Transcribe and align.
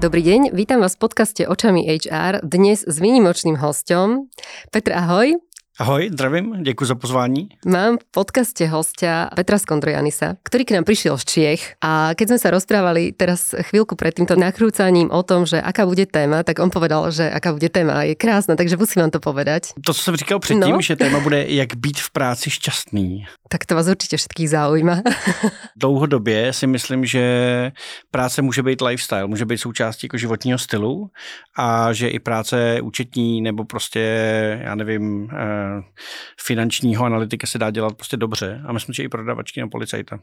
Dobrý 0.00 0.24
deň, 0.24 0.56
vítam 0.56 0.80
vás 0.80 0.96
v 0.96 1.04
podcaste 1.04 1.44
Očami 1.44 1.84
HR, 1.84 2.40
dnes 2.40 2.88
s 2.88 2.96
výnimočným 2.96 3.60
hostom. 3.60 4.32
Petr, 4.72 4.96
ahoj. 4.96 5.36
Ahoj, 5.80 6.10
zdravím, 6.12 6.62
děkuji 6.62 6.84
za 6.84 6.94
pozvání. 6.94 7.48
Mám 7.66 7.98
v 7.98 8.04
podcaste 8.10 8.68
hostia 8.68 9.32
Petra 9.32 9.56
Skondrojanisa, 9.56 10.36
ktorý 10.44 10.68
k 10.68 10.76
nám 10.76 10.84
prišiel 10.84 11.16
z 11.16 11.24
Čiech 11.24 11.62
a 11.80 12.12
keď 12.12 12.36
sme 12.36 12.38
sa 12.38 12.48
rozprávali 12.52 13.16
teraz 13.16 13.56
chvíľku 13.56 13.96
pred 13.96 14.12
týmto 14.12 14.36
nakrúcaním 14.36 15.08
o 15.08 15.24
tom, 15.24 15.48
že 15.48 15.56
aká 15.56 15.88
bude 15.88 16.04
téma, 16.04 16.44
tak 16.44 16.60
on 16.60 16.68
povedal, 16.68 17.08
že 17.08 17.32
aká 17.32 17.56
bude 17.56 17.72
téma. 17.72 18.04
Je 18.04 18.12
krásna, 18.12 18.60
takže 18.60 18.76
musím 18.76 19.08
vám 19.08 19.10
to 19.16 19.24
povedať. 19.24 19.72
To, 19.80 19.96
co 19.96 20.02
jsem 20.02 20.16
říkal 20.20 20.38
předtím, 20.38 20.76
no. 20.76 20.84
že 20.84 21.00
téma 21.00 21.20
bude, 21.20 21.48
jak 21.48 21.72
být 21.76 21.96
v 22.00 22.10
práci 22.12 22.50
šťastný. 22.50 23.24
Tak 23.48 23.64
to 23.64 23.74
vás 23.74 23.88
určitě 23.88 24.16
všetkých 24.16 24.50
zaujíma. 24.50 25.00
Dlouhodobě 25.76 26.52
si 26.52 26.66
myslím, 26.66 27.08
že 27.08 27.24
práce 28.10 28.42
může 28.42 28.62
být 28.62 28.80
lifestyle, 28.80 29.26
může 29.26 29.44
být 29.44 29.58
součástí 29.58 30.06
jako 30.06 30.16
životního 30.16 30.58
stylu 30.58 31.08
a 31.56 31.92
že 31.92 32.08
i 32.08 32.18
práce 32.18 32.80
účetní 32.80 33.40
nebo 33.40 33.64
prostě, 33.64 34.00
já 34.62 34.74
nevím, 34.74 35.28
eh, 35.32 35.69
finančního 36.40 37.04
analytika 37.04 37.46
se 37.46 37.58
dá 37.58 37.70
dělat 37.70 37.96
prostě 37.96 38.16
dobře 38.16 38.62
a 38.66 38.72
myslím, 38.72 38.92
že 38.92 39.02
i 39.02 39.08
prodavačky 39.08 39.60
na 39.60 39.68
policajta. 39.68 40.20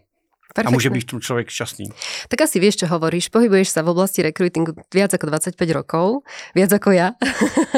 Perfektne. 0.48 0.72
A 0.72 0.76
môže 0.76 0.90
byť 0.90 1.04
tu 1.04 1.16
človek 1.20 1.52
šťastný. 1.52 1.92
Tak 2.32 2.48
asi 2.48 2.58
vieš, 2.64 2.80
čo 2.80 2.88
hovoríš. 2.88 3.28
Pohybuješ 3.30 3.76
sa 3.76 3.84
v 3.84 3.92
oblasti 3.92 4.24
rekrutingu 4.24 4.80
viac 4.96 5.12
ako 5.12 5.28
25 5.28 5.60
rokov, 5.76 6.24
viac 6.56 6.72
ako 6.72 6.96
ja. 6.96 7.14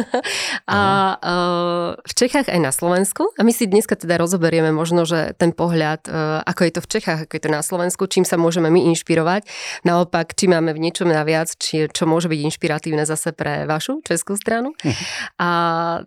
a 0.69 0.79
uh, 1.17 1.89
v 1.97 2.13
Čechách 2.13 2.47
aj 2.47 2.59
na 2.61 2.69
Slovensku. 2.69 3.33
A 3.35 3.41
my 3.41 3.49
si 3.49 3.65
dneska 3.65 3.97
teda 3.97 4.21
rozoberieme 4.21 4.69
možno, 4.69 5.03
že 5.03 5.33
ten 5.41 5.49
pohľad, 5.49 6.05
uh, 6.07 6.45
ako 6.45 6.61
je 6.61 6.71
to 6.77 6.81
v 6.85 6.89
Čechách, 6.93 7.19
ako 7.25 7.33
je 7.35 7.43
to 7.43 7.51
na 7.51 7.61
Slovensku, 7.65 8.05
čím 8.05 8.23
sa 8.23 8.37
môžeme 8.37 8.69
my 8.69 8.85
inšpirovať. 8.93 9.49
Naopak, 9.81 10.37
či 10.37 10.45
máme 10.45 10.71
v 10.71 10.79
niečom 10.79 11.09
naviac, 11.09 11.49
či, 11.57 11.89
čo 11.89 12.05
môže 12.05 12.29
byť 12.29 12.39
inšpiratívne 12.53 13.03
zase 13.03 13.33
pre 13.33 13.65
vašu 13.65 14.05
českú 14.05 14.37
stranu. 14.37 14.77
Uh-huh. 14.77 15.05
A 15.41 15.49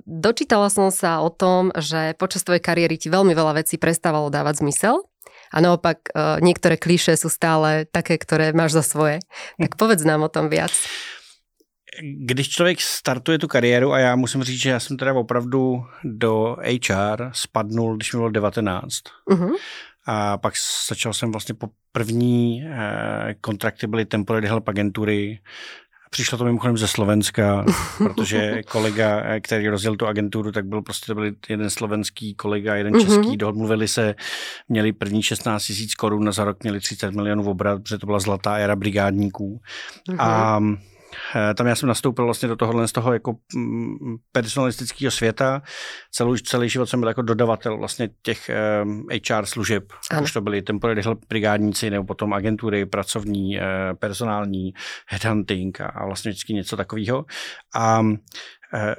dočítala 0.06 0.70
som 0.70 0.94
sa 0.94 1.20
o 1.20 1.28
tom, 1.28 1.74
že 1.74 2.14
počas 2.16 2.46
tvojej 2.46 2.62
kariéry 2.62 2.96
ti 2.96 3.10
veľmi 3.10 3.34
veľa 3.34 3.60
vecí 3.60 3.76
prestávalo 3.76 4.30
dávať 4.30 4.64
zmysel 4.64 5.04
a 5.52 5.58
naopak 5.60 6.08
e, 6.08 6.40
niektoré 6.40 6.80
klíše 6.80 7.12
sú 7.20 7.28
stále 7.28 7.84
také, 7.84 8.16
ktoré 8.16 8.56
máš 8.56 8.80
za 8.80 8.84
svoje. 8.84 9.20
Tak 9.60 9.76
povedz 9.76 10.02
nám 10.02 10.24
o 10.24 10.32
tom 10.32 10.48
viac. 10.48 10.72
Když 12.00 12.48
člověk 12.48 12.80
startuje 12.80 13.38
tu 13.38 13.48
kariéru, 13.48 13.92
a 13.92 13.98
já 13.98 14.16
musím 14.16 14.42
říct, 14.42 14.60
že 14.60 14.70
já 14.70 14.80
jsem 14.80 14.96
teda 14.96 15.12
opravdu 15.12 15.84
do 16.04 16.56
HR 16.64 17.30
spadnul, 17.32 17.96
když 17.96 18.12
mi 18.12 18.16
bylo 18.16 18.30
19. 18.30 18.88
Uh-huh. 19.30 19.52
A 20.06 20.38
pak 20.38 20.54
začal 20.88 21.12
jsem 21.12 21.32
vlastně 21.32 21.54
po 21.54 21.68
první 21.92 22.64
eh, 22.64 23.34
kontrakty 23.40 23.86
byly 23.86 24.04
temporary 24.04 24.48
help 24.48 24.68
agentury 24.68 25.38
Přišlo 26.12 26.38
to 26.38 26.44
mimochodem 26.44 26.78
ze 26.78 26.88
Slovenska, 26.88 27.64
protože 27.98 28.62
kolega, 28.62 29.22
eh, 29.24 29.40
který 29.40 29.68
rozjel 29.68 29.96
tu 29.96 30.06
agenturu, 30.06 30.52
tak 30.52 30.66
byl 30.66 30.82
prostě 30.82 31.06
to 31.06 31.14
byl 31.14 31.32
jeden 31.48 31.70
slovenský 31.70 32.34
kolega, 32.34 32.74
jeden 32.74 32.92
mm-hmm. 32.92 33.06
český, 33.06 33.36
domluvili 33.36 33.88
se, 33.88 34.14
měli 34.68 34.92
první 34.92 35.22
16 35.22 35.64
tisíc 35.64 35.94
korun, 35.94 36.32
za 36.32 36.44
rok 36.44 36.62
měli 36.62 36.80
30 36.80 37.14
milionů 37.14 37.50
obrat, 37.50 37.82
protože 37.82 37.98
to 37.98 38.06
byla 38.06 38.20
zlatá 38.20 38.56
éra 38.56 38.76
brigádníků. 38.76 39.60
Mm-hmm. 40.08 40.16
A 40.18 40.60
tam 41.54 41.66
já 41.66 41.74
jsem 41.74 41.88
nastoupil 41.88 42.24
vlastně 42.24 42.48
do 42.48 42.56
tohohle 42.56 42.88
z 42.88 42.92
toho 42.92 43.12
jako 43.12 43.34
mm, 43.54 44.16
personalistického 44.32 45.10
světa. 45.10 45.62
Celou, 46.10 46.36
celý 46.36 46.68
život 46.68 46.86
jsem 46.86 47.00
byl 47.00 47.08
jako 47.08 47.22
dodavatel 47.22 47.78
vlastně 47.78 48.08
těch 48.22 48.50
um, 48.82 49.06
eh, 49.10 49.34
HR 49.34 49.46
služeb. 49.46 49.84
Už 50.22 50.32
to 50.32 50.40
byly 50.40 50.62
temporary 50.62 51.02
brigádníci 51.28 51.90
nebo 51.90 52.04
potom 52.04 52.32
agentury, 52.32 52.86
pracovní, 52.86 53.58
uh, 53.58 53.64
personální, 53.98 54.72
headhunting 55.08 55.80
a, 55.80 55.86
a 55.86 56.06
vlastně 56.06 56.30
vždycky 56.30 56.54
něco 56.54 56.76
takového. 56.76 57.24
A 57.74 58.02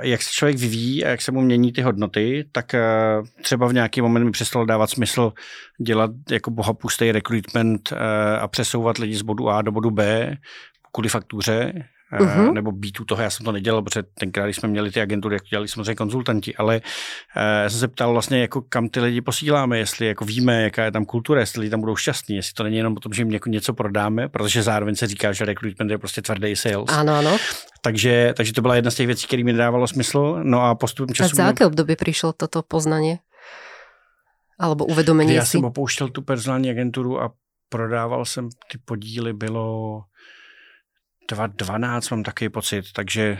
jak 0.02 0.22
se 0.22 0.32
člověk 0.32 0.58
vyvíjí 0.58 1.06
a 1.06 1.10
jak 1.10 1.22
se 1.22 1.32
mu 1.32 1.42
mění 1.42 1.74
ty 1.74 1.82
hodnoty, 1.82 2.50
tak 2.52 2.76
třeba 3.42 3.68
v 3.68 3.74
nějaký 3.74 4.02
moment 4.02 4.24
mi 4.24 4.32
přestalo 4.32 4.66
dávat 4.66 4.90
smysl 4.90 5.34
dělat 5.82 6.12
jako 6.32 6.52
bohapustý 6.52 7.12
recruitment 7.12 7.94
a 8.40 8.48
přesouvat 8.48 8.98
lidi 8.98 9.16
z 9.16 9.22
bodu 9.22 9.50
A 9.50 9.62
do 9.62 9.72
bodu 9.72 9.92
B 9.92 10.32
kvůli 10.94 11.10
faktuře, 11.10 11.74
uh-huh. 12.20 12.54
nebo 12.54 12.72
být 12.72 13.00
u 13.00 13.06
toho. 13.06 13.22
Já 13.22 13.30
jsem 13.30 13.46
to 13.46 13.52
nedělal, 13.52 13.82
protože 13.82 14.04
tenkrát, 14.04 14.46
když 14.46 14.56
jsme 14.56 14.70
měli 14.70 14.92
ty 14.92 15.02
agentury, 15.02 15.36
jak 15.36 15.44
dělali 15.44 15.68
samozřejmě 15.68 15.96
konzultanti, 15.96 16.56
ale 16.56 16.82
já 17.64 17.70
jsem 17.70 17.80
se 17.80 17.88
ptal 17.88 18.14
vlastně, 18.14 18.42
jako 18.42 18.62
kam 18.62 18.90
ty 18.90 19.00
lidi 19.00 19.22
posíláme, 19.22 19.78
jestli 19.78 20.06
jako 20.06 20.26
víme, 20.26 20.62
jaká 20.62 20.84
je 20.84 20.92
tam 20.92 21.06
kultura, 21.06 21.40
jestli 21.40 21.60
lidi 21.60 21.70
tam 21.70 21.80
budou 21.80 21.96
šťastní, 21.96 22.36
jestli 22.36 22.54
to 22.54 22.64
není 22.64 22.78
jenom 22.78 22.94
o 22.98 23.00
tom, 23.00 23.14
že 23.14 23.22
jim 23.22 23.30
něco 23.48 23.74
prodáme, 23.74 24.30
protože 24.30 24.64
zároveň 24.64 24.96
se 24.96 25.08
říká, 25.08 25.34
že 25.34 25.46
recruitment 25.46 25.92
je 25.92 25.98
prostě 25.98 26.22
tvrdý 26.22 26.56
sales. 26.56 26.90
Ano, 26.90 27.16
ano. 27.16 27.38
Takže, 27.82 28.34
takže 28.38 28.54
to 28.54 28.62
byla 28.62 28.76
jedna 28.76 28.92
z 28.92 28.96
těch 28.96 29.08
věcí, 29.08 29.28
které 29.28 29.44
mi 29.44 29.54
nedávalo 29.54 29.88
smysl. 29.88 30.40
No 30.44 30.62
a 30.62 30.76
postupem 30.76 31.16
času... 31.16 31.34
A 31.34 31.36
za 31.36 31.44
jaké 31.44 31.66
období 31.66 31.96
přišlo 31.96 32.34
toto 32.34 32.62
poznání? 32.62 33.20
Alebo 34.60 34.86
uvědomění 34.86 35.34
Já 35.34 35.46
si? 35.46 35.52
jsem 35.52 35.66
opouštěl 35.66 36.10
tu 36.10 36.22
personální 36.22 36.70
agenturu 36.70 37.22
a 37.22 37.32
prodával 37.70 38.26
jsem 38.26 38.50
ty 38.72 38.78
podíly, 38.86 39.34
bylo 39.34 40.02
2012 41.34 42.10
mám 42.10 42.24
takový 42.24 42.50
pocit, 42.50 42.92
takže 42.94 43.40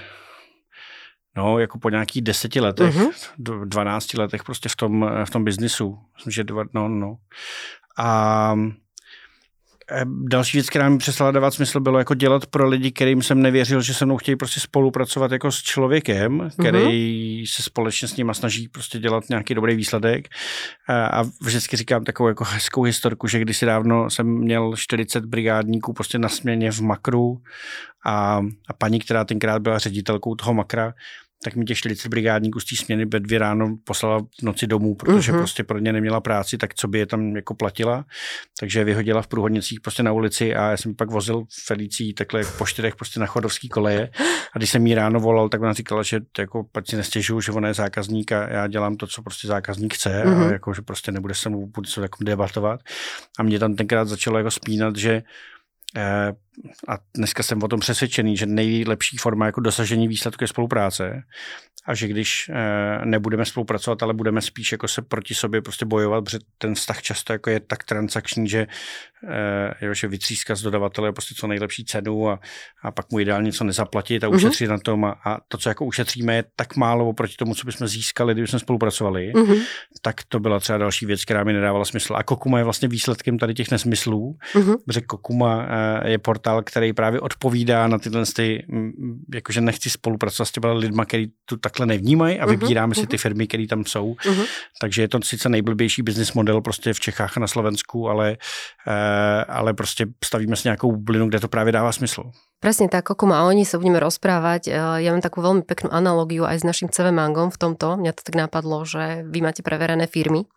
no, 1.38 1.60
jako 1.60 1.80
po 1.80 1.90
nějakých 1.90 2.22
deseti 2.22 2.60
letech, 2.60 2.96
uh-huh. 2.96 3.66
12 3.66 4.14
letech 4.14 4.44
prostě 4.44 4.70
v 4.70 4.76
tom, 4.76 5.10
v 5.26 5.30
tom 5.30 5.44
biznisu. 5.44 6.00
Myslím, 6.16 6.32
že 6.32 6.44
dva, 6.44 6.64
no, 6.74 6.90
no. 6.90 7.16
A 7.98 8.56
Eh, 8.56 8.83
další 10.06 10.58
věc, 10.58 10.70
která 10.70 10.90
mi 10.90 10.98
přestala 10.98 11.32
dávat 11.32 11.54
smysl, 11.54 11.80
bylo 11.80 12.00
jako 12.00 12.14
dělat 12.14 12.46
pro 12.46 12.68
lidi, 12.68 12.92
kterým 12.92 13.22
jsem 13.22 13.42
nevěřil, 13.42 13.82
že 13.82 13.94
se 13.94 14.06
mnou 14.06 14.18
chtějí 14.18 14.36
prostě 14.36 14.60
spolupracovat 14.60 15.32
jako 15.32 15.52
s 15.52 15.62
člověkem, 15.62 16.50
který 16.60 16.80
uh-huh. 16.80 17.56
se 17.56 17.64
společně 17.64 18.08
s 18.08 18.18
nima 18.18 18.34
snaží 18.34 18.68
prostě 18.68 19.00
dělat 19.00 19.24
nějaký 19.30 19.54
dobrý 19.54 19.76
výsledek. 19.76 20.28
A, 20.88 21.06
a 21.06 21.24
vždycky 21.42 21.78
říkám 21.78 22.04
takovou 22.04 22.28
jako 22.28 22.44
hezkou 22.44 22.84
historku, 22.84 23.28
že 23.28 23.40
když 23.40 23.58
si 23.58 23.66
dávno 23.66 24.10
jsem 24.10 24.28
měl 24.28 24.76
40 24.76 25.26
brigádníků 25.26 25.94
prostě 25.94 26.20
na 26.20 26.30
směně 26.30 26.72
v 26.72 26.82
makru 26.82 27.38
a, 28.06 28.42
a 28.68 28.74
paní, 28.78 29.00
která 29.00 29.26
tenkrát 29.26 29.62
byla 29.62 29.80
ředitelkou 29.80 30.36
toho 30.36 30.54
makra, 30.54 30.94
tak 31.44 31.56
mi 31.56 31.66
těch 31.66 31.78
40 31.78 32.10
brigádníků 32.10 32.60
z 32.60 32.66
té 32.66 32.76
směny 32.76 33.06
ve 33.06 33.20
dvě 33.20 33.40
ráno 33.40 33.78
poslala 33.84 34.20
v 34.20 34.44
noci 34.44 34.68
domů, 34.68 34.96
protože 34.96 35.32
uh-huh. 35.32 35.38
prostě 35.38 35.64
pro 35.64 35.80
ně 35.80 35.94
neměla 35.94 36.22
práci, 36.22 36.58
tak 36.58 36.74
co 36.74 36.88
by 36.88 37.00
je 37.00 37.06
tam 37.06 37.36
jako 37.36 37.56
platila. 37.56 38.06
Takže 38.60 38.80
je 38.80 38.86
vyhodila 38.86 39.22
v 39.22 39.28
průhodnicích 39.28 39.82
prostě 39.82 40.04
na 40.04 40.12
ulici 40.12 40.56
a 40.56 40.70
já 40.70 40.78
jsem 40.78 40.96
pak 40.96 41.12
vozil 41.12 41.44
Felicí 41.66 42.14
takhle 42.14 42.44
po 42.58 42.66
čtyřech 42.66 42.96
prostě 42.96 43.20
na 43.20 43.26
chodovský 43.26 43.70
koleje. 43.70 44.10
A 44.54 44.58
když 44.58 44.70
jsem 44.70 44.88
jí 44.88 44.96
ráno 44.96 45.20
volal, 45.20 45.50
tak 45.50 45.62
ona 45.62 45.74
říkala, 45.74 46.04
že 46.04 46.20
jako 46.40 46.64
pak 46.72 46.88
si 46.90 46.96
nestěžuju, 46.96 47.42
že 47.42 47.52
ona 47.52 47.68
je 47.68 47.74
zákazník 47.74 48.32
a 48.32 48.50
já 48.50 48.68
dělám 48.68 48.96
to, 48.96 49.08
co 49.08 49.22
prostě 49.22 49.48
zákazník 49.48 49.94
chce 49.94 50.24
uh-huh. 50.26 50.32
a 50.32 50.40
mhm. 50.40 50.52
jako, 50.52 50.74
že 50.74 50.82
prostě 50.82 51.12
nebude 51.12 51.34
se 51.34 51.50
mnou 51.50 51.72
se 51.86 52.02
jako 52.02 52.24
debatovat. 52.24 52.80
A 53.40 53.44
mě 53.44 53.60
tam 53.60 53.76
tenkrát 53.76 54.08
začalo 54.08 54.38
jako 54.38 54.52
spínat, 54.52 54.96
že 54.96 55.24
eh, 55.98 56.34
a 56.88 56.98
dneska 57.16 57.44
jsem 57.44 57.64
o 57.64 57.68
tom 57.68 57.80
přesvědčený, 57.80 58.38
že 58.38 58.46
nejlepší 58.46 59.18
forma 59.18 59.46
jako 59.46 59.62
dosažení 59.62 60.08
výsledku 60.08 60.44
je 60.44 60.48
spolupráce 60.48 61.24
a 61.86 61.96
že 61.96 62.08
když 62.08 62.50
e, 62.50 63.06
nebudeme 63.06 63.46
spolupracovat, 63.46 64.04
ale 64.04 64.14
budeme 64.14 64.42
spíš 64.42 64.72
jako 64.72 64.88
se 64.88 65.02
proti 65.02 65.36
sobě 65.36 65.62
prostě 65.62 65.86
bojovat, 65.86 66.24
protože 66.24 66.40
ten 66.58 66.76
vztah 66.76 67.02
často 67.02 67.34
jako 67.34 67.50
je 67.50 67.60
tak 67.60 67.84
transakční, 67.84 68.50
že, 68.50 68.68
e, 69.80 69.86
jo, 69.86 69.94
že 69.94 70.08
vytřískat 70.08 70.58
z 70.58 70.62
dodavatele 70.62 71.12
prostě 71.12 71.36
co 71.38 71.48
nejlepší 71.48 71.86
cenu 71.86 72.30
a, 72.30 72.40
a 72.84 72.92
pak 72.92 73.12
mu 73.12 73.20
ideálně 73.20 73.46
něco 73.46 73.64
nezaplatit 73.64 74.24
a 74.24 74.28
uh-huh. 74.28 74.36
ušetřit 74.36 74.68
na 74.68 74.78
tom 74.78 75.06
a, 75.06 75.12
a 75.26 75.38
to, 75.48 75.58
co 75.58 75.70
jako 75.70 75.86
ušetříme, 75.86 76.36
je 76.36 76.44
tak 76.56 76.76
málo 76.76 77.10
oproti 77.10 77.36
tomu, 77.36 77.56
co 77.56 77.66
bychom 77.66 77.88
získali, 77.88 78.34
kdybychom 78.34 78.60
spolupracovali, 78.60 79.34
uh-huh. 79.34 79.62
tak 80.02 80.16
to 80.28 80.40
byla 80.40 80.60
třeba 80.60 80.78
další 80.78 81.06
věc, 81.06 81.26
která 81.26 81.44
mi 81.44 81.54
nedávala 81.54 81.86
smysl. 81.86 82.16
A 82.16 82.24
Kokuma 82.24 82.58
je 82.58 82.64
vlastně 82.64 82.88
výsledkem 82.88 83.38
tady 83.38 83.54
těch 83.54 83.72
nesmyslů, 83.72 84.38
uh-huh. 84.54 84.76
protože 84.86 85.02
Kokuma 85.02 85.68
e, 85.70 86.10
je 86.12 86.18
port 86.18 86.43
portál, 86.44 86.64
který 86.64 86.94
právě 86.94 87.20
odpovídá 87.20 87.88
na 87.88 88.00
tyhle 88.00 88.24
ty, 88.36 88.66
jakože 89.34 89.62
nechci 89.62 89.90
spolupracovat 89.90 90.46
s 90.46 90.52
těmi 90.52 90.68
lidmi, 90.68 91.02
kteří 91.06 91.32
tu 91.46 91.58
takhle 91.58 91.86
nevnímají 91.86 92.40
a 92.40 92.46
mhm, 92.46 92.60
vybíráme 92.60 92.94
uh-huh, 92.94 93.00
si 93.00 93.08
ty 93.08 93.18
firmy, 93.18 93.48
které 93.48 93.68
tam 93.68 93.86
jsou. 93.86 94.14
Uh-huh. 94.14 94.46
Takže 94.82 95.02
je 95.02 95.08
to 95.08 95.20
sice 95.24 95.50
nejblbější 95.50 96.02
business 96.02 96.34
model 96.34 96.62
prostě 96.62 96.94
v 96.94 97.00
Čechách 97.00 97.38
a 97.38 97.40
na 97.40 97.48
Slovensku, 97.48 98.10
ale, 98.10 98.38
eh, 98.88 99.46
ale 99.48 99.74
prostě 99.74 100.06
stavíme 100.24 100.56
si 100.56 100.68
nějakou 100.68 100.92
bublinu, 100.92 101.28
kde 101.30 101.40
to 101.40 101.48
právě 101.48 101.72
dává 101.72 101.92
smysl. 101.92 102.24
Presne 102.64 102.88
tak, 102.88 103.04
ako 103.04 103.28
a 103.36 103.44
oni 103.44 103.68
sa 103.68 103.76
budeme 103.76 104.00
rozprávať. 104.00 104.72
Ja 104.72 105.12
mám 105.12 105.20
takú 105.20 105.44
veľmi 105.44 105.68
peknú 105.68 105.92
analogiu 105.92 106.48
aj 106.48 106.64
s 106.64 106.68
našim 106.68 106.88
CV 106.88 107.12
Mangom 107.12 107.52
v 107.52 107.60
tomto. 107.60 108.00
Mňa 108.00 108.16
to 108.16 108.24
tak 108.24 108.40
napadlo, 108.40 108.88
že 108.88 109.28
vy 109.28 109.44
máte 109.44 109.60
preverené 109.60 110.08
firmy, 110.08 110.48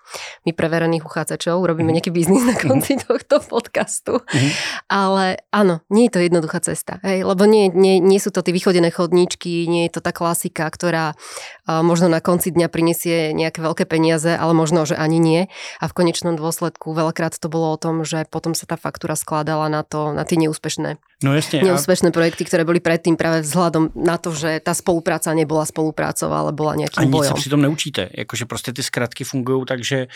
my 0.46 0.54
preverených 0.54 1.02
uchádzačov, 1.02 1.66
robíme 1.66 1.90
mhm. 1.90 1.96
nejaký 1.98 2.10
biznis 2.14 2.46
na 2.46 2.54
konci 2.54 2.94
mhm. 2.94 3.10
tohto 3.10 3.42
podcastu. 3.42 4.22
Mm-hmm. 4.22 4.52
Ale 4.86 5.42
áno, 5.50 5.82
nie 5.90 6.06
je 6.06 6.12
to 6.14 6.20
jednoduchá 6.22 6.62
cesta, 6.62 7.02
hej, 7.02 7.26
lebo 7.26 7.42
nie, 7.42 7.74
nie, 7.74 7.98
nie 7.98 8.22
sú 8.22 8.30
to 8.30 8.46
tie 8.46 8.54
vychodené 8.54 8.94
chodníčky, 8.94 9.66
nie 9.66 9.90
je 9.90 9.98
to 9.98 10.00
tá 10.04 10.14
klasika, 10.14 10.70
ktorá 10.70 11.18
uh, 11.18 11.82
možno 11.82 12.06
na 12.06 12.22
konci 12.22 12.54
dňa 12.54 12.70
prinesie 12.70 13.34
nejaké 13.34 13.58
veľké 13.58 13.82
peniaze, 13.90 14.30
ale 14.30 14.54
možno, 14.54 14.86
že 14.86 14.94
ani 14.94 15.18
nie. 15.18 15.40
A 15.82 15.90
v 15.90 15.96
konečnom 15.96 16.38
dôsledku 16.38 16.94
veľakrát 16.94 17.34
to 17.34 17.50
bolo 17.50 17.74
o 17.74 17.80
tom, 17.80 18.06
že 18.06 18.30
potom 18.30 18.54
sa 18.54 18.70
tá 18.70 18.78
faktúra 18.78 19.18
skladala 19.18 19.66
na, 19.66 19.82
to, 19.82 20.14
na 20.14 20.22
tie 20.22 20.38
neúspešné 20.38 21.02
No 21.24 21.32
jasne. 21.32 21.64
Neúspešné 21.64 22.12
a... 22.12 22.16
projekty, 22.16 22.44
ktoré 22.44 22.68
boli 22.68 22.76
predtým 22.76 23.16
práve 23.16 23.40
vzhľadom 23.40 23.88
na 23.96 24.20
to, 24.20 24.36
že 24.36 24.60
tá 24.60 24.76
spolupráca 24.76 25.32
nebola 25.32 25.64
spoluprácou, 25.64 26.28
ale 26.28 26.52
bola 26.52 26.76
nejakým 26.76 27.08
a 27.08 27.12
bojom. 27.12 27.32
A 27.32 27.36
nic 27.36 27.40
přitom 27.40 27.60
neučíte. 27.62 28.08
Jakože 28.12 28.44
prostě 28.44 28.72
ty 28.72 28.82
zkratky 28.82 29.24
fungují 29.24 29.64
tak, 29.64 29.84
že 29.84 30.06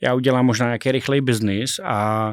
já 0.00 0.14
udělám 0.14 0.46
možná 0.46 0.66
nějaký 0.66 0.92
rychlej 0.92 1.20
biznis 1.20 1.80
a 1.84 2.32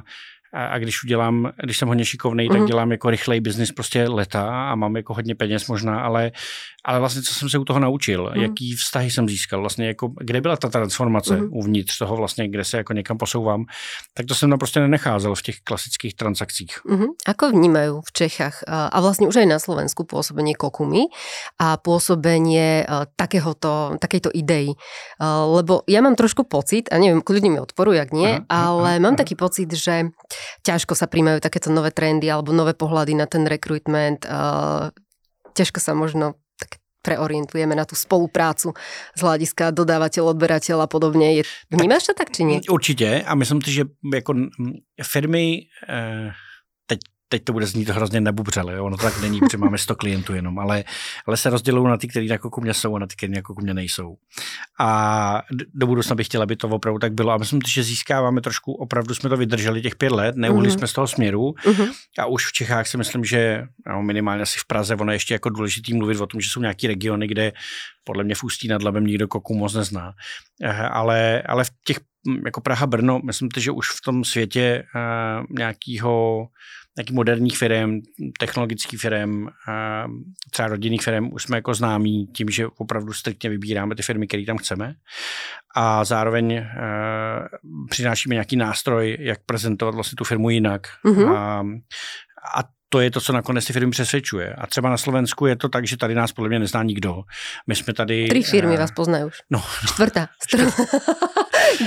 a, 0.53 0.67
a 0.67 0.77
když 0.77 1.03
udělám, 1.03 1.51
když 1.63 1.77
jsem 1.77 1.87
hodně 1.87 2.05
šikovný, 2.05 2.47
tak 2.49 2.57
mhm. 2.57 2.67
dělám 2.67 2.91
jako 2.91 3.09
rychlej 3.09 3.39
biznis 3.39 3.71
prostě 3.71 4.07
leta 4.09 4.71
a 4.71 4.75
mám 4.75 4.95
jako 4.95 5.13
hodně 5.13 5.35
peněz 5.35 5.67
možná, 5.67 6.01
ale, 6.01 6.31
ale 6.85 6.99
vlastně 6.99 7.21
co 7.21 7.33
jsem 7.33 7.49
se 7.49 7.57
u 7.57 7.65
toho 7.65 7.79
naučil, 7.79 8.25
mm-hmm. 8.25 8.41
jaký 8.41 8.75
vztahy 8.75 9.11
jsem 9.11 9.29
získal, 9.29 9.59
vlastně 9.61 9.87
jako 9.87 10.11
kde 10.19 10.41
byla 10.41 10.57
ta 10.57 10.69
transformace 10.69 11.37
mm-hmm. 11.37 11.49
uvnitř 11.51 11.97
toho 11.97 12.15
vlastně, 12.15 12.49
kde 12.49 12.63
se 12.63 12.77
jako 12.77 12.93
někam 12.93 13.17
posouvám, 13.17 13.65
tak 14.13 14.25
to 14.25 14.35
jsem 14.35 14.49
tam 14.49 14.59
prostě 14.59 14.79
nenecházel 14.79 15.35
v 15.35 15.41
těch 15.41 15.55
klasických 15.63 16.15
transakcích. 16.15 16.79
Mm-hmm. 16.85 17.07
Ako 17.27 17.51
vnímají 17.51 17.91
v 18.05 18.11
Čechách 18.13 18.63
a 18.67 19.01
vlastně 19.01 19.27
už 19.27 19.35
aj 19.35 19.45
na 19.45 19.59
Slovensku 19.59 20.03
působení 20.03 20.55
kokumy 20.55 20.99
a 21.59 21.77
působení 21.77 22.59
takéhoto, 23.15 23.97
takejto 23.99 24.29
idei? 24.33 24.73
Lebo 25.47 25.81
ja 25.87 26.01
mám 26.01 26.15
trošku 26.15 26.43
pocit, 26.43 26.89
a 26.91 26.97
neviem, 26.97 27.21
kľudne 27.21 27.49
mi 27.49 27.59
odporujú, 27.59 27.97
ak 27.99 28.11
nie, 28.13 28.37
aha, 28.37 28.45
ale 28.47 28.89
aha, 28.97 29.03
mám 29.03 29.15
aha. 29.17 29.21
taký 29.21 29.35
pocit, 29.35 29.69
že 29.73 30.09
ťažko 30.63 30.93
sa 30.95 31.07
príjmajú 31.07 31.39
takéto 31.39 31.69
nové 31.69 31.91
trendy 31.91 32.27
alebo 32.27 32.55
nové 32.55 32.73
pohľady 32.73 33.13
na 33.17 33.25
ten 33.25 33.45
recruitment. 33.45 34.25
Uh, 34.25 34.89
ťažko 35.57 35.79
sa 35.81 35.97
možno 35.97 36.37
tak 36.57 36.81
preorientujeme 37.05 37.71
na 37.71 37.87
tú 37.87 37.95
spoluprácu 37.95 38.75
z 39.15 39.19
hľadiska 39.21 39.71
dodávateľ, 39.71 40.35
odberateľ 40.35 40.83
a 40.83 40.87
podobne. 40.91 41.41
Vnímáš 41.71 42.11
to 42.11 42.13
tak, 42.13 42.35
či 42.35 42.43
nie? 42.43 42.59
Určitě 42.69 43.23
a 43.25 43.35
myslím 43.35 43.61
si, 43.61 43.71
že 43.71 43.83
jako 44.13 44.33
firmy, 45.03 45.59
eh, 45.87 46.31
teď 47.29 47.43
to 47.43 47.53
bude 47.53 47.65
znít 47.65 47.89
hrozně 47.89 48.21
nebubřele, 48.21 48.81
ono 48.81 48.97
to 48.97 49.03
tak 49.03 49.21
není, 49.21 49.39
protože 49.39 49.57
máme 49.57 49.77
100 49.77 49.95
klientů 49.95 50.33
jenom, 50.33 50.59
ale, 50.59 50.83
ale 51.25 51.37
se 51.37 51.49
rozdělují 51.49 51.87
na 51.87 51.97
ty, 51.97 52.07
kteří 52.07 52.27
jako 52.27 52.49
ku 52.49 52.61
mně 52.61 52.73
jsou 52.73 52.95
a 52.95 52.99
na 52.99 53.07
ty, 53.07 53.15
kteří 53.15 53.33
jako 53.35 53.53
ku 53.53 53.61
mně 53.61 53.73
nejsou. 53.73 54.17
A 54.79 55.41
do 55.73 55.87
budoucna 55.87 56.15
bych 56.15 56.27
chtěla, 56.27 56.43
aby 56.43 56.55
to 56.55 56.69
opravdu 56.69 56.99
tak 56.99 57.13
bylo. 57.13 57.31
A 57.31 57.37
myslím, 57.37 57.59
že 57.67 57.83
získáváme 57.83 58.41
trošku, 58.41 58.73
opravdu 58.73 59.15
jsme 59.15 59.29
to 59.29 59.37
vydrželi 59.37 59.81
těch 59.81 59.95
pět 59.95 60.11
let, 60.11 60.35
neuhli 60.35 60.69
mm-hmm. 60.69 60.77
jsme 60.77 60.87
z 60.87 60.93
toho 60.93 61.07
směru 61.07 61.51
mm-hmm. 61.51 61.91
a 62.19 62.25
už 62.25 62.45
v 62.47 62.51
Čechách 62.51 62.87
si 62.87 62.97
myslím, 62.97 63.25
že 63.25 63.63
no, 63.87 64.01
minimálně 64.01 64.43
asi 64.43 64.59
v 64.59 64.67
Praze, 64.67 64.95
ono 64.95 65.11
je 65.11 65.15
ještě 65.15 65.33
jako 65.33 65.49
důležitý 65.49 65.93
mluvit 65.93 66.21
o 66.21 66.27
tom, 66.27 66.41
že 66.41 66.49
jsou 66.49 66.61
nějaký 66.61 66.87
regiony, 66.87 67.27
kde 67.27 67.51
podle 68.03 68.23
mě 68.23 68.35
v 68.35 68.43
Ústí 68.43 68.67
nad 68.67 68.83
Labem 68.83 69.05
nikdo 69.05 69.27
koku 69.27 69.55
moc 69.55 69.73
nezná. 69.73 70.13
Eh, 70.63 70.71
ale, 70.71 71.41
ale 71.41 71.63
v 71.63 71.69
těch, 71.85 71.99
jako 72.45 72.61
Praha, 72.61 72.87
Brno, 72.87 73.19
myslím, 73.25 73.49
že 73.57 73.71
už 73.71 73.89
v 73.89 74.01
tom 74.05 74.23
světě 74.23 74.83
uh, 74.95 75.45
nějakého 75.49 76.47
nějakých 76.97 77.15
moderních 77.15 77.57
firm, 77.57 77.99
technologických 78.39 78.99
firm, 78.99 79.47
třeba 80.51 80.67
rodinných 80.67 81.01
firm, 81.01 81.33
už 81.33 81.43
jsme 81.43 81.57
jako 81.57 81.73
známí 81.73 82.27
tím, 82.27 82.49
že 82.49 82.67
opravdu 82.67 83.13
striktně 83.13 83.49
vybíráme 83.49 83.95
ty 83.95 84.01
firmy, 84.01 84.27
které 84.27 84.45
tam 84.45 84.57
chceme 84.57 84.93
a 85.75 86.05
zároveň 86.05 86.65
přinášíme 87.89 88.35
nějaký 88.35 88.55
nástroj, 88.55 89.17
jak 89.19 89.39
prezentovat 89.45 89.95
vlastně 89.95 90.15
tu 90.15 90.23
firmu 90.23 90.49
jinak. 90.49 90.81
Mm-hmm. 91.05 91.35
A, 91.35 91.63
a 92.55 92.63
to 92.89 92.99
je 92.99 93.11
to, 93.11 93.21
co 93.21 93.33
nakonec 93.33 93.65
ty 93.65 93.73
firmy 93.73 93.91
přesvědčuje. 93.91 94.53
A 94.53 94.67
třeba 94.67 94.89
na 94.89 94.97
Slovensku 94.97 95.45
je 95.45 95.55
to 95.55 95.69
tak, 95.69 95.87
že 95.87 95.97
tady 95.97 96.15
nás 96.15 96.31
podle 96.31 96.49
mě 96.49 96.59
nezná 96.59 96.83
nikdo. 96.83 97.23
My 97.67 97.75
jsme 97.75 97.93
tady... 97.93 98.27
Tři 98.27 98.43
firmy 98.43 98.73
uh, 98.73 98.79
vás 98.79 98.91
poznají 98.91 99.25
už. 99.25 99.37
No. 99.49 99.63
Čtvrtá. 99.87 100.27
Kde 100.55 100.67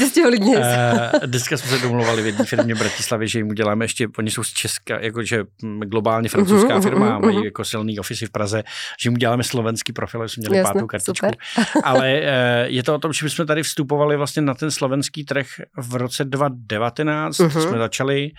jste 0.06 0.25
ho 0.25 0.31
dnes? 0.31 0.67
Uh, 0.67 1.27
dneska 1.27 1.56
jsme 1.56 1.71
se 1.71 1.79
domluvali 1.79 2.23
v 2.23 2.27
jedné 2.27 2.44
firmě 2.44 2.75
v 2.75 2.79
Bratislavě, 2.79 3.29
že 3.29 3.38
jim 3.38 3.49
uděláme 3.49 3.85
ještě, 3.85 4.09
oni 4.19 4.31
jsou 4.31 4.43
z 4.43 4.53
Česka, 4.53 5.00
jakože 5.00 5.44
globálně 5.85 6.29
francouzská 6.29 6.79
uh-huh, 6.79 6.82
firma, 6.82 7.19
uh-huh, 7.19 7.25
mají 7.25 7.44
jako 7.44 7.65
silný 7.65 7.99
ofisy 7.99 8.27
v 8.27 8.31
Praze, 8.31 8.62
že 9.00 9.06
jim 9.06 9.15
uděláme 9.15 9.43
slovenský 9.43 9.93
profil, 9.93 10.29
jsme 10.29 10.41
měli 10.41 10.56
Jasne, 10.56 10.73
pátou 10.73 10.87
kartičku. 10.87 11.27
Super. 11.27 11.37
Ale 11.85 12.21
uh, 12.21 12.27
je 12.65 12.82
to 12.82 12.94
o 12.94 12.99
tom, 12.99 13.12
že 13.12 13.31
jsme 13.31 13.47
tady 13.47 13.62
vstupovali 13.62 14.17
vlastně 14.17 14.43
na 14.43 14.55
ten 14.55 14.71
slovenský 14.71 15.25
trh 15.25 15.47
v 15.77 15.94
roce 15.94 16.25
2019, 16.25 17.38
uh-huh. 17.38 17.69
jsme 17.69 17.79
začali 17.79 18.31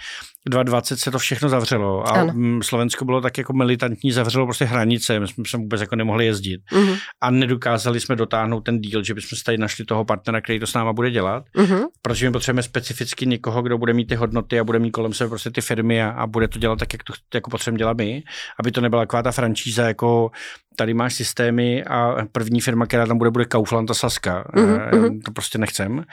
2020 0.49 0.99
se 0.99 1.11
to 1.11 1.19
všechno 1.19 1.49
zavřelo 1.49 2.07
a 2.07 2.11
ano. 2.11 2.33
Slovensko 2.63 3.05
bylo 3.05 3.21
tak 3.21 3.38
jako 3.38 3.53
militantní, 3.53 4.11
zavřelo 4.11 4.45
prostě 4.45 4.65
hranice, 4.65 5.19
my 5.19 5.27
jsme 5.27 5.59
vůbec 5.59 5.81
jako 5.81 5.95
nemohli 5.95 6.25
jezdit 6.25 6.61
uh-huh. 6.71 6.97
a 7.21 7.31
nedokázali 7.31 7.99
jsme 7.99 8.15
dotáhnout 8.15 8.61
ten 8.61 8.81
díl, 8.81 9.03
že 9.03 9.13
bychom 9.13 9.38
tady 9.45 9.57
našli 9.57 9.85
toho 9.85 10.05
partnera, 10.05 10.41
který 10.41 10.59
to 10.59 10.67
s 10.67 10.73
náma 10.73 10.93
bude 10.93 11.11
dělat, 11.11 11.30
uh-huh. 11.39 11.87
protože 12.01 12.25
my 12.25 12.31
potřebujeme 12.31 12.63
specificky 12.63 13.25
někoho, 13.25 13.61
kdo 13.61 13.77
bude 13.77 13.93
mít 13.93 14.05
ty 14.05 14.15
hodnoty 14.15 14.59
a 14.59 14.63
bude 14.63 14.79
mít 14.79 14.91
kolem 14.91 15.13
sebe 15.13 15.29
prostě 15.29 15.51
ty 15.51 15.61
firmy 15.61 16.03
a, 16.03 16.09
a 16.09 16.27
bude 16.27 16.47
to 16.47 16.59
dělat 16.59 16.79
tak, 16.79 16.93
jak 16.93 17.03
to 17.03 17.13
jako 17.33 17.49
potřebujeme 17.49 17.77
dělat 17.77 17.97
my, 17.97 18.23
aby 18.59 18.71
to 18.71 18.81
nebyla 18.81 19.01
taková 19.01 19.23
ta 19.23 19.31
franšíza 19.31 19.87
jako 19.87 20.31
tady 20.75 20.93
máš 20.93 21.13
systémy 21.13 21.83
a 21.83 22.15
první 22.31 22.61
firma, 22.61 22.85
která 22.85 23.05
tam 23.05 23.17
bude, 23.17 23.29
bude 23.31 23.45
Kaufland 23.45 23.91
a 23.91 23.93
Saska. 23.93 24.45
Uh-huh. 24.53 25.19
To 25.25 25.31
prostě 25.31 25.57
nechcem. 25.57 25.97
Uh, 25.97 26.03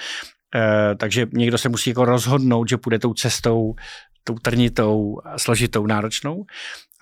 takže 0.97 1.27
někdo 1.33 1.59
se 1.59 1.69
musí 1.69 1.91
jako 1.91 2.05
rozhodnout, 2.05 2.69
že 2.69 2.77
půjde 2.77 2.99
tou 2.99 3.15
cestou 3.15 3.75
tou 4.29 4.35
trnitou, 4.35 5.21
složitou, 5.37 5.87
náročnou. 5.87 6.45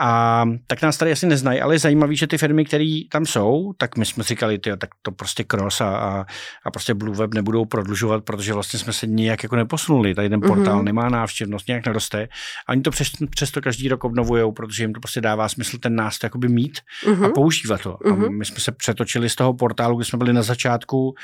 A 0.01 0.45
tak 0.67 0.83
nás 0.83 0.97
tady 0.97 1.13
asi 1.13 1.27
neznají, 1.27 1.61
ale 1.61 1.75
je 1.75 1.79
zajímavý, 1.79 2.17
že 2.17 2.27
ty 2.27 2.39
firmy, 2.39 2.65
které 2.65 3.01
tam 3.11 3.27
jsou, 3.27 3.73
tak 3.79 3.97
my 3.97 4.05
jsme 4.05 4.25
říkali, 4.25 4.59
tyjo, 4.59 4.77
tak 4.77 4.91
to 5.03 5.13
prostě 5.13 5.45
cross 5.45 5.81
a, 5.81 5.97
a, 5.97 6.25
a 6.65 6.71
prostě 6.71 6.95
Blue 6.95 7.17
Web 7.17 7.35
nebudou 7.35 7.65
prodlužovat, 7.65 8.25
protože 8.25 8.53
vlastně 8.53 8.79
jsme 8.79 8.93
se 8.93 9.07
nijak 9.07 9.43
jako 9.43 9.57
neposunuli. 9.57 10.15
Tady 10.15 10.29
ten 10.29 10.41
portál 10.41 10.79
mm-hmm. 10.79 10.85
nemá 10.85 11.09
návštěvnost, 11.09 11.69
nějak 11.69 11.87
neroste. 11.87 12.29
A 12.67 12.73
oni 12.73 12.83
to 12.83 12.91
přes, 12.91 13.09
přesto 13.31 13.61
každý 13.61 13.89
rok 13.89 14.05
obnovují, 14.05 14.53
protože 14.53 14.83
jim 14.83 14.93
to 14.93 15.01
prostě 15.01 15.21
dává 15.21 15.49
smysl 15.49 15.79
ten 15.79 15.95
nástroj 15.95 16.27
jakoby 16.27 16.49
mít 16.49 16.79
mm-hmm. 17.05 17.25
a 17.25 17.29
používat 17.29 17.81
to. 17.81 17.93
Mm-hmm. 17.93 18.13
A 18.13 18.15
mhm. 18.15 18.39
my 18.39 18.45
jsme 18.45 18.61
se 18.61 18.73
přetočili 18.73 19.29
z 19.29 19.35
toho 19.35 19.55
portálu, 19.55 19.97
kde 19.97 20.05
jsme 20.05 20.19
byli 20.19 20.33
na 20.33 20.43
začátku, 20.43 21.15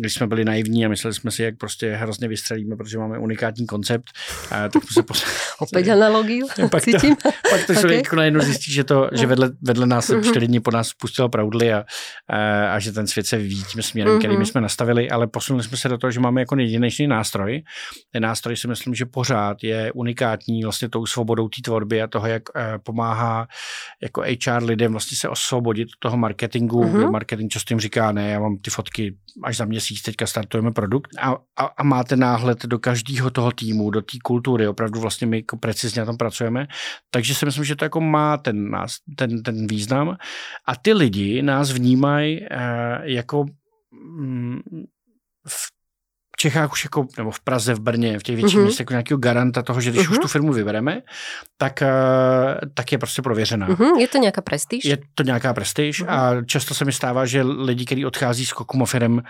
když 0.00 0.14
jsme 0.14 0.26
byli 0.26 0.44
naivní 0.44 0.86
a 0.86 0.88
mysleli 0.88 1.14
jsme 1.14 1.30
si, 1.30 1.42
jak 1.42 1.56
prostě 1.56 1.94
hrozně 1.94 2.28
vystřelíme, 2.28 2.76
protože 2.76 2.98
máme 2.98 3.18
unikátní 3.18 3.66
koncept, 3.66 4.04
a 4.50 4.68
tak 4.68 4.82
jsme 4.82 4.94
se 4.94 5.02
pos... 5.06 5.24
Opět 5.58 5.88
analogii, 5.88 6.40
pak 6.70 6.84
to, 6.84 7.08
pak 7.50 7.66
to 7.66 7.74
člověk 7.74 7.84
okay. 7.84 7.96
jako 7.96 8.16
najednou 8.16 8.40
zjistí, 8.40 8.72
že, 8.72 8.84
to, 8.84 9.08
že 9.12 9.26
vedle, 9.26 9.50
vedle 9.62 9.86
nás 9.86 10.08
mm-hmm. 10.08 10.30
čtyři 10.30 10.46
dny 10.46 10.60
po 10.60 10.70
nás 10.70 10.88
spustila 10.88 11.28
Proudly 11.28 11.72
a, 11.72 11.84
a, 12.30 12.68
a, 12.72 12.78
že 12.78 12.92
ten 12.92 13.06
svět 13.06 13.26
se 13.26 13.36
vyvíjí 13.36 13.64
tím 13.64 13.82
směrem, 13.82 14.14
mm-hmm. 14.14 14.18
který 14.18 14.32
my 14.32 14.38
mhm. 14.38 14.46
jsme 14.46 14.60
nastavili, 14.60 15.10
ale 15.10 15.26
posunuli 15.26 15.64
jsme 15.64 15.76
se 15.76 15.88
do 15.88 15.98
toho, 15.98 16.10
že 16.10 16.20
máme 16.20 16.40
jako 16.40 16.56
jedinečný 16.58 17.06
nástroj. 17.06 17.62
Ten 18.12 18.22
nástroj 18.22 18.56
si 18.56 18.68
myslím, 18.68 18.94
že 18.94 19.06
pořád 19.06 19.56
je 19.62 19.92
unikátní 19.92 20.62
vlastně 20.62 20.88
tou 20.88 21.06
svobodou 21.06 21.48
té 21.48 21.62
tvorby 21.64 22.02
a 22.02 22.06
toho, 22.06 22.26
jak 22.26 22.42
uh, 22.48 22.62
pomáhá 22.82 23.46
jako 24.02 24.20
HR 24.20 24.62
lidem 24.62 24.92
vlastně 24.92 25.16
se 25.16 25.28
osvobodit 25.28 25.88
toho 25.98 26.16
marketingu. 26.16 26.84
Mm-hmm. 26.84 27.10
Marketing 27.10 27.52
často 27.52 27.74
jim 27.74 27.80
říká, 27.80 28.12
ne, 28.12 28.30
já 28.30 28.40
mám 28.40 28.58
ty 28.58 28.70
fotky 28.70 29.16
až 29.42 29.56
za 29.56 29.64
měsíc, 29.64 30.02
teďka 30.02 30.26
startujeme 30.26 30.72
produkt. 30.72 31.10
A, 31.18 31.36
a, 31.56 31.64
a 31.64 31.82
máte 31.82 32.16
náhled 32.16 32.66
do 32.66 32.78
každého 32.78 33.30
toho 33.30 33.52
týmu, 33.52 33.90
do 33.90 34.02
té 34.02 34.18
kultury, 34.22 34.68
opravdu 34.68 35.00
vlastně 35.00 35.26
my 35.26 35.36
jako 35.36 35.56
precizně 35.56 36.00
na 36.00 36.06
tom 36.06 36.16
pracujeme, 36.16 36.66
takže 37.10 37.34
si 37.34 37.46
myslím, 37.46 37.64
že 37.64 37.76
to 37.76 37.84
jako 37.84 38.00
má 38.00 38.36
ten, 38.36 38.70
nás, 38.70 38.96
ten, 39.16 39.42
ten 39.42 39.66
význam. 39.66 40.16
A 40.66 40.76
ty 40.76 40.92
lidi 40.92 41.42
nás 41.42 41.72
vnímají 41.72 42.40
uh, 42.40 42.46
jako 43.02 43.44
mm, 43.92 44.60
v 45.48 45.75
Čechách 46.36 46.72
už 46.72 46.84
jako, 46.84 47.06
nebo 47.18 47.30
v 47.30 47.40
Praze, 47.40 47.74
v 47.74 47.80
Brně, 47.80 48.18
v 48.18 48.22
těch 48.22 48.36
větších 48.36 48.58
mm-hmm. 48.58 48.62
městech 48.62 48.80
jako 48.80 48.92
nějakého 48.92 49.18
garanta 49.18 49.62
toho, 49.62 49.80
že 49.80 49.90
když 49.90 50.02
mm-hmm. 50.02 50.10
už 50.10 50.16
mhm. 50.16 50.22
tu 50.22 50.28
firmu 50.28 50.52
vybereme, 50.52 51.02
tak, 51.58 51.82
uh, 51.82 52.68
tak 52.74 52.92
je 52.92 52.98
prostě 52.98 53.22
prověřená. 53.22 53.68
Mm-hmm. 53.68 53.98
Je 53.98 54.08
to 54.08 54.18
nějaká 54.18 54.42
prestiž? 54.42 54.84
Je 54.84 54.98
to 55.14 55.22
nějaká 55.22 55.54
prestiž 55.54 56.02
mm-hmm. 56.02 56.40
a 56.40 56.44
často 56.44 56.74
se 56.74 56.84
mi 56.84 56.92
stává, 56.92 57.26
že 57.26 57.42
lidi, 57.42 57.84
kteří 57.84 58.06
odchází 58.06 58.46
s 58.46 58.52
Kokumofirem, 58.52 59.22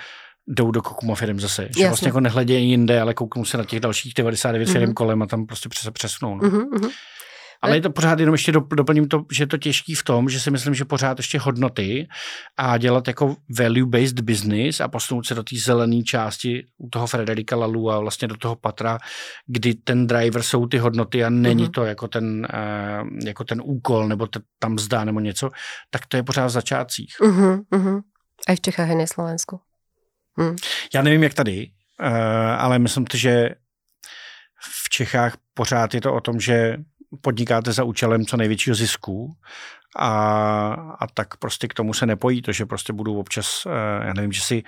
jdou 0.46 0.70
do 0.70 0.82
Kokumofirem 0.82 1.40
zase. 1.40 1.62
Jasně. 1.62 1.82
Že 1.82 1.88
vlastně 1.88 2.08
jako 2.08 2.20
nehledějí 2.20 2.70
jinde, 2.70 3.00
ale 3.00 3.14
kouknou 3.14 3.44
se 3.44 3.58
na 3.58 3.64
těch 3.64 3.80
dalších 3.80 4.14
99 4.14 4.68
mm-hmm. 4.68 4.72
firm 4.72 4.94
kolem 4.94 5.22
a 5.22 5.26
tam 5.26 5.46
prostě 5.46 5.68
přesunou. 5.92 6.36
No. 6.36 6.48
Mm-hmm. 6.48 6.90
Ale 7.66 7.76
je 7.76 7.80
to 7.80 7.90
pořád 7.90 8.20
jenom 8.20 8.34
ještě 8.34 8.52
doplním 8.52 9.08
to, 9.08 9.24
že 9.32 9.42
je 9.42 9.46
to 9.46 9.58
těžký 9.58 9.94
v 9.94 10.02
tom, 10.02 10.28
že 10.28 10.40
si 10.40 10.50
myslím, 10.50 10.74
že 10.74 10.84
pořád 10.84 11.18
ještě 11.18 11.38
hodnoty 11.38 12.08
a 12.56 12.78
dělat 12.78 13.08
jako 13.08 13.36
value-based 13.50 14.20
business 14.20 14.80
a 14.80 14.88
posunout 14.88 15.26
se 15.26 15.34
do 15.34 15.42
té 15.42 15.56
zelené 15.56 16.02
části 16.02 16.66
u 16.78 16.88
toho 16.88 17.06
Frederika 17.06 17.56
Lalu 17.56 17.90
a 17.90 17.98
vlastně 18.00 18.28
do 18.28 18.36
toho 18.36 18.56
patra, 18.56 18.98
kdy 19.46 19.74
ten 19.74 20.06
driver 20.06 20.42
jsou 20.42 20.66
ty 20.66 20.78
hodnoty 20.78 21.24
a 21.24 21.30
není 21.30 21.64
mm-hmm. 21.64 21.70
to 21.70 21.84
jako 21.84 22.08
ten, 22.08 22.46
uh, 22.54 23.08
jako 23.24 23.44
ten 23.44 23.62
úkol 23.64 24.08
nebo 24.08 24.26
te, 24.26 24.40
tam 24.58 24.78
zdá 24.78 25.04
nebo 25.04 25.20
něco, 25.20 25.50
tak 25.90 26.06
to 26.06 26.16
je 26.16 26.22
pořád 26.22 26.46
v 26.46 26.50
začátcích. 26.50 27.14
Mm-hmm. 27.20 28.00
A 28.48 28.54
v 28.54 28.60
Čechách 28.60 28.90
a 28.90 28.94
na 28.94 29.06
Slovensku. 29.06 29.60
Mm. 30.36 30.56
Já 30.94 31.02
nevím, 31.02 31.22
jak 31.22 31.34
tady, 31.34 31.70
uh, 32.00 32.08
ale 32.58 32.78
myslím, 32.78 33.04
že 33.14 33.50
v 34.84 34.88
Čechách 34.88 35.36
pořád 35.54 35.94
je 35.94 36.00
to 36.00 36.14
o 36.14 36.20
tom, 36.20 36.40
že 36.40 36.76
podnikáte 37.20 37.72
za 37.72 37.84
účelem 37.84 38.26
co 38.26 38.36
největšího 38.36 38.76
zisku 38.76 39.36
a, 39.96 40.08
a 41.00 41.06
tak 41.14 41.36
prostě 41.36 41.68
k 41.68 41.74
tomu 41.74 41.94
se 41.94 42.06
nepojí 42.06 42.42
to, 42.42 42.52
že 42.52 42.66
prostě 42.66 42.92
budu 42.92 43.18
občas, 43.18 43.66
eh, 43.66 44.06
já 44.06 44.12
nevím, 44.12 44.32
že 44.32 44.40
si 44.40 44.62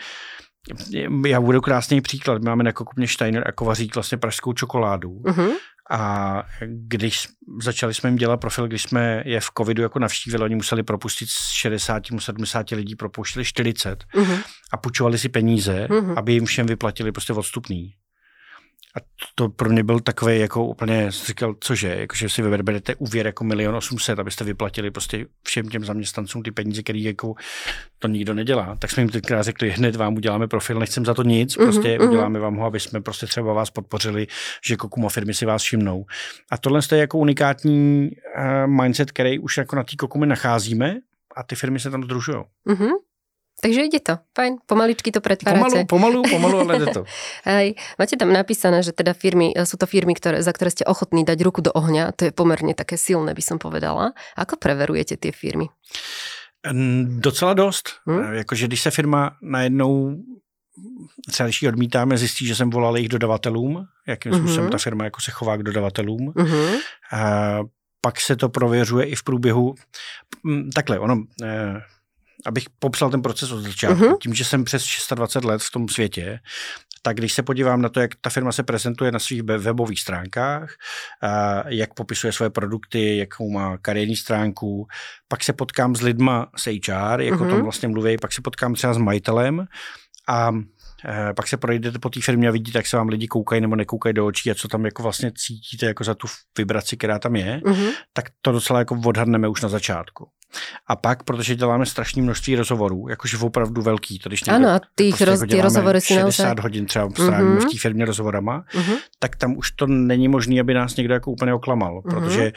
já 1.26 1.40
budu 1.40 1.60
krásný 1.60 2.00
příklad. 2.00 2.42
My 2.42 2.48
máme 2.48 2.64
na 2.64 2.72
Kokupně 2.72 3.08
Steiner 3.08 3.48
a 3.48 3.52
Kovařík 3.52 3.94
vlastně 3.94 4.18
pražskou 4.18 4.52
čokoládu. 4.52 5.10
Uh-huh. 5.10 5.52
A 5.90 6.42
když 6.66 7.28
začali 7.62 7.94
jsme 7.94 8.10
jim 8.10 8.16
dělat 8.16 8.36
profil, 8.36 8.68
když 8.68 8.82
jsme 8.82 9.22
je 9.26 9.40
v 9.40 9.50
covidu 9.58 9.82
jako 9.82 9.98
navštívili, 9.98 10.44
oni 10.44 10.54
museli 10.54 10.82
propustit 10.82 11.28
z 11.28 11.48
60, 11.48 12.02
70 12.18 12.70
lidí, 12.70 12.96
propouštili 12.96 13.44
40 13.44 14.04
uh-huh. 14.14 14.42
a 14.72 14.76
půjčovali 14.76 15.18
si 15.18 15.28
peníze, 15.28 15.86
uh-huh. 15.90 16.14
aby 16.18 16.32
jim 16.32 16.44
všem 16.44 16.66
vyplatili 16.66 17.12
prostě 17.12 17.32
odstupný. 17.32 17.94
A 18.98 19.00
to 19.34 19.48
pro 19.48 19.70
mě 19.70 19.84
byl 19.84 20.00
takový 20.00 20.38
jako 20.38 20.64
úplně, 20.64 21.10
říkal, 21.10 21.54
cože, 21.60 21.96
jakože 21.98 22.28
si 22.28 22.42
vyberete 22.42 22.94
úvěr 22.94 23.26
jako 23.26 23.44
milion 23.44 23.76
osmset, 23.76 24.18
abyste 24.18 24.44
vyplatili 24.44 24.90
prostě 24.90 25.26
všem 25.42 25.68
těm 25.68 25.84
zaměstnancům 25.84 26.42
ty 26.42 26.50
peníze, 26.50 26.82
který 26.82 27.02
jako 27.02 27.34
to 27.98 28.08
nikdo 28.08 28.34
nedělá. 28.34 28.76
Tak 28.78 28.90
jsme 28.90 29.02
jim 29.02 29.10
tenkrát 29.10 29.42
řekli, 29.42 29.70
hned 29.70 29.96
vám 29.96 30.16
uděláme 30.16 30.48
profil, 30.48 30.78
nechcem 30.78 31.04
za 31.04 31.14
to 31.14 31.22
nic, 31.22 31.56
mhm, 31.56 31.66
prostě 31.66 31.98
uh-huh, 31.98 32.08
uděláme 32.08 32.38
vám 32.38 32.56
ho, 32.56 32.66
aby 32.66 32.80
jsme 32.80 33.00
prostě 33.00 33.26
třeba 33.26 33.52
vás 33.52 33.70
podpořili, 33.70 34.26
že 34.66 34.76
Kokumo 34.76 35.08
firmy 35.08 35.34
si 35.34 35.46
vás 35.46 35.62
všimnou. 35.62 36.04
A 36.50 36.58
tohle 36.58 36.80
je 36.92 36.98
jako 36.98 37.18
unikátní 37.18 38.10
uh, 38.10 38.82
mindset, 38.82 39.12
který 39.12 39.38
už 39.38 39.56
jako 39.56 39.76
na 39.76 39.82
té 39.82 39.96
Kokumy 39.96 40.26
nacházíme 40.26 40.96
a 41.36 41.42
ty 41.42 41.54
firmy 41.54 41.80
se 41.80 41.90
tam 41.90 42.04
združují. 42.04 42.38
Uh-huh. 42.66 42.92
Takže 43.58 43.90
ide 43.90 43.98
to, 43.98 44.22
fajn, 44.38 44.62
pomaličky 44.70 45.10
to 45.10 45.18
pretvárate. 45.18 45.82
Pomalu, 45.90 46.22
pomalu, 46.22 46.22
pomalu, 46.30 46.56
ale 46.62 46.72
ide 46.78 46.88
to. 46.94 47.02
Hej, 47.50 47.74
máte 47.98 48.14
tam 48.14 48.30
napísané, 48.30 48.86
že 48.86 48.94
teda 48.94 49.18
firmy, 49.18 49.50
sú 49.66 49.74
to 49.74 49.90
firmy, 49.90 50.14
ktoré, 50.14 50.38
za 50.46 50.54
ktoré 50.54 50.70
ste 50.70 50.86
ochotní 50.86 51.26
dať 51.26 51.42
ruku 51.42 51.58
do 51.58 51.74
ohňa, 51.74 52.14
to 52.14 52.30
je 52.30 52.32
pomerne 52.32 52.70
také 52.78 52.94
silné, 52.94 53.34
by 53.34 53.42
som 53.42 53.58
povedala. 53.58 54.14
Ako 54.38 54.54
preverujete 54.62 55.18
tie 55.18 55.34
firmy? 55.34 55.66
Docela 57.18 57.54
dost. 57.54 57.98
Hmm? 58.06 58.34
Jakože 58.34 58.66
když 58.66 58.80
se 58.80 58.90
firma 58.90 59.36
najednou 59.42 60.22
ji 61.62 61.68
odmítáme, 61.68 62.18
zjistí, 62.18 62.46
že 62.46 62.54
jsem 62.54 62.70
volal 62.70 62.96
jejich 62.96 63.08
dodavatelům, 63.08 63.84
jakým 64.08 64.32
mm-hmm. 64.32 64.38
způsobem 64.38 64.70
ta 64.70 64.78
firma 64.78 65.04
jako 65.04 65.20
se 65.20 65.30
chová 65.30 65.56
k 65.56 65.62
dodavatelům. 65.62 66.32
Mm-hmm. 66.32 66.78
A 67.12 67.60
pak 68.00 68.20
se 68.20 68.36
to 68.36 68.48
prověřuje 68.48 69.06
i 69.06 69.14
v 69.14 69.22
průběhu. 69.22 69.74
Takhle, 70.74 70.98
ono, 70.98 71.22
eh, 71.42 71.80
abych 72.48 72.64
popsal 72.78 73.10
ten 73.10 73.22
proces 73.22 73.52
od 73.52 73.60
začátku, 73.60 74.04
uh-huh. 74.04 74.18
tím, 74.22 74.34
že 74.34 74.44
jsem 74.44 74.64
přes 74.64 74.84
26 75.14 75.44
let 75.44 75.62
v 75.62 75.70
tom 75.70 75.88
světě, 75.88 76.40
tak 77.02 77.16
když 77.16 77.32
se 77.32 77.42
podívám 77.42 77.82
na 77.82 77.88
to, 77.88 78.00
jak 78.00 78.10
ta 78.20 78.30
firma 78.30 78.52
se 78.52 78.62
prezentuje 78.62 79.12
na 79.12 79.18
svých 79.18 79.42
webových 79.42 80.00
stránkách, 80.00 80.70
jak 81.66 81.94
popisuje 81.94 82.32
své 82.32 82.50
produkty, 82.50 83.16
jakou 83.16 83.50
má 83.50 83.78
kariérní 83.78 84.16
stránku, 84.16 84.86
pak 85.28 85.44
se 85.44 85.52
potkám 85.52 85.96
s 85.96 86.00
lidma 86.02 86.46
z 86.56 86.66
HR, 86.66 87.20
jak 87.20 87.34
uh-huh. 87.34 87.46
o 87.46 87.48
tom 87.48 87.48
mhm. 87.48 87.62
vlastně 87.62 87.88
mluví, 87.88 88.16
pak 88.18 88.32
se 88.32 88.42
potkám 88.42 88.74
třeba 88.74 88.94
s 88.94 88.98
majitelem 88.98 89.66
a 90.28 90.50
pak 91.36 91.48
se 91.48 91.56
projdete 91.56 91.98
po 91.98 92.10
té 92.10 92.20
firmě 92.20 92.48
a 92.48 92.52
vidíte, 92.52 92.78
jak 92.78 92.86
se 92.86 92.96
vám 92.96 93.08
lidi 93.08 93.28
koukají 93.28 93.60
nebo 93.60 93.76
nekoukají 93.76 94.14
do 94.14 94.26
očí 94.26 94.50
a 94.50 94.54
co 94.54 94.68
tam 94.68 94.84
jako 94.84 95.02
vlastně 95.02 95.32
cítíte 95.36 95.86
jako 95.86 96.04
za 96.04 96.14
tu 96.14 96.28
vibraci, 96.58 96.96
která 96.96 97.18
tam 97.18 97.36
je, 97.36 97.60
mm-hmm. 97.64 97.90
tak 98.12 98.24
to 98.42 98.52
docela 98.52 98.78
jako 98.78 99.00
odhadneme 99.06 99.48
už 99.48 99.62
na 99.62 99.68
začátku. 99.68 100.28
A 100.86 100.96
pak, 100.96 101.22
protože 101.22 101.54
děláme 101.54 101.86
strašné 101.86 102.22
množství 102.22 102.56
rozhovorů, 102.56 103.08
jakože 103.08 103.38
opravdu 103.38 103.82
velký, 103.82 104.18
to 104.18 104.28
když 104.28 104.44
někdo, 104.44 104.68
ano, 104.68 104.80
ty 104.94 105.08
prostě 105.08 105.24
roz, 105.24 105.40
jako 105.40 105.62
rozhovory 105.62 106.00
60 106.00 106.58
hodin 106.58 106.86
třeba 106.86 107.10
strávíme 107.10 107.50
mm-hmm. 107.50 107.68
v 107.68 107.72
té 107.72 107.78
firmě 107.78 108.04
rozhovorama, 108.04 108.64
mm-hmm. 108.72 108.96
tak 109.18 109.36
tam 109.36 109.56
už 109.56 109.70
to 109.70 109.86
není 109.86 110.28
možné, 110.28 110.60
aby 110.60 110.74
nás 110.74 110.96
někdo 110.96 111.14
jako 111.14 111.30
úplně 111.30 111.54
oklamal, 111.54 112.00
mm-hmm. 112.00 112.10
protože 112.10 112.52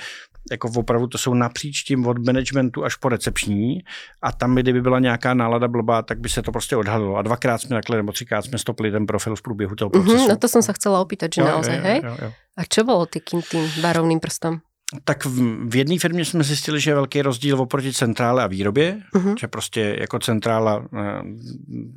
jako 0.51 0.71
opravdu 0.75 1.07
to 1.07 1.17
jsou 1.17 1.33
napříč 1.33 1.83
tím 1.83 2.07
od 2.07 2.25
managementu 2.25 2.83
až 2.83 2.95
po 2.95 3.09
recepční 3.09 3.79
a 4.21 4.31
tam, 4.31 4.55
kdyby 4.55 4.81
byla 4.81 4.99
nějaká 4.99 5.33
nálada 5.33 5.67
blbá, 5.67 6.01
tak 6.01 6.19
by 6.19 6.29
se 6.29 6.41
to 6.41 6.51
prostě 6.51 6.75
odhalilo. 6.75 7.15
A 7.15 7.21
dvakrát 7.21 7.57
jsme 7.57 7.69
takhle, 7.69 7.97
nebo 7.97 8.11
třikrát 8.11 8.41
jsme 8.45 8.57
stopli 8.57 8.91
ten 8.91 9.05
profil 9.05 9.35
v 9.35 9.41
průběhu 9.41 9.75
toho 9.75 9.91
mhm, 9.93 10.03
procesu. 10.03 10.25
Mm-hmm, 10.25 10.29
no 10.29 10.37
to 10.37 10.47
jsem 10.47 10.61
se 10.61 10.73
chcela 10.73 11.01
opýtat, 11.01 11.33
že 11.33 11.41
jo, 11.41 11.47
naozaj, 11.47 11.75
jo, 11.75 11.81
hej? 11.83 12.01
Jo, 12.03 12.17
jo. 12.21 12.31
A 12.57 12.63
čo 12.63 12.83
bylo 12.83 13.05
tým, 13.05 13.41
tým 13.51 13.71
barovným 13.81 14.19
prstom? 14.19 14.59
Tak 15.03 15.25
v, 15.25 15.69
v 15.69 15.75
jedné 15.75 15.99
firmě 15.99 16.25
jsme 16.25 16.43
zjistili, 16.43 16.79
že 16.79 16.91
je 16.91 16.95
velký 16.95 17.21
rozdíl 17.21 17.61
oproti 17.61 17.93
centrále 17.93 18.43
a 18.43 18.47
výrobě, 18.47 19.01
uh-huh. 19.15 19.35
že 19.39 19.47
prostě 19.47 19.97
jako 19.99 20.19
centrála 20.19 20.87
eh, 20.93 21.21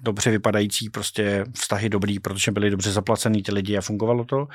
dobře 0.03 0.31
vypadající, 0.31 0.91
prostě 0.91 1.45
vztahy 1.55 1.89
dobrý, 1.89 2.19
protože 2.21 2.51
byli 2.51 2.71
dobře 2.71 2.93
zaplacený 2.93 3.43
ty 3.43 3.53
lidi 3.53 3.77
a 3.77 3.81
fungovalo 3.81 4.25
to, 4.25 4.47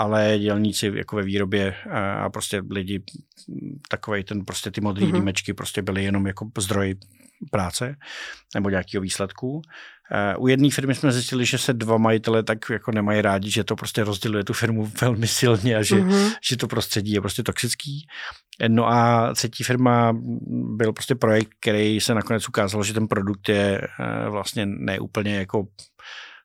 ale 0.00 0.38
dělníci 0.38 0.92
jako 0.94 1.16
ve 1.16 1.22
výrobě 1.22 1.74
a, 1.90 1.98
eh, 1.98 2.20
a 2.20 2.30
prostě 2.30 2.62
lidi 2.70 3.02
takový 3.88 4.24
ten 4.24 4.44
prostě 4.44 4.70
ty 4.70 4.80
modrý 4.80 5.06
uh-huh. 5.06 5.14
límečky 5.14 5.54
prostě 5.54 5.82
byly 5.82 6.04
jenom 6.04 6.26
jako 6.26 6.50
zdroj 6.58 6.94
práce 7.50 7.96
nebo 8.54 8.70
nějakého 8.70 9.02
výsledku. 9.02 9.62
Eh, 10.12 10.36
u 10.36 10.48
jedné 10.48 10.70
firmy 10.70 10.94
jsme 10.94 11.12
zjistili, 11.12 11.46
že 11.46 11.58
se 11.58 11.72
dva 11.72 11.98
majitele 11.98 12.42
tak 12.42 12.58
jako 12.70 12.92
nemají 12.92 13.22
rádi, 13.22 13.50
že 13.50 13.64
to 13.64 13.76
prostě 13.76 14.04
rozděluje 14.04 14.44
tu 14.44 14.52
firmu 14.52 14.92
velmi 15.00 15.26
silně 15.26 15.76
a 15.76 15.82
že, 15.82 15.96
mm-hmm. 15.96 16.34
že 16.50 16.56
to 16.56 16.66
prostředí 16.66 17.12
je 17.12 17.20
prostě 17.20 17.42
toxický. 17.42 18.06
No 18.68 18.88
a 18.88 19.32
třetí 19.34 19.64
firma 19.64 20.16
byl 20.76 20.92
prostě 20.92 21.14
projekt, 21.14 21.50
který 21.60 22.00
se 22.00 22.14
nakonec 22.14 22.48
ukázal, 22.48 22.84
že 22.84 22.94
ten 22.94 23.08
produkt 23.08 23.48
je 23.48 23.80
eh, 23.80 24.28
vlastně 24.28 24.66
neúplně 24.66 25.36
jako 25.36 25.66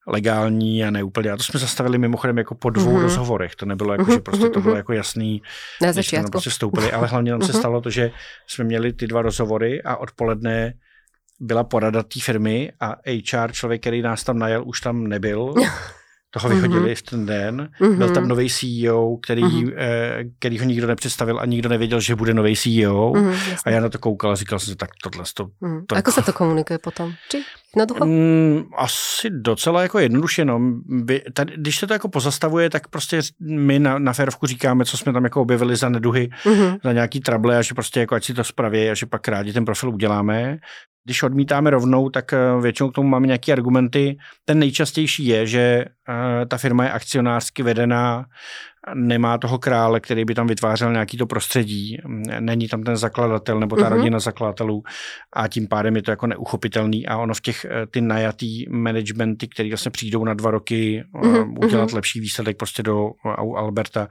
legální 0.08 0.84
a 0.84 0.92
neúplně. 0.92 1.32
A 1.32 1.38
to 1.38 1.44
jsme 1.44 1.60
zastavili 1.60 1.98
mimochodem 1.98 2.38
jako 2.38 2.56
po 2.56 2.70
dvou 2.70 2.98
mm-hmm. 2.98 3.02
rozhovorech. 3.02 3.56
To 3.56 3.66
nebylo 3.66 3.94
jako, 3.94 4.12
že 4.12 4.20
prostě 4.20 4.50
to 4.50 4.62
bylo 4.62 4.74
mhm. 4.74 4.78
jako 4.78 4.94
jasný, 4.94 5.42
Na 5.82 5.92
začátku. 5.92 6.24
jsme 6.24 6.32
prostě 6.32 6.50
vstoupili, 6.50 6.92
ale 6.92 7.08
hlavně 7.08 7.32
nám 7.32 7.42
se 7.42 7.52
mhm. 7.52 7.60
stalo 7.60 7.82
to, 7.82 7.90
že 7.90 8.12
jsme 8.48 8.64
měli 8.64 8.94
ty 8.94 9.08
dva 9.08 9.22
rozhovory 9.22 9.84
a 9.84 9.96
odpoledne 9.98 10.74
byla 11.40 11.64
porada 11.64 12.04
té 12.04 12.20
firmy 12.20 12.72
a 12.80 12.96
HR, 13.08 13.52
člověk, 13.52 13.82
který 13.82 14.02
nás 14.02 14.24
tam 14.24 14.40
najel, 14.40 14.64
už 14.66 14.82
tam 14.82 15.08
nebyl. 15.08 15.54
Toho 16.32 16.50
vyhodili 16.50 16.92
mm-hmm. 16.92 16.96
v 16.96 17.02
ten 17.02 17.26
den. 17.26 17.70
Mm-hmm. 17.82 17.98
Byl 17.98 18.10
tam 18.10 18.28
nový 18.28 18.50
CEO, 18.50 19.18
který, 19.18 19.44
mm-hmm. 19.44 19.74
eh, 19.76 20.24
který 20.40 20.60
ho 20.60 20.66
nikdo 20.66 20.88
nepředstavil 20.88 21.40
a 21.40 21.46
nikdo 21.46 21.70
nevěděl, 21.70 22.00
že 22.00 22.16
bude 22.16 22.34
nový 22.34 22.56
CEO. 22.56 23.12
Mm-hmm, 23.12 23.58
a 23.66 23.70
já 23.70 23.80
na 23.80 23.90
to 23.90 24.00
koukal 24.00 24.32
a 24.32 24.36
říkal 24.36 24.60
jsem 24.60 24.72
si, 24.72 24.76
tak 24.76 24.90
tohle 25.04 25.26
to... 25.34 25.48
Mm. 25.62 25.86
to 25.86 25.96
Ako 25.96 25.98
jako... 25.98 26.12
se 26.12 26.22
to 26.26 26.34
komunikuje 26.34 26.80
potom? 26.80 27.14
Či 27.32 27.44
jednoducho? 27.82 28.06
Mm, 28.06 28.64
asi 28.78 29.30
docela 29.30 29.82
jako 29.82 30.00
jednoduše. 30.00 30.46
No. 30.46 30.60
By, 30.86 31.22
tady, 31.34 31.54
když 31.58 31.80
se 31.80 31.88
to 31.88 31.94
jako 31.94 32.10
pozastavuje, 32.10 32.70
tak 32.70 32.88
prostě 32.88 33.22
my 33.40 33.80
na, 33.80 34.00
na 34.00 34.14
Férovku 34.14 34.48
říkáme, 34.48 34.86
co 34.86 34.98
jsme 34.98 35.14
tam 35.14 35.24
jako 35.24 35.42
objevili 35.42 35.76
za 35.76 35.90
neduhy, 35.90 36.30
mm-hmm. 36.44 36.80
za 36.84 36.94
nějaký 36.94 37.20
trable 37.20 37.58
a 37.58 37.62
že 37.62 37.74
prostě 37.74 38.00
jako 38.00 38.16
ať 38.16 38.24
si 38.24 38.34
to 38.34 38.44
spraví 38.44 38.90
a 38.90 38.94
že 38.94 39.06
pak 39.06 39.28
rádi 39.28 39.54
ten 39.54 39.66
profil 39.66 39.90
uděláme 39.90 40.58
když 41.06 41.24
odmítáme 41.24 41.70
rovnou, 41.70 42.10
tak 42.10 42.34
eh, 42.34 42.38
většinou 42.62 42.90
k 42.90 42.94
tomu 42.94 43.10
máme 43.10 43.28
nějaké 43.28 43.52
argumenty. 43.52 44.18
Ten 44.46 44.60
nejčastější 44.60 45.26
je, 45.26 45.48
že 45.48 45.86
eh, 46.10 46.46
ta 46.46 46.58
firma 46.58 46.84
je 46.84 46.92
akcionářsky 46.92 47.64
vedená, 47.64 48.26
nemá 48.94 49.38
toho 49.38 49.60
krále, 49.60 50.00
který 50.00 50.26
by 50.26 50.36
tam 50.36 50.48
vytvářel 50.48 50.92
nějaký 50.92 51.18
to 51.18 51.28
prostředí, 51.28 51.98
není 52.40 52.68
tam 52.68 52.84
ten 52.84 52.98
zakladatel 52.98 53.60
nebo 53.60 53.76
ta 53.76 53.82
uh-huh. 53.82 53.96
rodina 53.96 54.20
zakladatelů 54.20 54.84
a 55.34 55.48
tím 55.48 55.68
pádem 55.68 55.96
je 55.96 56.02
to 56.02 56.12
jako 56.12 56.28
neuchopitelný 56.28 57.08
a 57.08 57.18
ono 57.18 57.34
v 57.34 57.42
těch 57.42 57.66
eh, 57.66 57.88
ty 57.88 58.02
najatý 58.02 58.70
managementy, 58.70 59.48
které 59.48 59.70
vlastně 59.70 59.92
přijdou 59.92 60.24
na 60.24 60.34
dva 60.34 60.52
roky 60.52 61.04
uh-huh. 61.14 61.66
udělat 61.66 61.90
uh-huh. 61.90 61.96
lepší 61.96 62.20
výsledek 62.20 62.58
prostě 62.58 62.84
do 62.84 63.12
Alberta, 63.56 64.08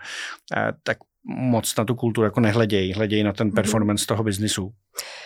tak 0.82 0.96
moc 1.24 1.76
na 1.76 1.84
tu 1.84 1.94
kulturu 1.94 2.24
jako 2.24 2.40
nehledějí, 2.40 2.92
hledějí 2.92 3.22
na 3.22 3.32
ten 3.32 3.50
performance 3.50 4.06
toho 4.06 4.24
biznisu. 4.24 4.72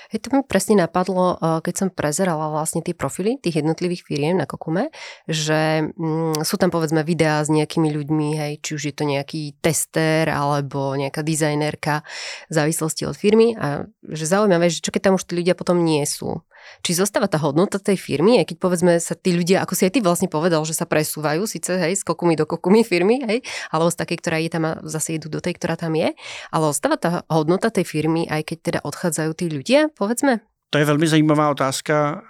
Hej, 0.09 0.25
to 0.25 0.33
mi 0.33 0.40
presne 0.40 0.81
napadlo, 0.81 1.37
eh, 1.37 1.61
keď 1.61 1.75
som 1.76 1.88
prezerala 1.93 2.49
vlastne 2.49 2.81
tie 2.81 2.97
profily 2.97 3.37
tých 3.37 3.61
jednotlivých 3.61 4.09
firiem 4.09 4.40
na 4.40 4.49
Kokume, 4.49 4.88
že 5.28 5.85
mm, 5.85 6.40
sú 6.49 6.57
tam 6.57 6.73
povedzme 6.73 7.05
videá 7.05 7.45
s 7.45 7.52
nejakými 7.52 7.93
ľuďmi, 7.93 8.28
hej, 8.33 8.52
či 8.64 8.71
už 8.73 8.83
je 8.88 8.95
to 8.97 9.05
nejaký 9.05 9.61
tester 9.61 10.33
alebo 10.33 10.97
nejaká 10.97 11.21
dizajnerka 11.21 12.00
v 12.49 12.52
závislosti 12.57 13.05
od 13.05 13.21
firmy 13.21 13.52
a 13.61 13.85
že 14.09 14.25
zaujímavé, 14.25 14.73
že 14.73 14.81
čo 14.81 14.88
keď 14.88 15.12
tam 15.12 15.14
už 15.21 15.28
tí 15.28 15.45
ľudia 15.45 15.52
potom 15.52 15.85
nie 15.85 16.00
sú 16.09 16.40
či 16.85 16.97
zostáva 16.97 17.27
tá 17.27 17.39
hodnota 17.41 17.77
tej 17.77 17.97
firmy, 17.99 18.41
aj 18.43 18.55
keď 18.55 18.57
povedzme 18.59 18.93
sa 18.99 19.15
tí 19.19 19.35
ľudia, 19.35 19.65
ako 19.65 19.75
si 19.75 19.87
aj 19.89 19.93
ty 19.97 20.01
vlastne 20.01 20.29
povedal, 20.31 20.63
že 20.65 20.77
sa 20.77 20.85
presúvajú, 20.85 21.45
síce 21.49 21.75
hej, 21.77 21.99
z 21.99 22.03
kokumy 22.05 22.39
do 22.39 22.45
kokumy 22.45 22.85
firmy, 22.85 23.25
hej, 23.25 23.39
alebo 23.73 23.91
z 23.93 23.99
takej, 23.99 24.19
ktorá 24.21 24.37
je 24.41 24.51
tam 24.51 24.65
a 24.69 24.73
zase 24.85 25.17
idú 25.17 25.33
do 25.33 25.41
tej, 25.43 25.57
ktorá 25.57 25.75
tam 25.75 25.95
je, 25.97 26.15
ale 26.53 26.65
ostáva 26.69 26.97
tá 27.01 27.23
hodnota 27.29 27.69
tej 27.73 27.87
firmy, 27.89 28.29
aj 28.29 28.55
keď 28.55 28.59
teda 28.61 28.81
odchádzajú 28.85 29.31
tí 29.37 29.47
ľudia, 29.51 29.81
povedzme? 29.95 30.45
To 30.69 30.77
je 30.77 30.85
velmi 30.85 31.09
zajímavá 31.09 31.49
otázka. 31.49 32.21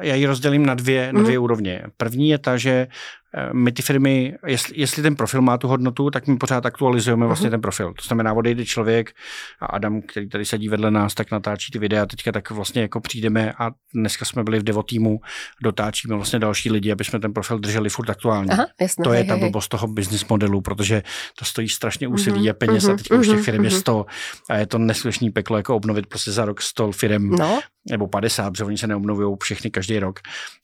Já 0.00 0.14
ji 0.14 0.26
rozdělím 0.26 0.66
na 0.66 0.74
dvě, 0.74 1.12
na 1.12 1.22
dvě 1.22 1.38
mm. 1.38 1.44
úrovně. 1.44 1.82
První 1.96 2.28
je 2.28 2.38
ta, 2.38 2.56
že 2.56 2.86
Eh, 3.38 3.50
my 3.52 3.72
ty 3.72 3.82
firmy, 3.82 4.34
jestli, 4.46 4.80
jestli 4.80 5.02
ten 5.02 5.16
profil 5.16 5.42
má 5.42 5.58
tu 5.58 5.68
hodnotu, 5.68 6.10
tak 6.10 6.26
my 6.26 6.36
pořád 6.36 6.66
aktualizujeme 6.66 7.24
uh-huh. 7.24 7.26
vlastně 7.26 7.50
ten 7.50 7.60
profil. 7.60 7.92
To 7.92 8.04
znamená, 8.06 8.32
odejde 8.32 8.64
člověk 8.64 9.12
a 9.60 9.66
Adam, 9.66 10.02
který 10.02 10.28
tady 10.28 10.44
sedí 10.44 10.68
vedle 10.68 10.90
nás, 10.90 11.14
tak 11.14 11.30
natáčí 11.30 11.72
ty 11.72 11.78
videa. 11.78 12.06
Teďka 12.06 12.32
tak 12.32 12.50
vlastně 12.50 12.82
jako 12.82 13.00
přijdeme 13.00 13.52
a 13.58 13.70
dneska 13.94 14.24
jsme 14.24 14.44
byli 14.44 14.58
v 14.58 14.62
Devo 14.62 14.82
týmu, 14.82 15.20
dotáčíme 15.62 16.14
vlastně 16.14 16.38
další 16.38 16.70
lidi, 16.70 16.92
aby 16.92 17.04
jsme 17.04 17.20
ten 17.20 17.32
profil 17.32 17.58
drželi 17.58 17.88
furt 17.88 18.10
aktuálně. 18.10 18.52
Aha, 18.52 18.66
jasné, 18.80 19.04
to 19.04 19.12
je 19.12 19.18
hej, 19.18 19.28
ta 19.28 19.36
blbost 19.36 19.68
toho 19.68 19.86
business 19.86 20.28
modelu, 20.28 20.60
protože 20.60 21.02
to 21.38 21.44
stojí 21.44 21.68
strašně 21.68 22.08
úsilí 22.08 22.40
uh-huh, 22.40 22.50
a 22.50 22.54
peněz 22.54 22.84
uh-huh, 22.84 22.94
a 22.94 22.96
teď 22.96 23.10
uh-huh, 23.10 23.20
už 23.20 23.28
těch 23.28 23.40
firm 23.40 23.62
uh-huh. 23.62 23.64
je 23.64 23.70
100 23.70 24.06
a 24.50 24.56
je 24.56 24.66
to 24.66 24.78
neskutečný 24.78 25.30
peklo 25.30 25.56
jako 25.56 25.76
obnovit 25.76 26.06
prostě 26.06 26.32
za 26.32 26.44
rok 26.44 26.62
100 26.62 26.92
firm. 26.92 27.30
No. 27.30 27.60
Nebo 27.90 28.06
50, 28.06 28.50
protože 28.50 28.64
oni 28.64 28.78
se 28.78 28.86
neobnovují 28.86 29.36
všechny 29.42 29.70
každý 29.70 29.98
rok. 29.98 30.20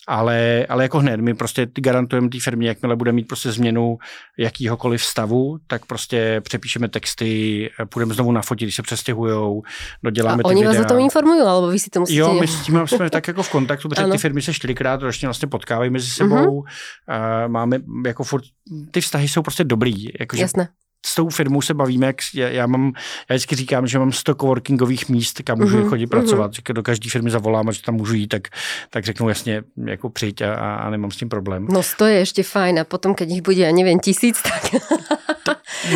Ale, 0.08 0.66
ale 0.68 0.82
jako 0.82 0.98
hned, 0.98 1.20
my 1.20 1.34
prostě 1.34 1.66
garantujeme 1.74 2.28
té 2.28 2.40
firmě, 2.40 2.68
jakmile 2.68 2.96
bude 2.96 3.12
mít 3.12 3.28
prostě 3.28 3.52
změnu 3.52 3.98
jakýhokoliv 4.38 5.04
stavu, 5.04 5.58
tak 5.66 5.86
prostě 5.86 6.40
přepíšeme 6.40 6.88
texty, 6.88 7.70
půjdeme 7.88 8.14
znovu 8.14 8.32
na 8.32 8.42
fotit, 8.42 8.66
když 8.66 8.76
se 8.76 8.82
přestěhujou, 8.82 9.62
doděláme 10.02 10.42
A 10.44 10.48
oni 10.48 10.62
videa. 10.62 10.72
vás 10.72 10.84
o 10.84 10.88
tom 10.94 10.98
informují, 10.98 11.40
alebo 11.40 11.68
vy 11.68 11.78
si 11.78 11.90
to 11.90 12.00
musíte... 12.00 12.18
Jo, 12.18 12.34
my 12.34 12.46
s 12.46 12.62
tím 12.62 12.86
jsme 12.86 13.10
tak 13.10 13.28
jako 13.28 13.42
v 13.42 13.50
kontaktu, 13.50 13.88
protože 13.88 14.06
ty 14.06 14.18
firmy 14.18 14.42
se 14.42 14.54
čtyřikrát 14.54 15.02
ročně 15.02 15.28
vlastně 15.28 15.48
potkávají 15.48 15.90
mezi 15.90 16.10
sebou. 16.10 16.34
Uh-huh. 16.34 17.44
Uh, 17.44 17.52
máme 17.52 17.78
jako 18.06 18.24
furt, 18.24 18.44
ty 18.90 19.00
vztahy 19.00 19.28
jsou 19.28 19.42
prostě 19.42 19.64
dobrý. 19.64 20.04
Jako, 20.20 20.36
Jasné 20.36 20.68
s 21.06 21.14
tou 21.14 21.28
firmou 21.28 21.62
se 21.62 21.74
bavíme, 21.74 22.06
jak 22.06 22.16
já, 22.34 22.48
já 22.48 22.66
mám, 22.66 22.92
já 23.28 23.34
vždycky 23.34 23.56
říkám, 23.56 23.86
že 23.86 23.98
mám 23.98 24.12
100 24.12 24.34
coworkingových 24.34 25.08
míst, 25.08 25.42
kam 25.44 25.58
můžu 25.58 25.78
mm-hmm. 25.78 25.88
chodit 25.88 26.06
pracovat, 26.06 26.52
mm-hmm. 26.52 26.72
do 26.72 26.82
každé 26.82 27.10
firmy 27.10 27.30
zavolám 27.30 27.68
a 27.68 27.72
že 27.72 27.82
tam 27.82 27.94
můžu 27.94 28.14
jít, 28.14 28.26
tak, 28.26 28.48
tak 28.90 29.04
řeknu 29.04 29.28
jasně, 29.28 29.62
jako 29.84 30.10
přijď 30.10 30.42
a, 30.42 30.54
a, 30.54 30.90
nemám 30.90 31.10
s 31.10 31.16
tím 31.16 31.28
problém. 31.28 31.66
No 31.70 31.82
100 31.82 32.06
je 32.06 32.18
ještě 32.18 32.42
fajn 32.42 32.78
a 32.78 32.84
potom, 32.84 33.14
keď 33.14 33.28
jich 33.28 33.42
bude, 33.42 33.56
já 33.56 33.72
nevím, 33.72 34.00
tisíc, 34.00 34.42
tak... 34.42 34.82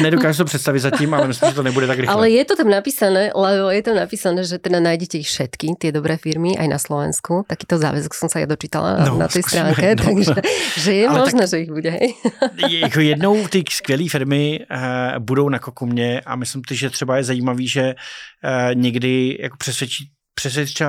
Nedokážu 0.03 0.39
to 0.39 0.45
představit 0.45 0.81
zatím, 0.81 1.15
ale 1.15 1.29
myslím, 1.29 1.51
že 1.51 1.55
to 1.55 1.63
nebude 1.63 1.87
tak 1.87 1.99
rychle. 1.99 2.15
Ale 2.15 2.31
je 2.31 2.45
to 2.45 2.57
tam 2.57 2.69
napísané, 2.71 3.31
lebo 3.35 3.71
je 3.71 3.83
tam 3.83 3.97
napísané, 3.97 4.45
že 4.45 4.59
teda 4.59 4.81
nájdete 4.81 5.19
ich 5.19 5.29
všetky, 5.29 5.79
tie 5.79 5.93
dobré 5.93 6.17
firmy, 6.17 6.59
aj 6.59 6.69
na 6.69 6.79
Slovensku. 6.79 7.47
Takýto 7.47 7.79
záväzok 7.79 8.13
som 8.15 8.29
sa 8.29 8.43
ja 8.43 8.47
dočítala 8.47 9.07
no, 9.07 9.19
na 9.19 9.29
tej 9.29 9.43
stránke, 9.43 9.95
no. 9.95 10.03
takže 10.03 10.35
že 10.77 10.93
je 10.93 11.05
ale 11.09 11.19
možné, 11.19 11.45
tak, 11.47 11.51
že 11.51 11.57
ich 11.63 11.73
bude. 11.73 11.91
Hej. 11.91 12.09
Jako 12.87 13.01
jednou 13.01 13.49
ty 13.49 13.65
skvělé 13.71 14.09
firmy 14.09 14.61
uh, 14.61 15.19
budou 15.19 15.49
na 15.49 15.59
Kokumě 15.59 16.21
a 16.27 16.37
myslím 16.37 16.63
si, 16.69 16.77
že 16.77 16.91
třeba 16.91 17.17
je 17.17 17.25
zajímavý, 17.25 17.69
že 17.69 17.95
uh, 17.95 18.75
někdy 18.75 19.39
jako 19.41 19.57
přesvědčí 19.57 20.11
přesvědčí 20.35 20.85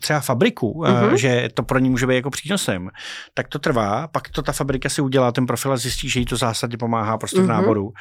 třeba 0.00 0.20
fabriku, 0.20 0.72
uh-huh. 0.72 1.14
že 1.14 1.48
to 1.54 1.62
pro 1.62 1.78
ní 1.78 1.90
může 1.90 2.06
být 2.06 2.14
jako 2.14 2.30
přínosem, 2.30 2.88
tak 3.34 3.48
to 3.48 3.58
trvá, 3.58 4.08
pak 4.08 4.28
to 4.28 4.42
ta 4.42 4.52
fabrika 4.52 4.88
si 4.88 5.02
udělá 5.02 5.32
ten 5.32 5.46
profil 5.46 5.72
a 5.72 5.76
zjistí, 5.76 6.08
že 6.08 6.20
jí 6.20 6.26
to 6.26 6.36
zásadně 6.36 6.76
pomáhá 6.76 7.18
prostě 7.18 7.38
v 7.38 7.40
mhm. 7.40 7.48
náboru 7.48 7.92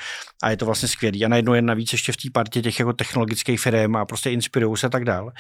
a 0.44 0.50
je 0.50 0.58
to 0.58 0.66
vlastně 0.66 0.88
skvělý. 0.88 1.26
A 1.26 1.28
najednou 1.28 1.54
je 1.54 1.62
navíc 1.62 1.92
ještě 1.92 2.12
v 2.12 2.18
té 2.18 2.30
partě 2.34 2.62
těch 2.62 2.80
jako 2.80 2.94
technologických 2.94 3.60
firm 3.60 3.96
a 3.96 4.06
prostě 4.06 4.32
inspirují 4.32 4.78
se 4.78 4.88
a 4.88 4.90
tak 4.90 5.06
dál. 5.06 5.32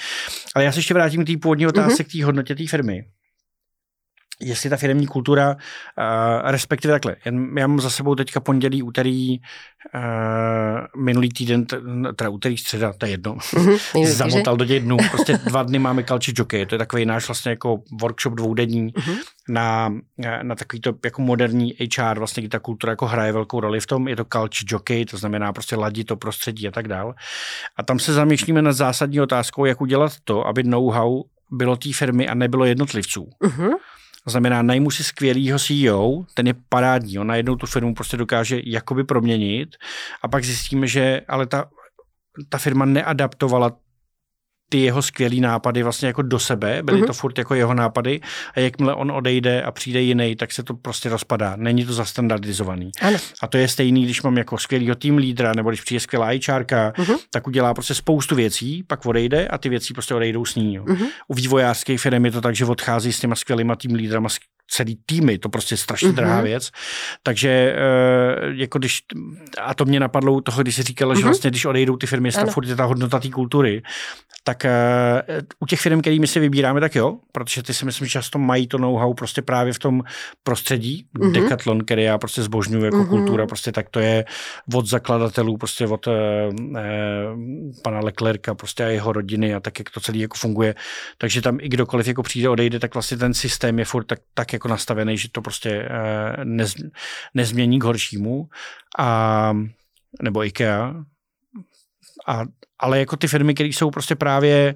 Ale 0.55 0.65
já 0.65 0.71
se 0.71 0.79
ještě 0.79 0.93
vrátím 0.93 1.23
k 1.23 1.27
té 1.27 1.33
původní 1.41 1.67
otázce, 1.67 2.03
uh-huh. 2.03 2.09
k 2.09 2.11
té 2.11 2.25
hodnotě 2.25 2.55
té 2.55 2.67
firmy 2.67 3.03
jestli 4.41 4.69
ta 4.69 4.77
firmní 4.77 5.07
kultura, 5.07 5.49
uh, 5.49 5.55
respektive 6.51 6.93
takhle, 6.93 7.15
já 7.57 7.67
mám 7.67 7.79
za 7.79 7.89
sebou 7.89 8.15
teďka 8.15 8.39
pondělí, 8.39 8.83
úterý, 8.83 9.39
uh, 9.95 11.03
minulý 11.03 11.29
týden, 11.29 11.65
teda 12.15 12.29
úterý, 12.29 12.57
středa, 12.57 12.93
to 12.93 13.05
je 13.05 13.11
jedno, 13.11 13.35
mm-hmm, 13.35 14.05
zamotal 14.05 14.57
do 14.57 14.65
těch 14.65 14.83
dnů, 14.83 14.97
prostě 15.11 15.37
dva 15.37 15.63
dny 15.63 15.79
máme 15.79 16.03
culture 16.03 16.33
jockey, 16.37 16.65
to 16.65 16.75
je 16.75 16.79
takový 16.79 17.05
náš 17.05 17.27
vlastně 17.27 17.49
jako 17.49 17.81
workshop 18.01 18.33
dvoudenní 18.33 18.91
mm-hmm. 18.91 19.17
na, 19.49 19.93
na 20.41 20.55
takový 20.55 20.81
to 20.81 20.93
jako 21.05 21.21
moderní 21.21 21.73
HR, 21.97 22.19
vlastně 22.19 22.41
kdy 22.41 22.49
ta 22.49 22.59
kultura 22.59 22.91
jako 22.91 23.05
hraje 23.05 23.31
velkou 23.31 23.59
roli 23.59 23.79
v 23.79 23.87
tom, 23.87 24.07
je 24.07 24.15
to 24.15 24.25
culture 24.33 24.65
jockey, 24.67 25.05
to 25.05 25.17
znamená 25.17 25.53
prostě 25.53 25.75
ladit 25.75 26.07
to 26.07 26.15
prostředí 26.15 26.67
a 26.67 26.71
tak 26.71 26.87
dál. 26.87 27.15
A 27.77 27.83
tam 27.83 27.99
se 27.99 28.13
zamýšlíme 28.13 28.61
nad 28.61 28.73
zásadní 28.73 29.21
otázkou, 29.21 29.65
jak 29.65 29.81
udělat 29.81 30.11
to, 30.23 30.47
aby 30.47 30.63
know-how 30.63 31.23
bylo 31.51 31.75
té 31.75 31.93
firmy 31.93 32.27
a 32.27 32.33
nebylo 32.33 32.65
jednotlivců. 32.65 33.29
Mm-hmm. 33.43 33.71
To 34.25 34.31
znamená, 34.31 34.61
najmu 34.61 34.91
si 34.91 35.03
skvělýho 35.03 35.59
CEO, 35.59 36.23
ten 36.33 36.47
je 36.47 36.53
parádní, 36.69 37.19
on 37.19 37.27
najednou 37.27 37.55
tu 37.55 37.65
firmu 37.65 37.93
prostě 37.93 38.17
dokáže 38.17 38.61
jakoby 38.65 39.03
proměnit 39.03 39.75
a 40.21 40.27
pak 40.27 40.45
zjistíme, 40.45 40.87
že 40.87 41.21
ale 41.27 41.45
ta, 41.45 41.69
ta 42.49 42.57
firma 42.57 42.85
neadaptovala 42.85 43.77
ty 44.69 44.79
jeho 44.79 45.01
skvělý 45.01 45.41
nápady 45.41 45.83
vlastně 45.83 46.07
jako 46.07 46.21
do 46.21 46.39
sebe, 46.39 46.83
byly 46.83 47.01
mm-hmm. 47.01 47.07
to 47.07 47.13
furt 47.13 47.37
jako 47.37 47.55
jeho 47.55 47.73
nápady 47.73 48.21
a 48.55 48.59
jakmile 48.59 48.95
on 48.95 49.11
odejde 49.11 49.61
a 49.63 49.71
přijde 49.71 50.01
jiný, 50.01 50.35
tak 50.35 50.51
se 50.51 50.63
to 50.63 50.73
prostě 50.73 51.09
rozpadá. 51.09 51.55
Není 51.55 51.85
to 51.85 51.93
zastandardizovaný. 51.93 52.91
Ano. 53.01 53.17
A 53.41 53.47
to 53.47 53.57
je 53.57 53.67
stejný, 53.67 54.03
když 54.03 54.21
mám 54.21 54.37
jako 54.37 54.57
skvělýho 54.57 54.95
tým 54.95 55.17
lídra 55.17 55.53
nebo 55.55 55.69
když 55.69 55.81
přijde 55.81 55.99
skvělá 55.99 56.27
HRka, 56.47 56.91
mm-hmm. 56.91 57.17
tak 57.31 57.47
udělá 57.47 57.73
prostě 57.73 57.93
spoustu 57.93 58.35
věcí, 58.35 58.83
pak 58.83 59.05
odejde 59.05 59.47
a 59.47 59.57
ty 59.57 59.69
věci 59.69 59.93
prostě 59.93 60.15
odejdou 60.15 60.45
s 60.45 60.55
ní. 60.55 60.79
Mm-hmm. 60.79 61.07
U 61.27 61.33
vývojářských 61.33 62.01
firm 62.01 62.25
je 62.25 62.31
to 62.31 62.41
tak, 62.41 62.55
že 62.55 62.65
odchází 62.65 63.13
s 63.13 63.19
těma 63.19 63.35
skvělýma 63.35 63.75
tým 63.75 63.93
lídrama, 63.93 64.29
celý 64.67 64.97
týmy, 65.05 65.37
to 65.37 65.49
prostě 65.49 65.73
je 65.73 65.77
strašně 65.77 66.09
mm-hmm. 66.09 66.15
drahá 66.15 66.41
věc. 66.41 66.71
Takže 67.23 67.49
e, 67.49 67.75
jako 68.55 68.79
když, 68.79 69.01
a 69.61 69.73
to 69.73 69.85
mě 69.85 69.99
napadlo 69.99 70.33
u 70.33 70.41
toho, 70.41 70.61
když 70.61 70.75
jsi 70.75 70.83
říkala, 70.83 71.13
mm-hmm. 71.13 71.17
že 71.17 71.23
vlastně 71.23 71.49
když 71.49 71.65
odejdou 71.65 71.97
ty 71.97 72.07
firmy, 72.07 72.31
tam 72.31 72.47
furt 72.47 72.67
je 72.67 72.75
ta 72.75 72.85
hodnota 72.85 73.19
té 73.19 73.29
kultury, 73.29 73.81
tak 74.43 74.65
e, 74.65 74.71
u 75.59 75.65
těch 75.65 75.79
firm, 75.79 76.01
kterými 76.01 76.27
si 76.27 76.39
vybíráme, 76.39 76.79
tak 76.79 76.95
jo, 76.95 77.17
protože 77.31 77.63
ty 77.63 77.73
si 77.73 77.85
myslím, 77.85 78.07
že 78.07 78.11
často 78.11 78.39
mají 78.39 78.67
to 78.67 78.77
know-how 78.77 79.13
prostě 79.13 79.41
právě 79.41 79.73
v 79.73 79.79
tom 79.79 80.01
prostředí. 80.43 81.07
Mm-hmm. 81.19 81.31
Decathlon, 81.31 81.79
který 81.79 82.03
já 82.03 82.17
prostě 82.17 82.41
zbožňuji 82.41 82.85
jako 82.85 82.97
mm-hmm. 82.97 83.09
kultura, 83.09 83.47
prostě 83.47 83.71
tak 83.71 83.89
to 83.89 83.99
je 83.99 84.25
od 84.73 84.87
zakladatelů, 84.87 85.57
prostě 85.57 85.87
od 85.87 86.07
e, 86.07 86.11
e, 86.11 86.91
pana 87.83 87.99
Leclerca 87.99 88.55
prostě 88.55 88.85
a 88.85 88.87
jeho 88.87 89.11
rodiny 89.11 89.55
a 89.55 89.59
tak, 89.59 89.79
jak 89.79 89.89
to 89.89 89.99
celé 89.99 90.17
jako 90.17 90.37
funguje. 90.37 90.75
Takže 91.17 91.41
tam 91.41 91.57
i 91.61 91.69
kdokoliv 91.69 92.07
jako 92.07 92.23
přijde, 92.23 92.49
odejde, 92.49 92.79
tak 92.79 92.93
vlastně 92.93 93.17
ten 93.17 93.33
systém 93.33 93.79
je 93.79 93.85
furt 93.85 94.03
tak, 94.03 94.19
tak 94.33 94.53
jako 94.55 94.67
nastavený, 94.67 95.17
že 95.17 95.29
to 95.31 95.41
prostě 95.41 95.87
eh, 95.89 96.45
nez, 96.45 96.75
nezmění 97.33 97.79
k 97.79 97.83
horšímu. 97.83 98.49
A, 98.99 99.53
nebo 100.21 100.43
IKEA. 100.43 100.93
A, 102.27 102.41
ale 102.79 102.99
jako 102.99 103.17
ty 103.17 103.27
firmy, 103.27 103.53
které 103.53 103.69
jsou 103.69 103.91
prostě 103.91 104.15
právě, 104.15 104.75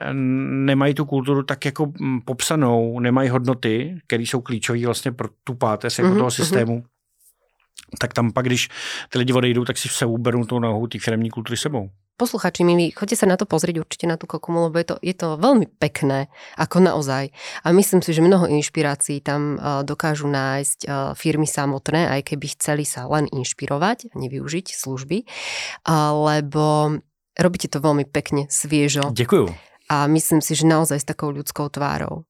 eh, 0.00 0.14
nemají 0.14 0.94
tu 0.94 1.04
kulturu 1.04 1.42
tak 1.42 1.64
jako 1.64 1.92
mm, 2.00 2.20
popsanou, 2.20 3.00
nemají 3.00 3.28
hodnoty, 3.28 4.00
které 4.06 4.22
jsou 4.22 4.40
klíčové 4.40 4.86
vlastně 4.86 5.12
pro 5.12 5.28
tu 5.44 5.54
páteř 5.54 5.98
jako 5.98 6.10
mm-hmm, 6.10 6.18
toho 6.18 6.30
systému, 6.30 6.78
mm-hmm. 6.78 7.98
tak 8.00 8.12
tam 8.12 8.32
pak, 8.32 8.46
když 8.46 8.68
ty 9.08 9.18
lidi 9.18 9.32
odejdou, 9.32 9.64
tak 9.64 9.78
si 9.78 9.88
se 9.88 10.06
uberou 10.06 10.44
tou 10.44 10.58
nohou 10.58 10.86
ty 10.86 10.98
firmní 10.98 11.30
kultury 11.30 11.56
sebou 11.56 11.90
posluchači 12.16 12.64
milí, 12.64 12.90
choďte 12.96 13.22
sa 13.22 13.26
na 13.28 13.36
to 13.36 13.44
pozrieť 13.44 13.84
určite 13.84 14.08
na 14.08 14.16
tú 14.16 14.24
kokomu, 14.24 14.66
lebo 14.66 14.80
je 14.80 14.86
to, 14.88 14.96
je 15.04 15.14
to 15.14 15.28
veľmi 15.36 15.68
pekné, 15.76 16.32
ako 16.56 16.80
naozaj. 16.80 17.30
A 17.62 17.70
myslím 17.76 18.00
si, 18.00 18.16
že 18.16 18.24
mnoho 18.24 18.48
inšpirácií 18.48 19.20
tam 19.20 19.60
uh, 19.60 19.84
dokážu 19.84 20.26
nájsť 20.26 20.78
uh, 20.88 21.12
firmy 21.12 21.44
samotné, 21.44 22.08
aj 22.08 22.32
keby 22.32 22.56
chceli 22.56 22.84
sa 22.88 23.04
len 23.06 23.28
inšpirovať, 23.28 24.16
nevyužiť 24.16 24.66
služby, 24.72 25.28
lebo 26.26 26.96
robíte 27.36 27.68
to 27.68 27.78
veľmi 27.84 28.08
pekne, 28.08 28.48
sviežo. 28.48 29.12
Ďakujem. 29.12 29.52
A 29.86 30.10
myslím 30.10 30.40
si, 30.42 30.58
že 30.58 30.66
naozaj 30.66 31.04
s 31.04 31.06
takou 31.06 31.30
ľudskou 31.30 31.70
tvárou. 31.70 32.26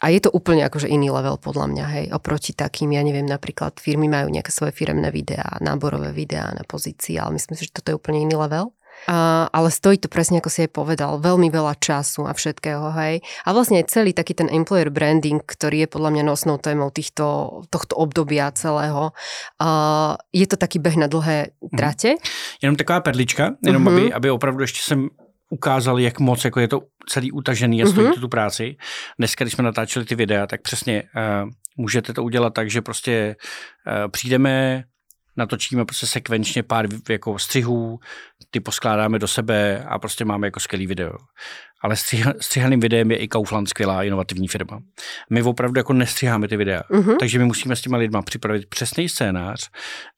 A 0.00 0.08
je 0.08 0.20
to 0.24 0.32
úplne 0.32 0.64
akože 0.64 0.88
iný 0.88 1.12
level 1.12 1.36
podľa 1.36 1.68
mňa, 1.68 1.84
hej, 1.92 2.06
oproti 2.16 2.56
takým, 2.56 2.96
ja 2.96 3.04
neviem, 3.04 3.28
napríklad 3.28 3.76
firmy 3.76 4.08
majú 4.08 4.32
nejaké 4.32 4.48
svoje 4.48 4.72
firemné 4.72 5.12
videá, 5.12 5.60
náborové 5.60 6.16
videá 6.16 6.56
na 6.56 6.64
pozícii, 6.64 7.20
ale 7.20 7.36
myslím 7.36 7.54
si, 7.56 7.68
že 7.68 7.76
toto 7.76 7.92
je 7.92 7.98
úplne 8.00 8.24
iný 8.24 8.40
level. 8.40 8.72
Uh, 9.08 9.48
ale 9.48 9.68
stojí 9.70 9.96
to 9.98 10.12
presne, 10.12 10.38
ako 10.44 10.50
si 10.52 10.68
aj 10.68 10.70
povedal, 10.76 11.16
veľmi 11.20 11.48
veľa 11.48 11.78
času 11.80 12.28
a 12.28 12.36
všetkého, 12.36 12.92
hej. 13.00 13.24
A 13.46 13.48
vlastne 13.56 13.80
aj 13.80 13.88
celý 13.88 14.12
taký 14.12 14.36
ten 14.36 14.52
employer 14.52 14.92
branding, 14.92 15.40
ktorý 15.40 15.84
je 15.84 15.88
podľa 15.88 16.10
mňa 16.12 16.22
nosnou 16.28 16.56
témou 16.60 16.92
týchto, 16.92 17.64
tohto 17.72 17.96
obdobia 17.96 18.52
celého, 18.52 19.16
uh, 19.60 20.20
je 20.36 20.46
to 20.46 20.60
taký 20.60 20.78
beh 20.78 20.96
na 21.00 21.08
dlhé 21.08 21.56
mhm. 21.60 21.76
trate. 21.76 22.10
Mm. 22.16 22.22
Jenom 22.62 22.76
taková 22.76 23.00
perlička, 23.00 23.56
jenom 23.64 23.84
mm-hmm. 23.84 24.02
aby, 24.02 24.12
aby 24.12 24.30
opravdu 24.30 24.60
ještě 24.60 24.80
jsem 24.82 25.08
ukázal, 25.50 25.98
jak 25.98 26.20
moc 26.20 26.44
jako 26.44 26.60
je 26.60 26.68
to 26.68 26.80
celý 27.08 27.32
utažený 27.32 27.82
a 27.82 27.86
stojí 27.86 28.08
mm-hmm. 28.08 28.20
tu 28.20 28.28
práci. 28.28 28.76
Dneska, 29.18 29.44
když 29.44 29.54
jsme 29.54 29.64
natáčeli 29.64 30.04
ty 30.04 30.14
videa, 30.14 30.46
tak 30.46 30.62
přesně 30.62 31.02
uh, 31.02 31.50
můžete 31.76 32.12
to 32.12 32.24
udělat 32.24 32.54
tak, 32.54 32.70
že 32.70 32.82
prostě 32.82 33.36
uh, 33.86 34.10
přijdeme, 34.10 34.84
natočíme 35.36 35.84
prostě 35.84 36.06
sekvenčně 36.06 36.62
pár 36.62 36.86
jako 37.08 37.38
střihů, 37.38 37.98
ty 38.50 38.60
poskládáme 38.60 39.18
do 39.18 39.28
sebe 39.28 39.84
a 39.84 39.98
prostě 39.98 40.24
máme 40.24 40.46
jako 40.46 40.60
skvělý 40.60 40.86
video 40.86 41.12
ale 41.82 41.96
střihaným 42.40 42.80
videem 42.80 43.10
je 43.10 43.16
i 43.16 43.28
Kaufland 43.28 43.68
skvělá 43.68 44.02
inovativní 44.02 44.48
firma. 44.48 44.80
My 45.30 45.42
opravdu 45.42 45.78
jako 45.78 45.92
nestřiháme 45.92 46.48
ty 46.48 46.56
videa, 46.56 46.82
uh-huh. 46.90 47.16
takže 47.20 47.38
my 47.38 47.44
musíme 47.44 47.76
s 47.76 47.80
těma 47.80 47.96
lidma 47.96 48.22
připravit 48.22 48.66
přesný 48.68 49.08
scénář, 49.08 49.70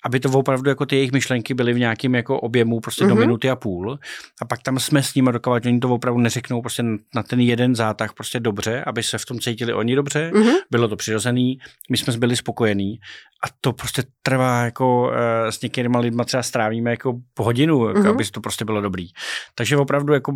aby 0.05 0.21
to 0.21 0.31
opravdu 0.31 0.69
jako 0.69 0.87
ty 0.87 0.97
jejich 0.97 1.13
myšlenky 1.13 1.55
byly 1.55 1.73
v 1.73 1.79
nějakém 1.79 2.15
jako 2.15 2.41
objemu 2.41 2.81
prostě 2.81 3.05
uh-huh. 3.05 3.09
do 3.09 3.15
mhm. 3.15 3.21
minuty 3.21 3.51
a 3.51 3.57
půl 3.57 3.99
a 4.43 4.45
pak 4.45 4.63
tam 4.63 4.79
jsme 4.79 5.03
s 5.03 5.15
nimi 5.15 5.33
dokovat, 5.33 5.63
že 5.63 5.69
oni 5.69 5.81
to 5.81 5.89
opravdu 5.89 6.21
neřeknou 6.21 6.61
prostě 6.61 6.83
na 7.15 7.23
ten 7.23 7.41
jeden 7.41 7.75
zátah 7.75 8.13
prostě 8.13 8.41
dobře, 8.41 8.85
aby 8.87 9.03
se 9.03 9.19
v 9.19 9.27
tom 9.27 9.39
cítili 9.39 9.75
oni 9.75 9.95
dobře, 9.95 10.31
uh-huh. 10.35 10.53
bylo 10.71 10.89
to 10.89 10.97
přirozený, 10.97 11.59
my 11.91 11.97
jsme 11.97 12.17
byli 12.17 12.37
spokojení 12.37 12.99
a 13.45 13.49
to 13.61 13.73
prostě 13.73 14.03
trvá 14.23 14.65
jako 14.65 15.03
uh, 15.03 15.13
s 15.51 15.61
některými 15.61 15.99
lidmi 15.99 16.23
třeba 16.25 16.43
strávíme 16.43 16.91
jako 16.91 17.15
po 17.35 17.45
hodinu, 17.45 17.79
uh-huh. 17.79 18.11
aby 18.11 18.25
to 18.25 18.41
prostě 18.41 18.65
bylo 18.65 18.81
dobrý. 18.81 19.07
Takže 19.55 19.77
opravdu 19.77 20.13
jako 20.13 20.33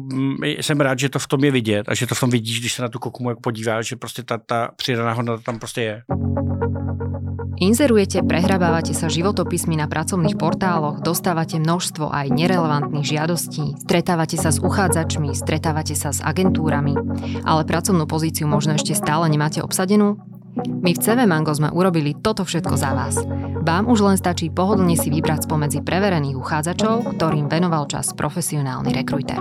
jsem 0.61 0.81
rád, 0.81 0.99
že 0.99 1.09
to 1.09 1.16
to 1.17 1.25
v 1.25 1.29
tom 1.29 1.45
je 1.45 1.51
vidět 1.51 1.89
a 1.89 1.95
že 1.95 2.07
to 2.07 2.15
v 2.15 2.21
tom 2.21 2.31
vidíš, 2.31 2.61
když 2.61 2.73
se 2.73 2.83
na 2.83 2.89
tu 2.89 2.99
kokumu 2.99 3.31
jako 3.31 3.41
podíváš, 3.41 3.87
že 3.89 3.97
prostě 3.97 4.23
ta, 4.23 4.39
ta 4.39 4.69
přidaná 4.77 5.13
hodnota 5.13 5.43
tam 5.43 5.59
prostě 5.59 5.81
je. 5.81 6.03
Inzerujete, 7.57 8.21
prehrabávate 8.21 8.93
sa 8.93 9.09
životopismi 9.09 9.81
na 9.81 9.89
pracovných 9.89 10.37
portáloch, 10.37 11.01
dostávate 11.01 11.57
množstvo 11.57 12.13
aj 12.13 12.29
nerelevantných 12.29 13.17
žiadostí, 13.17 13.81
stretávate 13.81 14.37
sa 14.37 14.53
s 14.53 14.61
uchádzačmi, 14.61 15.33
stretávate 15.33 15.97
sa 15.97 16.13
s 16.13 16.21
agentúrami, 16.21 16.93
ale 17.49 17.65
pracovnú 17.65 18.05
pozíciu 18.05 18.45
možno 18.45 18.77
ešte 18.77 18.93
stále 18.93 19.33
nemáte 19.33 19.65
obsadenú? 19.65 20.21
My 20.85 20.93
v 20.93 21.01
CV 21.01 21.25
Mango 21.25 21.57
sme 21.57 21.73
urobili 21.73 22.13
toto 22.13 22.45
všetko 22.45 22.77
za 22.77 22.93
vás. 22.93 23.17
Vám 23.65 23.89
už 23.89 24.05
len 24.05 24.17
stačí 24.21 24.53
pohodlne 24.53 24.93
si 24.93 25.09
vybrať 25.09 25.49
spomedzi 25.49 25.81
preverených 25.81 26.37
uchádzačov, 26.37 27.17
ktorým 27.17 27.49
venoval 27.49 27.89
čas 27.89 28.13
profesionálny 28.13 28.93
rekrujter. 28.93 29.41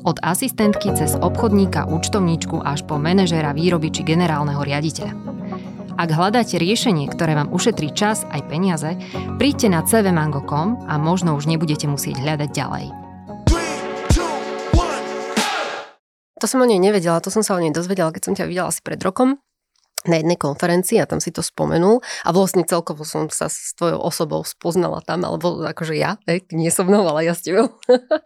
Od 0.00 0.16
asistentky 0.24 0.96
cez 0.96 1.12
obchodníka, 1.12 1.84
účtovníčku 1.84 2.64
až 2.64 2.88
po 2.88 2.96
manažéra 2.96 3.52
výroby 3.52 3.92
či 3.92 4.00
generálneho 4.00 4.64
riaditeľa. 4.64 5.12
Ak 6.00 6.08
hľadáte 6.08 6.56
riešenie, 6.56 7.04
ktoré 7.12 7.36
vám 7.36 7.52
ušetrí 7.52 7.92
čas 7.92 8.24
aj 8.32 8.48
peniaze, 8.48 8.96
príďte 9.36 9.68
na 9.68 9.84
cvmango.com 9.84 10.88
a 10.88 10.96
možno 10.96 11.36
už 11.36 11.44
nebudete 11.44 11.84
musieť 11.84 12.16
hľadať 12.16 12.48
ďalej. 12.48 12.86
To 16.40 16.46
som 16.48 16.64
o 16.64 16.66
nej 16.66 16.80
nevedela, 16.80 17.20
to 17.20 17.28
som 17.28 17.44
sa 17.44 17.52
o 17.52 17.60
nej 17.60 17.68
dozvedela, 17.68 18.08
keď 18.08 18.22
som 18.24 18.32
ťa 18.32 18.48
videla 18.48 18.72
asi 18.72 18.80
pred 18.80 18.96
rokom 19.04 19.36
na 20.08 20.16
jednej 20.16 20.40
konferencii 20.40 20.96
a 21.02 21.08
tam 21.08 21.20
si 21.20 21.28
to 21.28 21.44
spomenul 21.44 22.00
a 22.24 22.28
vlastne 22.32 22.64
celkovo 22.64 23.04
som 23.04 23.28
sa 23.28 23.52
s 23.52 23.76
tvojou 23.76 24.00
osobou 24.00 24.40
spoznala 24.46 25.04
tam, 25.04 25.28
alebo 25.28 25.60
akože 25.66 25.94
ja, 25.96 26.16
hej, 26.24 26.48
nie 26.56 26.72
som 26.72 26.88
mnou, 26.88 27.04
ale 27.04 27.28
ja 27.28 27.36
s 27.36 27.44
tebou. 27.44 27.76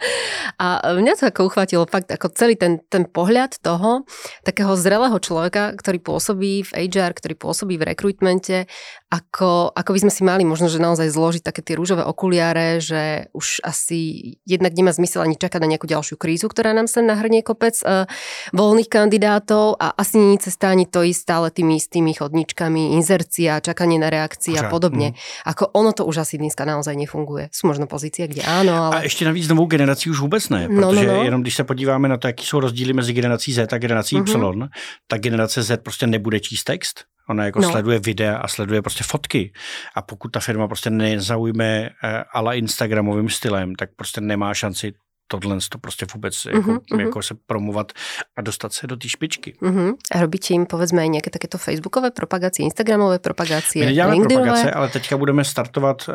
a 0.62 0.66
mňa 0.94 1.12
to 1.18 1.24
ako 1.30 1.50
uchvátilo 1.50 1.84
fakt 1.90 2.14
ako 2.14 2.30
celý 2.30 2.54
ten, 2.54 2.78
ten 2.86 3.08
pohľad 3.08 3.58
toho 3.58 4.06
takého 4.46 4.78
zrelého 4.78 5.18
človeka, 5.18 5.74
ktorý 5.74 5.98
pôsobí 5.98 6.62
v 6.62 6.70
HR, 6.90 7.10
ktorý 7.18 7.34
pôsobí 7.34 7.74
v 7.74 7.90
rekrutmente, 7.90 8.70
ako, 9.14 9.74
ako 9.74 9.90
by 9.94 9.98
sme 10.06 10.12
si 10.14 10.22
mali 10.22 10.46
možno, 10.46 10.70
že 10.70 10.78
naozaj 10.78 11.10
zložiť 11.10 11.42
také 11.42 11.62
tie 11.66 11.74
rúžové 11.74 12.06
okuliare, 12.06 12.78
že 12.78 13.26
už 13.34 13.66
asi 13.66 14.34
jednak 14.46 14.74
nemá 14.78 14.94
zmysel 14.94 15.26
ani 15.26 15.34
čakať 15.34 15.58
na 15.58 15.70
nejakú 15.74 15.90
ďalšiu 15.90 16.14
krízu, 16.14 16.46
ktorá 16.46 16.70
nám 16.70 16.86
sa 16.86 17.02
nahrnie 17.02 17.42
kopec 17.42 17.74
uh, 17.82 18.06
voľných 18.54 18.86
kandidátov 18.86 19.82
a 19.82 19.90
asi 19.98 20.22
nie 20.22 20.38
cesta 20.38 20.70
ani 20.70 20.86
to 20.86 21.02
ísť 21.02 21.20
stále 21.20 21.46
tým 21.50 21.64
tými 21.64 21.80
istými 21.80 22.12
chodničkami, 22.12 22.92
inzercia, 23.00 23.64
čakanie 23.64 23.96
na 23.96 24.12
reakcie 24.12 24.52
a 24.60 24.68
podobně. 24.68 25.06
Mm. 25.06 25.14
Ako 25.48 25.66
ono 25.72 25.92
to 25.96 26.04
už 26.04 26.16
asi 26.28 26.36
dneska 26.36 26.64
naozaj 26.64 26.96
nefunguje. 26.96 27.48
Jsou 27.52 27.66
možno 27.66 27.86
pozície, 27.86 28.28
kde 28.28 28.42
ano, 28.42 28.84
ale... 28.84 28.96
A 28.96 29.02
ještě 29.02 29.24
navíc 29.24 29.48
novou 29.48 29.66
generací 29.66 30.10
už 30.10 30.20
vůbec 30.20 30.48
ne, 30.48 30.68
no, 30.68 30.88
protože 30.92 31.06
no, 31.06 31.16
no. 31.16 31.22
jenom 31.24 31.42
když 31.42 31.54
se 31.54 31.64
podíváme 31.64 32.08
na 32.08 32.16
to, 32.16 32.26
jaký 32.26 32.46
jsou 32.46 32.60
rozdíly 32.60 32.92
mezi 32.92 33.12
generací 33.12 33.52
Z 33.52 33.72
a 33.72 33.78
generací 33.78 34.16
mm-hmm. 34.16 34.64
Y, 34.64 34.68
tak 35.08 35.20
generace 35.20 35.62
Z 35.62 35.82
prostě 35.82 36.06
nebude 36.06 36.40
číst 36.40 36.64
text, 36.64 37.00
Ona 37.28 37.44
jako 37.44 37.60
no. 37.60 37.70
sleduje 37.70 37.98
videa 37.98 38.36
a 38.36 38.48
sleduje 38.48 38.82
prostě 38.82 39.04
fotky. 39.04 39.52
A 39.94 40.02
pokud 40.02 40.28
ta 40.28 40.40
firma 40.40 40.66
prostě 40.66 40.90
nezaujme 40.90 41.90
eh, 42.04 42.24
ale 42.32 42.58
Instagramovým 42.58 43.28
stylem, 43.28 43.74
tak 43.74 43.90
prostě 43.96 44.20
nemá 44.20 44.54
šanci 44.54 44.92
tohle 45.28 45.58
to 45.68 45.78
prostě 45.78 46.06
vůbec 46.14 46.34
uh-huh, 46.34 46.56
jako, 46.56 46.70
uh-huh. 46.70 47.00
jako 47.00 47.22
se 47.22 47.34
promovat 47.46 47.92
a 48.36 48.42
dostat 48.42 48.72
se 48.72 48.86
do 48.86 48.96
té 48.96 49.08
špičky. 49.08 49.56
Uh-huh. 49.62 49.94
A 50.12 50.20
robíte 50.20 50.46
jim 50.50 50.66
povedzme 50.66 51.08
nějaké 51.08 51.30
takéto 51.30 51.58
facebookové 51.58 52.10
propagace, 52.10 52.62
instagramové 52.62 53.18
propagace, 53.18 53.78
My 53.78 53.84
neděláme 53.84 54.16
propagace, 54.16 54.70
ale 54.70 54.88
teďka 54.88 55.16
budeme 55.16 55.44
startovat, 55.44 56.10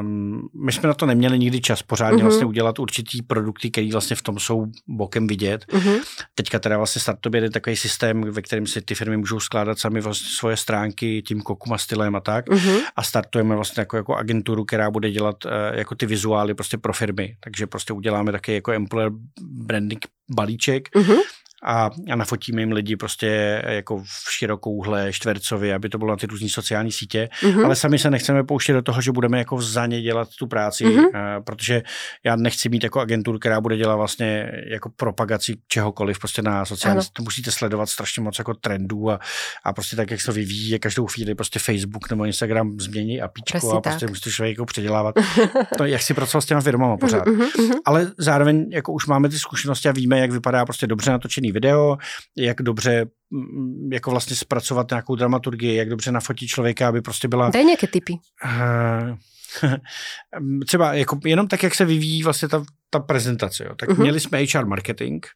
um, 0.00 0.48
my 0.64 0.72
jsme 0.72 0.86
na 0.86 0.94
to 0.94 1.06
neměli 1.06 1.38
nikdy 1.38 1.60
čas 1.60 1.82
pořádně 1.82 2.18
uh-huh. 2.18 2.22
vlastně 2.22 2.46
udělat 2.46 2.78
určitý 2.78 3.22
produkty, 3.22 3.70
které 3.70 3.88
vlastně 3.92 4.16
v 4.16 4.22
tom 4.22 4.38
jsou 4.38 4.66
bokem 4.88 5.26
vidět. 5.26 5.64
Uh-huh. 5.68 6.00
Teďka 6.34 6.58
teda 6.58 6.76
vlastně 6.76 7.00
startuje 7.00 7.50
takový 7.50 7.76
systém, 7.76 8.20
ve 8.20 8.42
kterém 8.42 8.66
si 8.66 8.80
ty 8.80 8.94
firmy 8.94 9.16
můžou 9.16 9.40
skládat 9.40 9.78
sami 9.78 10.00
vlastně 10.00 10.28
svoje 10.30 10.56
stránky 10.56 11.22
tím 11.22 11.40
kokuma 11.40 11.78
stylem 11.78 12.16
a 12.16 12.20
tak. 12.20 12.46
Uh-huh. 12.46 12.80
A 12.96 13.02
startujeme 13.02 13.54
vlastně 13.54 13.80
jako, 13.80 13.96
jako 13.96 14.14
agenturu, 14.14 14.64
která 14.64 14.90
bude 14.90 15.10
dělat 15.10 15.44
uh, 15.44 15.50
jako 15.72 15.94
ty 15.94 16.06
vizuály 16.06 16.54
prostě 16.54 16.78
pro 16.78 16.92
firmy. 16.92 17.36
Takže 17.40 17.66
prostě 17.66 17.92
uděláme 17.92 18.32
taky 18.32 18.49
jako 18.54 18.72
employer 18.72 19.10
branding 19.40 20.06
balíček, 20.28 20.88
uh-huh 20.94 21.20
a, 21.64 21.90
a 22.12 22.16
nafotíme 22.16 22.62
jim 22.62 22.72
lidi 22.72 22.96
prostě 22.96 23.62
jako 23.68 23.98
v 23.98 24.32
širokouhle, 24.38 25.12
čtvercově, 25.12 25.74
aby 25.74 25.88
to 25.88 25.98
bylo 25.98 26.10
na 26.10 26.16
ty 26.16 26.26
různé 26.26 26.48
sociální 26.48 26.92
sítě, 26.92 27.28
mm-hmm. 27.42 27.64
ale 27.64 27.76
sami 27.76 27.98
se 27.98 28.10
nechceme 28.10 28.44
pouštět 28.44 28.72
do 28.72 28.82
toho, 28.82 29.00
že 29.00 29.12
budeme 29.12 29.38
jako 29.38 29.62
za 29.62 29.86
ně 29.86 30.02
dělat 30.02 30.28
tu 30.38 30.46
práci, 30.46 30.84
mm-hmm. 30.84 31.36
uh, 31.38 31.44
protože 31.44 31.82
já 32.24 32.36
nechci 32.36 32.68
mít 32.68 32.84
jako 32.84 33.00
agenturu, 33.00 33.38
která 33.38 33.60
bude 33.60 33.76
dělat 33.76 33.96
vlastně 33.96 34.52
jako 34.66 34.90
propagaci 34.96 35.56
čehokoliv 35.68 36.18
prostě 36.18 36.42
na 36.42 36.64
sociální 36.64 37.02
sítě. 37.02 37.22
Musíte 37.22 37.50
sledovat 37.50 37.88
strašně 37.88 38.22
moc 38.22 38.38
jako 38.38 38.54
trendů 38.54 39.10
a, 39.10 39.20
a 39.64 39.72
prostě 39.72 39.96
tak, 39.96 40.10
jak 40.10 40.20
se 40.20 40.26
to 40.26 40.32
vyvíjí, 40.32 40.78
každou 40.78 41.06
chvíli 41.06 41.34
prostě 41.34 41.58
Facebook 41.58 42.10
nebo 42.10 42.24
Instagram 42.24 42.80
změní 42.80 43.22
a 43.22 43.28
píčko 43.28 43.72
a 43.72 43.80
prostě 43.80 44.06
tak. 44.06 44.08
musíte 44.08 44.30
člověk 44.30 44.56
jako 44.56 44.66
předělávat. 44.66 45.14
to, 45.78 45.84
jak 45.84 46.02
si 46.02 46.14
pracoval 46.14 46.42
s 46.42 46.46
těma 46.46 46.60
firmama 46.60 46.96
pořád. 46.96 47.26
Mm-hmm. 47.26 47.74
Ale 47.84 48.12
zároveň 48.18 48.66
jako 48.70 48.92
už 48.92 49.06
máme 49.06 49.28
ty 49.28 49.38
zkušenosti 49.38 49.88
a 49.88 49.92
víme, 49.92 50.18
jak 50.18 50.30
vypadá 50.30 50.64
prostě 50.64 50.86
dobře 50.86 51.10
natočený 51.10 51.49
video, 51.52 51.96
jak 52.36 52.62
dobře 52.62 53.06
mm, 53.30 53.92
jako 53.92 54.10
vlastně 54.10 54.36
zpracovat 54.36 54.90
nějakou 54.90 55.14
dramaturgii, 55.14 55.76
jak 55.76 55.88
dobře 55.88 56.12
nafotit 56.12 56.48
člověka, 56.48 56.88
aby 56.88 57.02
prostě 57.02 57.28
byla... 57.28 57.50
Dej 57.50 57.64
nějaké 57.64 57.86
typy. 57.86 58.12
Uh, 58.44 59.16
třeba 60.66 60.94
jako 60.94 61.18
jenom 61.24 61.48
tak, 61.48 61.62
jak 61.62 61.74
se 61.74 61.84
vyvíjí 61.84 62.22
vlastně 62.22 62.48
ta, 62.48 62.64
ta 62.90 62.98
prezentace. 62.98 63.64
Jo. 63.64 63.74
Tak 63.74 63.88
uh-huh. 63.88 64.00
měli 64.00 64.20
jsme 64.20 64.38
HR 64.54 64.66
marketing. 64.66 65.26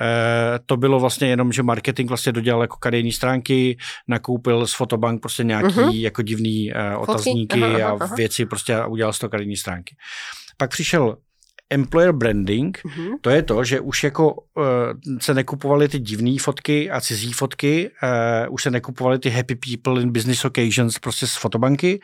E, 0.00 0.58
to 0.66 0.76
bylo 0.76 1.00
vlastně 1.00 1.28
jenom, 1.28 1.52
že 1.52 1.62
marketing 1.62 2.08
vlastně 2.08 2.32
dodělal 2.32 2.62
jako 2.62 2.76
kariérní 2.76 3.12
stránky, 3.12 3.78
nakoupil 4.08 4.66
z 4.66 4.74
Fotobank 4.74 5.22
prostě 5.22 5.44
nějaký 5.44 5.68
uh-huh. 5.68 5.94
jako 5.94 6.22
divný 6.22 6.72
e, 6.72 6.96
otazníky 6.96 7.60
uh-huh, 7.60 7.76
uh-huh. 7.76 8.12
a 8.12 8.14
věci 8.14 8.46
prostě 8.46 8.74
a 8.74 8.86
udělal 8.86 9.12
z 9.12 9.18
toho 9.18 9.30
kariérní 9.30 9.56
stránky. 9.56 9.96
Pak 10.56 10.70
přišel 10.70 11.16
employer 11.70 12.12
branding, 12.12 12.78
mm-hmm. 12.78 13.14
to 13.20 13.30
je 13.30 13.42
to, 13.42 13.64
že 13.64 13.80
už 13.80 14.04
jako 14.04 14.32
uh, 14.32 14.64
se 15.20 15.34
nekupovaly 15.34 15.88
ty 15.88 15.98
divné 15.98 16.36
fotky 16.40 16.90
a 16.90 17.00
cizí 17.00 17.32
fotky, 17.32 17.90
uh, 18.02 18.54
už 18.54 18.62
se 18.62 18.70
nekupovaly 18.70 19.18
ty 19.18 19.30
happy 19.30 19.54
people 19.54 20.02
in 20.02 20.12
business 20.12 20.44
occasions 20.44 20.98
prostě 20.98 21.26
z 21.26 21.36
fotobanky, 21.36 22.00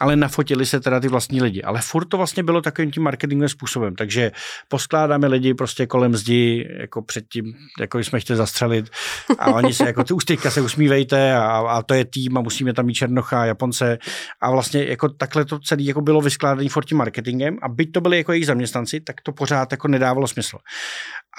ale 0.00 0.16
nafotili 0.16 0.66
se 0.66 0.80
teda 0.80 1.00
ty 1.00 1.08
vlastní 1.08 1.42
lidi. 1.42 1.62
Ale 1.62 1.80
furt 1.82 2.04
to 2.04 2.16
vlastně 2.16 2.42
bylo 2.42 2.62
takovým 2.62 2.90
tím 2.90 3.02
marketingovým 3.02 3.48
způsobem, 3.48 3.96
takže 3.96 4.32
poskládáme 4.68 5.26
lidi 5.26 5.54
prostě 5.54 5.86
kolem 5.86 6.16
zdi, 6.16 6.68
jako 6.80 7.02
předtím, 7.02 7.54
jako 7.80 7.98
jsme 7.98 8.20
chtěli 8.20 8.36
zastřelit 8.36 8.90
a 9.38 9.52
oni 9.52 9.74
se 9.74 9.86
jako 9.86 10.04
ty 10.04 10.14
už 10.14 10.24
teďka 10.24 10.50
se 10.50 10.60
usmívejte 10.60 11.34
a, 11.34 11.46
a 11.46 11.82
to 11.82 11.94
je 11.94 12.04
tým 12.04 12.36
a 12.36 12.40
musíme 12.40 12.72
tam 12.72 12.86
mít 12.86 12.94
Černocha 12.94 13.42
a 13.42 13.44
Japonce 13.44 13.98
a 14.40 14.50
vlastně 14.50 14.84
jako 14.84 15.08
takhle 15.08 15.44
to 15.44 15.58
celé 15.58 15.82
jako 15.82 16.00
bylo 16.00 16.20
vyskládané 16.20 16.68
furt 16.68 16.84
tím 16.84 16.98
marketingem 16.98 17.58
a 17.62 17.68
byť 17.68 17.92
to 17.92 18.00
byli 18.00 18.16
jako 18.16 18.32
jejich 18.32 18.46
zaměstnanci, 18.46 19.00
tak 19.10 19.20
to 19.20 19.32
pořád 19.32 19.72
jako 19.72 19.88
nedávalo 19.88 20.28
smysl. 20.28 20.58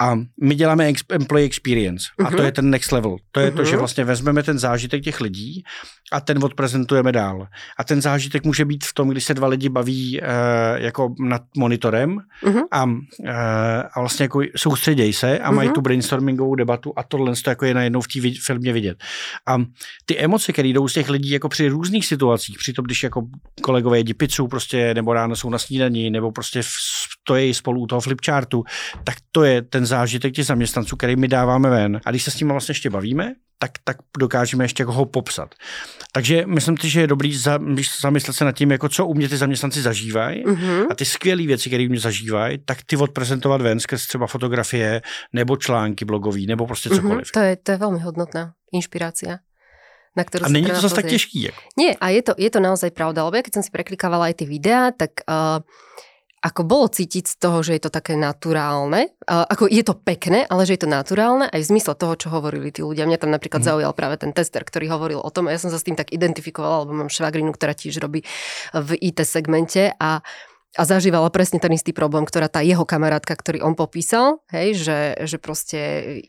A 0.02 0.18
my 0.42 0.54
děláme 0.54 0.92
employee 1.08 1.46
experience 1.46 2.06
uh-huh. 2.18 2.26
a 2.26 2.30
to 2.30 2.36
mhm. 2.36 2.44
je 2.44 2.52
ten 2.52 2.70
next 2.70 2.92
level. 2.92 3.16
To 3.32 3.40
je 3.40 3.50
uh-huh. 3.50 3.56
to, 3.56 3.64
že 3.64 3.70
mhm. 3.70 3.78
vlastně 3.78 4.04
vezmeme 4.04 4.42
ten 4.42 4.58
zážitek 4.58 5.02
těch 5.02 5.20
lidí 5.20 5.64
a 6.12 6.20
ten 6.20 6.44
odprezentujeme 6.44 7.12
dál. 7.12 7.46
A 7.78 7.84
ten 7.84 8.02
zážitek 8.02 8.44
může 8.44 8.64
být 8.64 8.84
v 8.84 8.94
tom, 8.94 9.08
když 9.08 9.24
se 9.24 9.34
dva 9.34 9.48
lidi 9.48 9.68
baví 9.68 10.20
uh, 10.20 10.26
jako 10.74 11.14
nad 11.20 11.42
monitorem 11.56 12.18
uh-huh. 12.42 12.62
a, 12.70 12.84
uh, 12.84 13.00
a 13.94 14.00
vlastně 14.00 14.24
jako 14.24 14.42
soustředějí 14.56 15.12
se 15.12 15.38
a 15.38 15.50
uh-huh. 15.50 15.54
mají 15.54 15.70
tu 15.70 15.80
brainstormingovou 15.80 16.54
debatu 16.54 16.92
a 16.96 17.02
tohle 17.02 17.32
to 17.44 17.50
jako 17.50 17.64
je 17.64 17.74
najednou 17.74 18.00
v 18.00 18.08
té 18.08 18.20
filmě 18.44 18.72
vidět. 18.72 19.04
A 19.46 19.56
ty 20.06 20.18
emoce, 20.18 20.52
které 20.52 20.68
jdou 20.68 20.88
z 20.88 20.92
těch 20.92 21.08
lidí 21.08 21.30
jako 21.30 21.48
při 21.48 21.68
různých 21.68 22.06
situacích, 22.06 22.58
při 22.58 22.72
tom, 22.72 22.84
když 22.84 23.02
jako 23.02 23.22
kolegové 23.62 23.98
jedí 23.98 24.14
pizzu 24.14 24.48
prostě, 24.48 24.94
nebo 24.94 25.12
ráno 25.12 25.36
jsou 25.36 25.50
na 25.50 25.58
snídaní, 25.58 26.10
nebo 26.10 26.32
prostě 26.32 26.60
stojí 27.22 27.54
spolu 27.54 27.80
u 27.80 27.86
toho 27.86 28.00
flipchartu, 28.00 28.64
tak 29.04 29.14
to 29.32 29.44
je 29.44 29.62
ten 29.62 29.86
zážitek 29.92 30.32
těch 30.32 30.46
zaměstnanců, 30.46 30.96
který 30.96 31.16
my 31.16 31.28
dáváme 31.28 31.70
ven. 31.70 32.00
A 32.04 32.10
když 32.10 32.24
se 32.24 32.30
s 32.30 32.40
nimi 32.40 32.52
vlastně 32.52 32.72
ještě 32.72 32.90
bavíme, 32.90 33.36
tak, 33.58 33.70
tak 33.84 33.96
dokážeme 34.18 34.64
ještě 34.64 34.82
jako 34.82 34.92
ho 34.92 35.04
popsat. 35.04 35.54
Takže 36.12 36.46
myslím 36.46 36.76
si, 36.78 36.88
že 36.88 37.00
je 37.00 37.06
dobrý 37.06 37.30
za, 37.36 37.58
zamyslet 38.00 38.34
se 38.34 38.44
nad 38.44 38.52
tím, 38.52 38.70
jako 38.74 38.88
co 38.88 39.06
u 39.06 39.14
mě 39.14 39.28
ty 39.28 39.36
zaměstnanci 39.36 39.82
zažívají 39.82 40.44
mm-hmm. 40.44 40.86
a 40.90 40.92
ty 40.94 41.04
skvělé 41.04 41.46
věci, 41.46 41.70
které 41.70 41.86
u 41.86 41.88
mě 41.88 42.00
zažívají, 42.00 42.58
tak 42.64 42.82
ty 42.82 42.96
odprezentovat 42.96 43.62
ven 43.62 43.80
skrz 43.80 44.06
třeba 44.06 44.26
fotografie 44.26 45.02
nebo 45.32 45.56
články 45.56 46.04
blogový 46.04 46.46
nebo 46.46 46.66
prostě 46.66 46.88
mhm, 46.88 46.98
cokoliv. 46.98 47.26
Mm-hmm. 47.26 47.34
To, 47.34 47.40
je, 47.40 47.56
to 47.56 47.68
je 47.72 47.78
velmi 47.78 48.00
hodnotná 48.00 48.52
inšpirácia. 48.72 49.38
Na 50.12 50.28
ktorú 50.28 50.44
a 50.44 50.52
není 50.52 50.68
to 50.68 50.76
zase 50.76 50.92
tak 51.00 51.08
těžký. 51.08 51.48
Jako. 51.48 51.60
Nie, 51.80 51.96
a 51.96 52.12
je 52.12 52.20
to, 52.20 52.32
je 52.36 52.50
to 52.52 52.60
naozaj 52.60 52.92
pravda, 52.92 53.24
lebo 53.24 53.40
ja 53.40 53.40
keď 53.40 53.54
som 53.56 53.64
si 53.64 53.72
preklikávala 53.72 54.28
aj 54.28 54.44
tie 54.44 54.48
videá, 54.48 54.92
tak 54.92 55.24
uh, 55.24 55.64
ako 56.42 56.66
bolo 56.66 56.90
cítiť 56.90 57.24
z 57.24 57.36
toho, 57.38 57.62
že 57.62 57.78
je 57.78 57.82
to 57.86 57.94
také 57.94 58.18
naturálne, 58.18 59.14
ako 59.30 59.70
je 59.70 59.86
to 59.86 59.94
pekné, 59.94 60.42
ale 60.50 60.66
že 60.66 60.74
je 60.74 60.82
to 60.82 60.90
naturálne 60.90 61.46
aj 61.46 61.60
v 61.62 61.70
zmysle 61.70 61.94
toho, 61.94 62.18
čo 62.18 62.34
hovorili 62.34 62.74
tí 62.74 62.82
ľudia. 62.82 63.06
Mňa 63.06 63.22
tam 63.22 63.30
napríklad 63.30 63.62
mm. 63.62 63.68
zaujal 63.70 63.92
práve 63.94 64.18
ten 64.18 64.34
tester, 64.34 64.66
ktorý 64.66 64.90
hovoril 64.90 65.22
o 65.22 65.30
tom 65.30 65.46
a 65.46 65.54
ja 65.54 65.62
som 65.62 65.70
sa 65.70 65.78
s 65.78 65.86
tým 65.86 65.94
tak 65.94 66.10
identifikovala, 66.10 66.82
lebo 66.82 66.98
mám 66.98 67.14
švagrinu, 67.14 67.54
ktorá 67.54 67.78
tiež 67.78 68.02
robí 68.02 68.26
v 68.74 68.90
IT 68.98 69.22
segmente 69.22 69.94
a 70.02 70.18
a 70.72 70.88
zažívala 70.88 71.28
presne 71.28 71.60
ten 71.60 71.68
istý 71.76 71.92
problém, 71.92 72.24
ktorá 72.24 72.48
tá 72.48 72.64
jeho 72.64 72.88
kamarátka, 72.88 73.36
ktorý 73.36 73.60
on 73.60 73.76
popísal, 73.76 74.40
hej, 74.48 74.72
že, 74.80 74.98
že 75.28 75.36
proste 75.36 75.78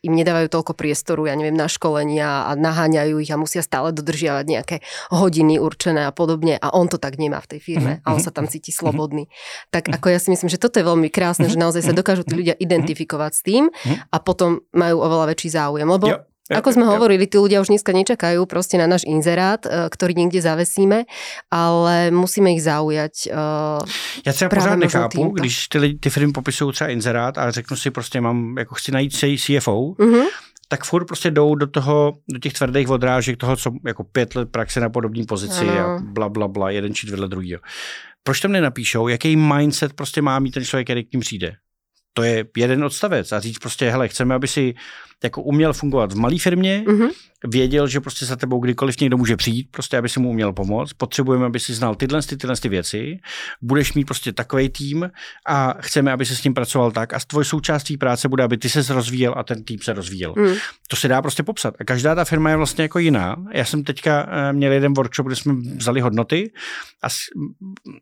im 0.04 0.12
nedávajú 0.12 0.52
toľko 0.52 0.76
priestoru, 0.76 1.32
ja 1.32 1.36
neviem, 1.40 1.56
na 1.56 1.72
školenia 1.72 2.48
a 2.48 2.52
naháňajú 2.60 3.24
ich 3.24 3.32
a 3.32 3.40
musia 3.40 3.64
stále 3.64 3.96
dodržiavať 3.96 4.46
nejaké 4.46 4.76
hodiny 5.16 5.64
určené 5.64 6.04
a 6.04 6.12
podobne 6.12 6.60
a 6.60 6.76
on 6.76 6.92
to 6.92 7.00
tak 7.00 7.16
nemá 7.16 7.40
v 7.40 7.56
tej 7.56 7.60
firme 7.64 7.92
a 8.04 8.08
on 8.12 8.20
sa 8.20 8.36
tam 8.36 8.52
cíti 8.52 8.76
slobodný. 8.76 9.32
Tak 9.72 9.88
ako 9.88 10.12
ja 10.12 10.20
si 10.20 10.28
myslím, 10.36 10.52
že 10.52 10.60
toto 10.60 10.76
je 10.76 10.86
veľmi 10.86 11.08
krásne, 11.08 11.48
že 11.48 11.56
naozaj 11.56 11.88
sa 11.88 11.96
dokážu 11.96 12.28
tí 12.28 12.36
ľudia 12.36 12.60
identifikovať 12.60 13.32
s 13.32 13.42
tým 13.48 13.64
a 14.12 14.18
potom 14.20 14.60
majú 14.76 15.00
oveľa 15.00 15.32
väčší 15.32 15.56
záujem, 15.56 15.88
lebo 15.88 16.08
jo. 16.12 16.33
Ako 16.56 16.70
sme 16.74 16.86
hovorili, 16.86 17.28
tí 17.28 17.38
ľudia 17.38 17.62
už 17.62 17.74
dneska 17.74 17.92
nečakajú 17.94 18.46
proste 18.46 18.78
na 18.78 18.88
náš 18.88 19.04
inzerát, 19.04 19.62
e, 19.66 19.90
ktorý 19.90 20.14
niekde 20.14 20.42
zavesíme, 20.42 21.06
ale 21.52 22.12
musíme 22.12 22.54
ich 22.54 22.64
zaujať 22.64 23.30
uh, 23.30 23.82
Já 24.26 24.34
třeba 24.34 24.50
pořád 24.50 24.76
nechápu, 24.76 25.18
týmto. 25.18 25.34
když 25.34 25.68
ty, 25.68 25.94
ty 26.00 26.10
firmy 26.10 26.32
popisují 26.32 26.74
třeba 26.74 26.90
inzerát 26.90 27.38
a 27.38 27.52
řeknu 27.52 27.78
si 27.78 27.92
prostě 27.92 28.22
mám, 28.22 28.58
jako 28.58 28.76
chci 28.76 28.92
najít 28.92 29.14
CFO, 29.14 29.98
uh-huh 30.00 30.26
tak 30.68 30.84
furt 30.84 31.06
prostě 31.06 31.32
jdou 31.32 31.56
do 31.56 31.68
toho, 31.68 32.14
do 32.30 32.40
těch 32.40 32.54
tvrdých 32.54 32.90
odrážek 32.90 33.38
toho, 33.38 33.56
co 33.56 33.72
jako 33.86 34.04
pět 34.04 34.36
let 34.36 34.52
praxe 34.52 34.80
na 34.80 34.90
podobné 34.90 35.24
pozici 35.28 35.70
ano. 35.70 35.80
a 35.80 36.00
bla, 36.02 36.30
bla, 36.30 36.48
bla, 36.48 36.70
jeden 36.70 36.94
či 36.94 37.08
vedle 37.12 37.28
druhého. 37.28 37.62
Proč 38.24 38.40
tam 38.40 38.52
nenapíšou, 38.52 39.08
jaký 39.08 39.36
mindset 39.36 39.94
prostě 39.94 40.22
má 40.22 40.40
mít 40.40 40.52
ten 40.52 40.66
člověk, 40.66 40.86
který 40.86 41.04
k 41.04 41.12
ním 41.14 41.22
přijde? 41.22 41.56
To 42.14 42.24
je 42.24 42.46
jeden 42.58 42.84
odstavec 42.84 43.32
a 43.32 43.40
říct 43.40 43.58
prostě, 43.58 43.90
hele, 43.90 44.08
chceme, 44.08 44.36
aby 44.36 44.48
si 44.48 44.74
jako 45.24 45.42
uměl 45.42 45.74
fungovat 45.74 46.14
v 46.14 46.16
malé 46.16 46.38
firmě, 46.38 46.84
mm-hmm. 46.88 47.10
věděl, 47.44 47.88
že 47.88 48.00
prostě 48.00 48.26
za 48.26 48.36
tebou 48.36 48.60
kdykoliv 48.60 49.00
někdo 49.00 49.18
může 49.18 49.38
přijít, 49.38 49.68
prostě 49.72 49.98
aby 49.98 50.10
si 50.10 50.20
mu 50.20 50.30
uměl 50.30 50.54
pomoct. 50.54 50.94
Potřebujeme, 50.94 51.46
aby 51.46 51.60
si 51.60 51.74
znal 51.74 51.96
tyhle, 51.96 52.22
ty, 52.22 52.38
tyhle 52.38 52.56
ty 52.58 52.70
věci. 52.70 53.20
Budeš 53.62 53.94
mít 53.94 54.06
prostě 54.06 54.34
takový 54.34 54.70
tým 54.70 55.12
a 55.48 55.76
chceme, 55.80 56.12
aby 56.12 56.26
se 56.26 56.36
s 56.36 56.44
ním 56.44 56.54
pracoval 56.54 56.92
tak. 56.92 57.14
A 57.14 57.20
tvoje 57.28 57.46
součástí 57.46 57.98
práce 57.98 58.30
bude, 58.30 58.44
aby 58.44 58.58
ty 58.58 58.70
se 58.70 58.94
rozvíjel 58.94 59.34
a 59.38 59.44
ten 59.44 59.64
tým 59.64 59.80
se 59.80 59.94
rozvíjel. 59.94 60.34
Mm. 60.38 60.54
To 60.88 60.96
se 60.96 61.08
dá 61.08 61.22
prostě 61.22 61.44
popsat. 61.44 61.76
A 61.80 61.84
každá 61.84 62.16
ta 62.16 62.26
firma 62.26 62.50
je 62.50 62.58
vlastně 62.58 62.82
jako 62.82 63.00
jiná. 63.00 63.36
Já 63.54 63.66
jsem 63.66 63.84
teďka 63.84 64.28
eh, 64.30 64.54
měl 64.54 64.72
jeden 64.72 64.94
workshop, 64.94 65.28
kde 65.28 65.36
jsme 65.36 65.54
vzali 65.54 66.02
hodnoty 66.02 66.52
a 67.04 67.08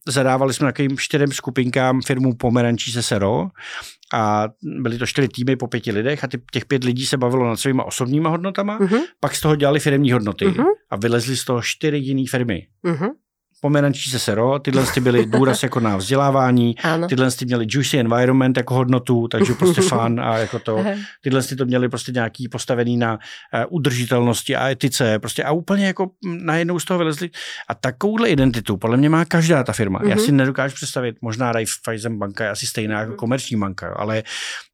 zadávali 0.07 0.53
jsme 0.53 0.67
takovým 0.67 0.97
čtyřem 0.97 1.31
skupinkám 1.31 2.01
firmu 2.01 2.35
Pomerančí 2.35 2.91
se 2.91 3.03
Sero 3.03 3.47
a 4.13 4.49
byly 4.63 4.97
to 4.97 5.05
čtyři 5.05 5.27
týmy 5.27 5.55
po 5.55 5.67
pěti 5.67 5.91
lidech 5.91 6.23
a 6.23 6.27
ty, 6.27 6.41
těch 6.51 6.65
pět 6.65 6.83
lidí 6.83 7.05
se 7.05 7.17
bavilo 7.17 7.47
nad 7.47 7.55
svýma 7.55 7.83
osobníma 7.83 8.29
hodnotama, 8.29 8.79
uh-huh. 8.79 9.01
pak 9.19 9.35
z 9.35 9.41
toho 9.41 9.55
dělali 9.55 9.79
firmní 9.79 10.11
hodnoty 10.11 10.45
uh-huh. 10.45 10.65
a 10.89 10.95
vylezly 10.95 11.37
z 11.37 11.45
toho 11.45 11.61
čtyři 11.61 11.97
jiné 11.97 12.23
firmy. 12.29 12.67
Uh-huh 12.85 13.11
pomerančí 13.61 14.09
se 14.09 14.19
sero, 14.19 14.59
tyhle 14.59 14.85
ty 14.93 14.99
byly 14.99 15.25
důraz 15.25 15.63
jako 15.63 15.79
na 15.79 15.97
vzdělávání, 15.97 16.75
ano. 16.83 17.07
tyhle 17.07 17.31
ty 17.31 17.45
měly 17.45 17.65
juicy 17.69 17.99
environment 17.99 18.57
jako 18.57 18.73
hodnotu, 18.73 19.27
takže 19.27 19.53
prostě 19.53 19.81
fun 19.89 20.21
a 20.21 20.37
jako 20.37 20.59
to, 20.59 20.85
tyhle 21.21 21.43
ty 21.43 21.55
to 21.55 21.65
měly 21.65 21.89
prostě 21.89 22.11
nějaký 22.11 22.49
postavený 22.49 22.97
na 22.97 23.13
uh, 23.13 23.63
udržitelnosti 23.69 24.55
a 24.55 24.69
etice, 24.69 25.19
prostě 25.19 25.43
a 25.43 25.51
úplně 25.51 25.85
jako 25.85 26.09
najednou 26.23 26.79
z 26.79 26.85
toho 26.85 26.97
vylezli. 26.97 27.29
A 27.67 27.73
takovouhle 27.73 28.29
identitu 28.29 28.77
podle 28.77 28.97
mě 28.97 29.09
má 29.09 29.25
každá 29.25 29.63
ta 29.63 29.73
firma. 29.73 29.99
Mm-hmm. 29.99 30.09
Já 30.09 30.15
mhm. 30.15 30.25
si 30.25 30.31
nedokážu 30.31 30.75
představit, 30.75 31.15
možná 31.21 31.51
Raiffeisen 31.51 32.17
banka 32.17 32.43
je 32.43 32.49
asi 32.49 32.65
stejná 32.65 32.99
jako 32.99 33.15
komerční 33.15 33.57
banka, 33.57 33.93
ale 33.95 34.23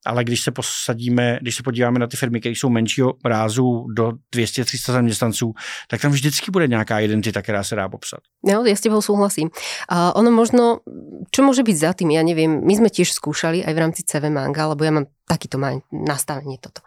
ale 0.08 0.23
když 0.23 0.41
se 0.41 0.52
posadíme, 0.52 1.39
když 1.41 1.56
se 1.56 1.63
podíváme 1.63 2.00
na 2.00 2.08
ty 2.08 2.17
firmy, 2.17 2.39
které 2.39 2.54
jsou 2.54 2.69
menšího 2.69 3.13
rázu 3.26 3.86
do 3.93 4.12
200-300 4.36 4.91
zaměstnanců, 4.91 5.54
tak 5.88 6.02
tam 6.02 6.12
vždycky 6.12 6.52
bude 6.52 6.67
nějaká 6.67 7.00
identita, 7.00 7.41
která 7.41 7.63
se 7.63 7.76
dá 7.76 7.89
popsat. 7.89 8.19
No, 8.45 8.63
s 8.78 8.86
tebou 8.86 9.02
súhlasím. 9.02 9.50
A 9.90 10.13
ono 10.13 10.30
možno, 10.30 10.86
čo 11.34 11.42
môže 11.42 11.66
byť 11.66 11.78
za 11.78 11.92
tým, 11.98 12.13
ja 12.13 12.22
neviem, 12.22 12.62
my 12.62 12.74
sme 12.78 12.90
tiež 12.94 13.10
skúšali 13.12 13.66
aj 13.66 13.74
v 13.74 13.82
rámci 13.82 14.02
CV 14.06 14.30
Manga, 14.30 14.70
lebo 14.70 14.86
ja 14.86 14.94
mám 14.94 15.10
takýto 15.28 15.60
mám 15.60 15.84
nastavenie 15.92 16.56
toto. 16.56 16.80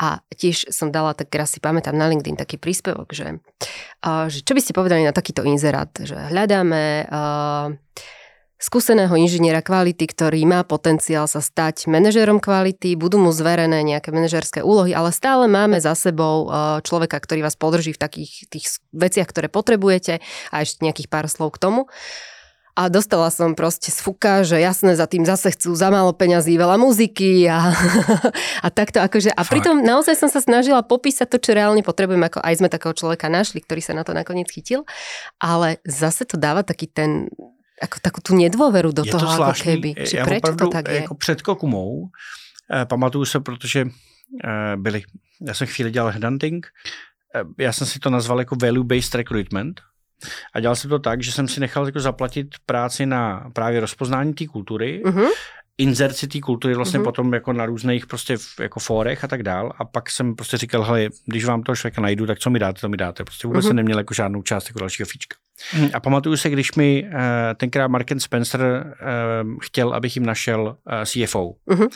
A 0.00 0.24
tiež 0.32 0.72
som 0.72 0.88
dala, 0.88 1.12
tak 1.12 1.28
raz 1.36 1.52
si 1.52 1.60
pamätám 1.60 1.92
na 1.92 2.08
LinkedIn 2.08 2.40
taký 2.40 2.56
príspevok, 2.56 3.12
že, 3.12 3.36
že 4.32 4.38
čo 4.40 4.52
by 4.56 4.60
ste 4.64 4.72
povedali 4.72 5.04
na 5.04 5.12
takýto 5.12 5.44
inzerát, 5.44 5.92
že 6.00 6.16
hľadáme 6.16 7.04
uh, 7.04 7.68
skúseného 8.62 9.10
inžiniera 9.18 9.58
kvality, 9.58 10.06
ktorý 10.06 10.46
má 10.46 10.62
potenciál 10.62 11.26
sa 11.26 11.42
stať 11.42 11.90
manažérom 11.90 12.38
kvality, 12.38 12.94
budú 12.94 13.18
mu 13.18 13.34
zverené 13.34 13.82
nejaké 13.82 14.14
manažerské 14.14 14.62
úlohy, 14.62 14.94
ale 14.94 15.10
stále 15.10 15.50
máme 15.50 15.82
za 15.82 15.98
sebou 15.98 16.46
e, 16.46 16.78
človeka, 16.86 17.18
ktorý 17.18 17.42
vás 17.42 17.58
podrží 17.58 17.90
v 17.90 18.00
takých 18.00 18.46
tých 18.46 18.78
veciach, 18.94 19.26
ktoré 19.26 19.50
potrebujete 19.50 20.22
a 20.54 20.56
ešte 20.62 20.86
nejakých 20.86 21.10
pár 21.10 21.26
slov 21.26 21.58
k 21.58 21.62
tomu. 21.66 21.90
A 22.72 22.88
dostala 22.88 23.28
som 23.28 23.52
proste 23.52 23.92
z 23.92 24.00
fuka, 24.00 24.48
že 24.48 24.56
jasné, 24.56 24.96
za 24.96 25.04
tým 25.04 25.28
zase 25.28 25.52
chcú 25.52 25.76
za 25.76 25.92
málo 25.92 26.16
peňazí, 26.16 26.56
veľa 26.56 26.80
muziky 26.80 27.44
a, 27.44 27.68
a 28.64 28.68
takto 28.72 29.04
akože. 29.04 29.28
A 29.28 29.44
Fakt. 29.44 29.52
pritom 29.52 29.84
naozaj 29.84 30.16
som 30.16 30.32
sa 30.32 30.40
snažila 30.40 30.80
popísať 30.80 31.28
to, 31.28 31.36
čo 31.36 31.52
reálne 31.52 31.84
potrebujem, 31.84 32.24
ako 32.24 32.40
aj 32.40 32.54
sme 32.56 32.72
takého 32.72 32.96
človeka 32.96 33.28
našli, 33.28 33.60
ktorý 33.60 33.84
sa 33.84 33.92
na 33.92 34.08
to 34.08 34.16
nakoniec 34.16 34.48
chytil. 34.48 34.88
Ale 35.36 35.84
zase 35.84 36.24
to 36.24 36.40
dáva 36.40 36.64
taký 36.64 36.88
ten 36.88 37.28
jako 37.82 37.98
takovou 38.02 38.22
tu 38.22 38.34
nedôveru 38.34 38.92
do 38.92 39.02
je 39.04 39.10
toho, 39.10 39.36
to 39.36 39.42
jako 39.42 39.60
keby. 39.62 39.94
Že 40.10 40.18
já 40.18 40.24
proč 40.24 40.40
to 40.58 40.68
tak 40.68 40.88
je? 40.88 40.94
Jako 40.94 41.14
před 41.14 41.42
Kokumou, 41.42 42.08
eh, 42.72 42.86
pamatuju 42.86 43.24
se, 43.24 43.40
protože 43.40 43.86
eh, 44.44 44.76
byli, 44.76 45.02
já 45.46 45.54
jsem 45.54 45.66
chvíli 45.66 45.90
dělal 45.90 46.10
headhunting, 46.10 46.66
eh, 47.34 47.44
já 47.58 47.72
jsem 47.72 47.86
si 47.86 47.98
to 47.98 48.10
nazval 48.10 48.38
jako 48.38 48.54
value-based 48.54 49.18
recruitment, 49.18 49.80
a 50.54 50.60
dělal 50.60 50.76
jsem 50.76 50.90
to 50.90 50.98
tak, 50.98 51.22
že 51.22 51.32
jsem 51.32 51.48
si 51.48 51.60
nechal 51.60 51.86
jako 51.86 52.00
zaplatit 52.00 52.46
práci 52.66 53.06
na 53.06 53.50
právě 53.52 53.80
rozpoznání 53.80 54.34
té 54.34 54.46
kultury, 54.46 55.02
uh-huh 55.04 55.28
inzerci 55.78 56.28
té 56.28 56.40
kultury 56.40 56.74
vlastně 56.74 57.00
mm-hmm. 57.00 57.04
potom 57.04 57.34
jako 57.34 57.52
na 57.52 57.66
různých 57.66 58.06
prostě 58.06 58.36
jako 58.60 58.80
fórech 58.80 59.24
a 59.24 59.28
tak 59.28 59.42
dál. 59.42 59.72
A 59.78 59.84
pak 59.84 60.10
jsem 60.10 60.34
prostě 60.34 60.56
říkal, 60.56 60.82
hele, 60.82 61.08
když 61.26 61.44
vám 61.44 61.62
toho 61.62 61.76
člověka 61.76 62.00
najdu, 62.00 62.26
tak 62.26 62.38
co 62.38 62.50
mi 62.50 62.58
dáte, 62.58 62.80
to 62.80 62.88
mi 62.88 62.96
dáte. 62.96 63.24
Prostě 63.24 63.46
vůbec 63.46 63.64
mm-hmm. 63.64 63.68
jsem 63.68 63.76
neměl 63.76 63.98
jako 63.98 64.14
žádnou 64.14 64.42
část 64.42 64.68
jako 64.68 64.78
dalšího 64.78 65.06
fíčka. 65.06 65.36
Mm. 65.78 65.88
A 65.94 66.00
pamatuju 66.00 66.36
se, 66.36 66.50
když 66.50 66.74
mi 66.74 67.04
uh, 67.04 67.20
tenkrát 67.56 67.88
Mark 67.88 68.06
Spencer 68.18 68.60
uh, 68.62 69.58
chtěl, 69.62 69.94
abych 69.94 70.16
jim 70.16 70.26
našel 70.26 70.62
uh, 70.62 71.04
CFO. 71.04 71.54
Mm-hmm. 71.70 71.88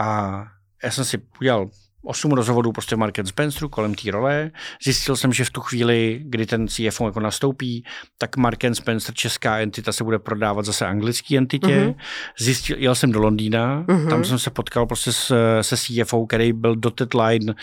A 0.00 0.44
já 0.84 0.90
jsem 0.90 1.04
si 1.04 1.18
udělal 1.40 1.70
osm 2.04 2.32
rozhovorů 2.32 2.72
prostě 2.72 2.96
Market 2.96 3.26
Spenceru 3.26 3.68
kolem 3.68 3.94
té 3.94 4.10
role. 4.10 4.50
Zjistil 4.84 5.16
jsem, 5.16 5.32
že 5.32 5.44
v 5.44 5.50
tu 5.50 5.60
chvíli, 5.60 6.20
kdy 6.24 6.46
ten 6.46 6.68
CFO 6.68 7.06
jako 7.06 7.20
nastoupí, 7.20 7.84
tak 8.18 8.36
Market 8.36 8.76
Spencer, 8.76 9.14
česká 9.14 9.58
entita, 9.58 9.92
se 9.92 10.04
bude 10.04 10.18
prodávat 10.18 10.64
zase 10.64 10.86
anglický 10.86 11.38
entitě. 11.38 11.66
Mm-hmm. 11.66 11.94
Zjistil, 12.38 12.76
jel 12.78 12.94
jsem 12.94 13.12
do 13.12 13.20
Londýna, 13.20 13.84
mm-hmm. 13.84 14.08
tam 14.08 14.24
jsem 14.24 14.38
se 14.38 14.50
potkal 14.50 14.86
prostě 14.86 15.12
s, 15.12 15.34
se 15.60 15.76
CFO, 15.76 16.26
který 16.26 16.52
byl 16.52 16.76
dotted 16.76 17.14
line, 17.14 17.54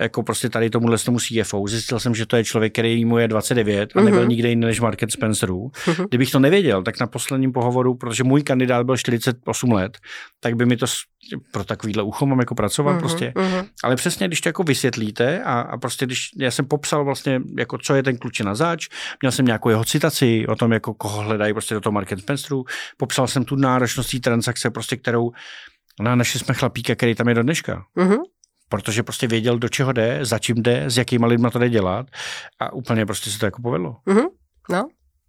jako 0.00 0.22
prostě 0.22 0.48
tady 0.48 0.70
tomuhle 0.70 0.98
tomu 0.98 1.18
CFO. 1.18 1.66
Zjistil 1.66 2.00
jsem, 2.00 2.14
že 2.14 2.26
to 2.26 2.36
je 2.36 2.44
člověk, 2.44 2.72
který 2.72 3.04
mu 3.04 3.18
je 3.18 3.28
29 3.28 3.90
a 3.96 4.00
nebyl 4.00 4.24
mm-hmm. 4.24 4.28
nikde 4.28 4.48
jiný 4.48 4.66
než 4.66 4.80
Market 4.80 5.12
Spencerů. 5.12 5.70
Mm-hmm. 5.74 6.06
Kdybych 6.08 6.30
to 6.30 6.38
nevěděl, 6.38 6.82
tak 6.82 7.00
na 7.00 7.06
posledním 7.06 7.52
pohovoru, 7.52 7.94
protože 7.94 8.24
můj 8.24 8.42
kandidát 8.42 8.86
byl 8.86 8.96
48 8.96 9.72
let, 9.72 9.98
tak 10.40 10.56
by 10.56 10.66
mi 10.66 10.76
to 10.76 10.86
pro 11.50 11.64
takovýhle 11.64 12.02
ucho 12.02 12.26
mám 12.26 12.38
jako 12.38 12.54
pracovat 12.54 12.92
mm-hmm. 12.92 13.00
prostě. 13.00 13.32
Mm-hmm 13.36 13.64
ale 13.84 13.96
přesně, 13.96 14.26
když 14.26 14.40
to 14.40 14.48
jako 14.48 14.62
vysvětlíte 14.62 15.42
a, 15.42 15.60
a 15.60 15.76
prostě 15.76 16.06
když 16.06 16.30
já 16.38 16.50
jsem 16.50 16.66
popsal 16.66 17.04
vlastně, 17.04 17.40
jako 17.58 17.78
co 17.78 17.94
je 17.94 18.02
ten 18.02 18.18
na 18.44 18.54
zač, 18.54 18.88
měl 19.22 19.32
jsem 19.32 19.46
nějakou 19.46 19.68
jeho 19.68 19.84
citaci 19.84 20.46
o 20.46 20.56
tom, 20.56 20.72
jako 20.72 20.94
koho 20.94 21.22
hledají 21.22 21.52
prostě 21.52 21.74
do 21.74 21.80
toho 21.80 21.92
Market 21.92 22.18
Spenceru, 22.18 22.64
popsal 22.96 23.26
jsem 23.26 23.44
tu 23.44 23.56
náročnost 23.56 24.20
transakce, 24.20 24.70
prostě 24.70 24.96
kterou 24.96 25.32
na 26.00 26.14
naši 26.14 26.38
jsme 26.38 26.54
chlapíka, 26.54 26.94
který 26.94 27.14
tam 27.14 27.28
je 27.28 27.34
do 27.34 27.42
dneška. 27.42 27.84
Mm-hmm 27.96 28.18
protože 28.68 29.02
prostě 29.02 29.26
věděl, 29.26 29.58
do 29.58 29.68
čeho 29.68 29.92
jde, 29.92 30.18
za 30.22 30.38
čím 30.38 30.62
jde, 30.62 30.84
s 30.86 30.96
jakýma 30.98 31.26
lidma 31.26 31.50
to 31.50 31.58
jde 31.58 31.68
dělat 31.68 32.06
a 32.60 32.72
úplně 32.72 33.06
prostě 33.06 33.30
se 33.30 33.38
to 33.38 33.44
jako 33.44 33.62
povedlo. 33.62 33.96
Mm-hmm. 34.06 34.26
No, 34.70 34.88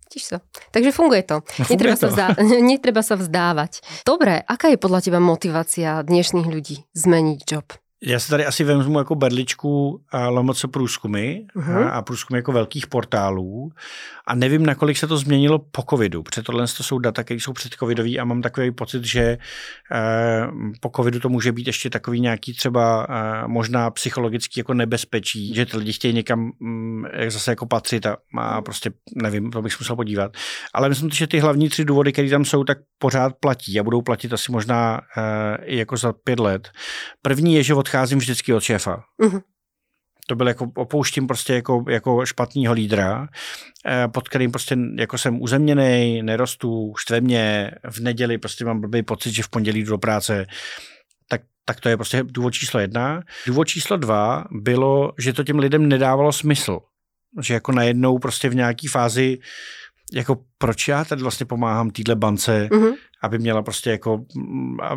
Tiež 0.09 0.23
sa. 0.23 0.37
Takže 0.71 0.91
funguje 0.93 1.23
to. 1.25 1.41
No, 1.41 1.63
funguje 1.65 1.73
netreba, 1.75 1.95
to. 1.97 2.01
Sa 2.01 2.07
vzdá- 2.13 2.35
netreba 2.71 3.01
sa 3.01 3.15
vzdávať. 3.17 3.71
Dobre, 4.05 4.41
aká 4.41 4.69
je 4.71 4.77
podľa 4.79 4.99
teba 5.01 5.19
motivácia 5.19 6.01
dnešných 6.05 6.47
ľudí 6.47 6.85
zmeniť 6.93 7.39
job? 7.45 7.67
Já 8.03 8.19
se 8.19 8.29
tady 8.29 8.45
asi 8.45 8.63
vezmu 8.63 8.99
jako 8.99 9.15
berličku 9.15 10.01
a 10.11 10.29
lomoco 10.29 10.67
průzkumy 10.67 11.41
uh-huh. 11.55 11.89
a 11.93 12.01
průzkumy 12.01 12.37
jako 12.37 12.51
velkých 12.51 12.87
portálů 12.87 13.71
a 14.27 14.35
nevím, 14.35 14.65
nakolik 14.65 14.97
se 14.97 15.07
to 15.07 15.17
změnilo 15.17 15.59
po 15.59 15.83
covidu, 15.89 16.23
protože 16.23 16.41
tohle 16.41 16.67
to 16.77 16.83
jsou 16.83 16.99
data, 16.99 17.23
které 17.23 17.39
jsou 17.39 17.53
předcovidový 17.53 18.19
a 18.19 18.25
mám 18.25 18.41
takový 18.41 18.71
pocit, 18.71 19.03
že 19.03 19.37
eh, 19.91 20.47
po 20.79 20.91
covidu 20.95 21.19
to 21.19 21.29
může 21.29 21.51
být 21.51 21.67
ještě 21.67 21.89
takový 21.89 22.21
nějaký 22.21 22.53
třeba 22.53 23.07
eh, 23.09 23.47
možná 23.47 23.91
psychologický 23.91 24.59
jako 24.59 24.73
nebezpečí, 24.73 25.55
že 25.55 25.65
ty 25.65 25.77
lidi 25.77 25.93
chtějí 25.93 26.13
někam 26.13 26.51
mm, 26.59 27.05
zase 27.27 27.51
jako 27.51 27.65
patřit 27.65 28.05
a, 28.05 28.17
a 28.37 28.61
prostě 28.61 28.91
nevím, 29.15 29.51
to 29.51 29.61
bych 29.61 29.79
musel 29.79 29.95
podívat. 29.95 30.31
Ale 30.73 30.89
myslím, 30.89 31.09
že 31.09 31.27
ty 31.27 31.39
hlavní 31.39 31.69
tři 31.69 31.85
důvody, 31.85 32.11
které 32.11 32.29
tam 32.29 32.45
jsou, 32.45 32.63
tak 32.63 32.77
pořád 32.97 33.33
platí 33.39 33.79
a 33.79 33.83
budou 33.83 34.01
platit 34.01 34.33
asi 34.33 34.51
možná 34.51 35.01
eh, 35.17 35.65
i 35.65 35.77
jako 35.77 35.97
za 35.97 36.13
pět 36.13 36.39
let. 36.39 36.69
První 37.21 37.55
je, 37.55 37.63
že 37.63 37.73
odcházím 37.85 38.19
vždycky 38.19 38.53
od 38.53 38.63
šéfa. 38.63 39.03
Uh-huh. 39.21 39.41
To 40.27 40.35
byl 40.35 40.47
jako 40.47 40.71
opouštím 40.75 41.27
prostě 41.27 41.53
jako, 41.53 41.85
jako 41.89 42.25
špatného 42.25 42.73
lídra, 42.73 43.27
eh, 43.85 44.07
pod 44.07 44.29
kterým 44.29 44.51
prostě 44.51 44.77
jako 44.97 45.17
jsem 45.17 45.41
uzemněný, 45.41 46.21
nerostu, 46.23 46.93
štve 46.97 47.21
mě, 47.21 47.71
v 47.89 47.99
neděli 47.99 48.37
prostě 48.37 48.65
mám 48.65 48.81
blbý 48.81 49.03
pocit, 49.03 49.31
že 49.31 49.43
v 49.43 49.49
pondělí 49.49 49.83
jdu 49.83 49.89
do 49.89 49.97
práce, 49.97 50.45
tak, 51.29 51.41
tak 51.65 51.79
to 51.79 51.89
je 51.89 51.97
prostě 51.97 52.23
důvod 52.23 52.53
číslo 52.53 52.79
jedna. 52.79 53.21
Důvod 53.47 53.65
číslo 53.67 53.97
dva 53.97 54.45
bylo, 54.51 55.13
že 55.19 55.33
to 55.33 55.43
těm 55.43 55.59
lidem 55.59 55.89
nedávalo 55.89 56.31
smysl. 56.31 56.79
Že 57.41 57.53
jako 57.53 57.71
najednou 57.71 58.19
prostě 58.19 58.49
v 58.49 58.55
nějaký 58.55 58.87
fázi 58.87 59.37
jako 60.13 60.37
proč 60.57 60.87
já 60.87 61.05
tady 61.05 61.21
vlastně 61.21 61.45
pomáhám 61.45 61.89
týhle 61.89 62.15
bance, 62.15 62.69
mm-hmm. 62.71 62.93
aby 63.23 63.39
měla 63.39 63.61
prostě 63.61 63.89
jako, 63.89 64.25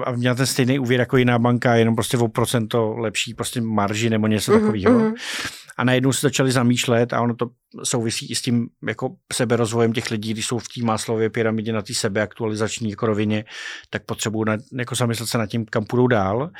aby 0.04 0.16
měla 0.16 0.34
ten 0.34 0.46
stejný 0.46 0.78
úvěr 0.78 1.00
jako 1.00 1.16
jiná 1.16 1.38
banka, 1.38 1.74
jenom 1.74 1.94
prostě 1.94 2.18
o 2.18 2.28
procento 2.28 2.96
lepší 2.96 3.34
prostě 3.34 3.60
marži 3.60 4.10
nebo 4.10 4.26
něco 4.26 4.52
mm-hmm. 4.52 4.60
takového. 4.60 5.12
A 5.76 5.84
najednou 5.84 6.12
se 6.12 6.20
začali 6.26 6.52
zamýšlet 6.52 7.12
a 7.12 7.20
ono 7.20 7.34
to 7.34 7.50
souvisí 7.84 8.30
i 8.30 8.34
s 8.34 8.42
tím 8.42 8.68
jako 8.88 9.16
seberozvojem 9.32 9.92
těch 9.92 10.10
lidí, 10.10 10.32
když 10.32 10.46
jsou 10.46 10.58
v 10.58 10.68
té 10.68 10.82
máslově 10.84 11.30
pyramidě 11.30 11.72
na 11.72 11.82
té 11.82 11.94
sebeaktualizační 11.94 12.90
jako 12.90 13.06
rovině, 13.06 13.44
tak 13.90 14.04
potřebují 14.04 14.44
na, 14.46 14.56
jako 14.72 14.94
zamyslet 14.94 15.28
se 15.28 15.38
nad 15.38 15.46
tím, 15.46 15.64
kam 15.64 15.84
půjdou 15.84 16.06
dál. 16.06 16.50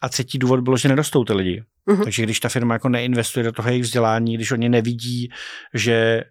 A 0.00 0.08
třetí 0.08 0.38
důvod 0.38 0.60
bylo, 0.60 0.76
že 0.76 0.88
nerostou 0.88 1.24
ty 1.24 1.32
lidi. 1.32 1.64
Uh-huh. 1.88 2.04
Takže 2.04 2.22
když 2.22 2.40
ta 2.40 2.48
firma 2.48 2.74
jako 2.74 2.88
neinvestuje 2.88 3.44
do 3.44 3.52
toho 3.52 3.68
jejich 3.68 3.82
vzdělání, 3.82 4.34
když 4.34 4.52
oni 4.52 4.68
nevidí, 4.68 5.28
že 5.74 6.24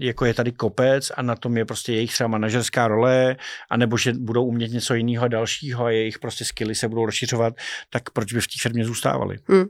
jako 0.00 0.24
je 0.24 0.34
tady 0.34 0.52
kopec 0.52 1.12
a 1.16 1.22
na 1.22 1.36
tom 1.36 1.56
je 1.56 1.64
prostě 1.64 1.92
jejich 1.92 2.12
třeba 2.12 2.28
manažerská 2.28 2.88
role, 2.88 3.36
anebo 3.70 3.96
že 3.96 4.12
budou 4.12 4.44
umět 4.44 4.72
něco 4.72 4.94
jiného 4.94 5.28
dalšího 5.28 5.84
a 5.84 5.90
jejich 5.90 6.18
prostě 6.18 6.44
skilly 6.44 6.74
se 6.74 6.88
budou 6.88 7.06
rozšiřovat, 7.06 7.54
tak 7.90 8.10
proč 8.10 8.32
by 8.32 8.40
v 8.40 8.46
té 8.46 8.54
firmě 8.62 8.84
zůstávali? 8.84 9.38
Hmm. 9.48 9.64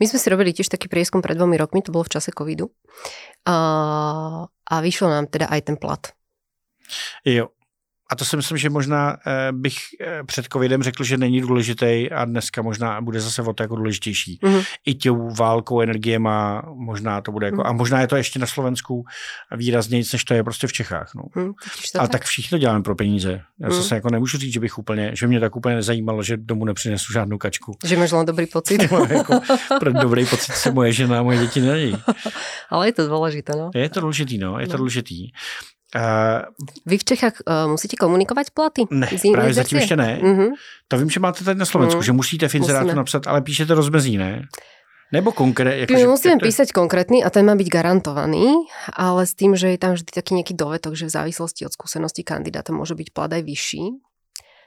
My 0.00 0.08
jsme 0.08 0.18
si 0.18 0.30
robili 0.30 0.52
tiež 0.52 0.68
taký 0.68 0.88
prieskum 0.88 1.22
před 1.22 1.34
dvomi 1.34 1.56
rokmi, 1.56 1.82
to 1.82 1.92
bylo 1.92 2.04
v 2.04 2.08
čase 2.08 2.30
covidu. 2.38 2.66
A, 3.46 4.46
a 4.70 4.80
vyšlo 4.80 5.10
nám 5.10 5.26
teda 5.26 5.46
aj 5.46 5.62
ten 5.62 5.76
plat. 5.76 6.06
Jo, 7.24 7.48
a 8.10 8.16
to 8.16 8.24
si 8.24 8.36
myslím, 8.36 8.58
že 8.58 8.70
možná 8.70 9.16
eh, 9.26 9.52
bych 9.52 9.76
eh, 10.00 10.24
před 10.24 10.46
covidem 10.52 10.82
řekl, 10.82 11.04
že 11.04 11.16
není 11.16 11.40
důležitý 11.40 12.10
a 12.10 12.24
dneska 12.24 12.62
možná 12.62 13.00
bude 13.00 13.20
zase 13.20 13.42
o 13.42 13.52
to 13.52 13.62
jako 13.62 13.76
důležitější. 13.76 14.38
Mm-hmm. 14.42 14.64
I 14.86 14.94
tou 14.94 15.28
válkou 15.34 15.80
energie 15.80 16.18
má, 16.18 16.62
možná 16.74 17.20
to 17.20 17.32
bude 17.32 17.46
jako, 17.46 17.56
mm. 17.56 17.66
a 17.66 17.72
možná 17.72 18.00
je 18.00 18.06
to 18.06 18.16
ještě 18.16 18.38
na 18.38 18.46
Slovensku 18.46 19.04
výrazněji, 19.56 20.04
než 20.12 20.24
to 20.24 20.34
je 20.34 20.44
prostě 20.44 20.66
v 20.66 20.72
Čechách. 20.72 21.10
No. 21.14 21.42
Mm, 21.42 21.50
a 21.98 21.98
tak? 21.98 22.10
tak 22.10 22.24
všichni 22.24 22.50
to 22.50 22.58
děláme 22.58 22.82
pro 22.82 22.94
peníze. 22.94 23.40
Já 23.60 23.68
mm. 23.68 23.82
se 23.82 23.94
jako 23.94 24.10
nemůžu 24.10 24.38
říct, 24.38 24.52
že 24.52 24.60
bych 24.60 24.78
úplně, 24.78 25.10
že 25.14 25.26
mě 25.26 25.40
tak 25.40 25.56
úplně 25.56 25.74
nezajímalo, 25.74 26.22
že 26.22 26.36
domů 26.36 26.64
nepřinesu 26.64 27.12
žádnou 27.12 27.38
kačku. 27.38 27.76
Že 27.84 27.96
máš 27.96 28.12
len 28.12 28.26
dobrý 28.26 28.46
pocit. 28.46 28.82
jako, 29.08 29.40
pro 29.80 29.92
dobrý 29.92 30.26
pocit 30.26 30.52
se 30.52 30.72
moje 30.72 30.92
žena 30.92 31.18
a 31.18 31.22
moje 31.22 31.38
děti 31.38 31.60
nejí. 31.60 31.96
Ale 32.70 32.88
je 32.88 32.92
to 32.92 33.08
důležité, 33.08 33.52
no. 33.56 33.70
Je 33.74 33.88
to 33.88 34.00
důležitý, 34.00 34.38
no, 34.38 34.58
je 34.60 34.66
to 34.66 34.72
no. 34.72 34.76
důležitý. 34.76 35.30
Uh, 35.96 36.44
Vy 36.86 36.98
v 36.98 37.04
Čechách 37.04 37.32
uh, 37.48 37.70
musíte 37.70 37.96
komunikovat 37.96 38.50
platy? 38.50 38.84
Ne, 38.90 39.08
právě 39.32 39.54
zatím 39.54 39.78
ještě 39.78 39.96
ne. 39.96 40.20
Uh-huh. 40.22 40.50
To 40.88 40.98
vím, 40.98 41.10
že 41.10 41.20
máte 41.20 41.44
tady 41.44 41.58
na 41.58 41.64
Slovensku, 41.64 42.00
uh-huh. 42.00 42.04
že 42.04 42.12
musíte 42.12 42.48
v 42.48 42.54
inzerátu 42.54 42.94
napsat, 42.94 43.26
ale 43.26 43.40
píšete 43.40 43.74
rozmezí, 43.74 44.18
ne? 44.18 44.42
Nebo 45.12 45.32
konkrétně? 45.32 45.80
Jako, 45.80 45.92
My 45.92 46.06
musíme 46.06 46.36
to... 46.36 46.46
písať 46.46 46.72
konkrétny 46.72 47.24
a 47.24 47.30
ten 47.30 47.46
má 47.46 47.56
byť 47.56 47.68
garantovaný, 47.68 48.68
ale 48.92 49.24
s 49.24 49.32
tým, 49.32 49.56
že 49.56 49.72
je 49.72 49.78
tam 49.80 49.96
vždy 49.96 50.12
taký 50.12 50.36
nejaký 50.36 50.52
dovetok, 50.52 50.92
že 50.92 51.08
v 51.08 51.16
závislosti 51.16 51.64
od 51.64 51.72
skúsenosti 51.72 52.20
kandidáta 52.20 52.76
môže 52.76 52.92
byť 52.92 53.08
plat 53.16 53.32
aj 53.32 53.40
vyšší. 53.40 53.82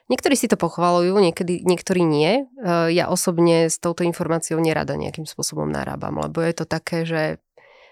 Niektorí 0.09 0.33
si 0.33 0.49
to 0.49 0.57
pochvalujú, 0.57 1.13
niekedy, 1.21 1.61
niektorí 1.61 2.01
nie. 2.01 2.49
Uh, 2.57 2.89
ja 2.89 3.07
osobne 3.07 3.69
s 3.69 3.77
touto 3.77 4.01
informáciou 4.01 4.57
nerada 4.57 4.97
nejakým 4.97 5.29
spôsobom 5.29 5.69
narábam, 5.69 6.17
lebo 6.17 6.41
je 6.41 6.53
to 6.57 6.65
také, 6.65 7.05
že 7.05 7.37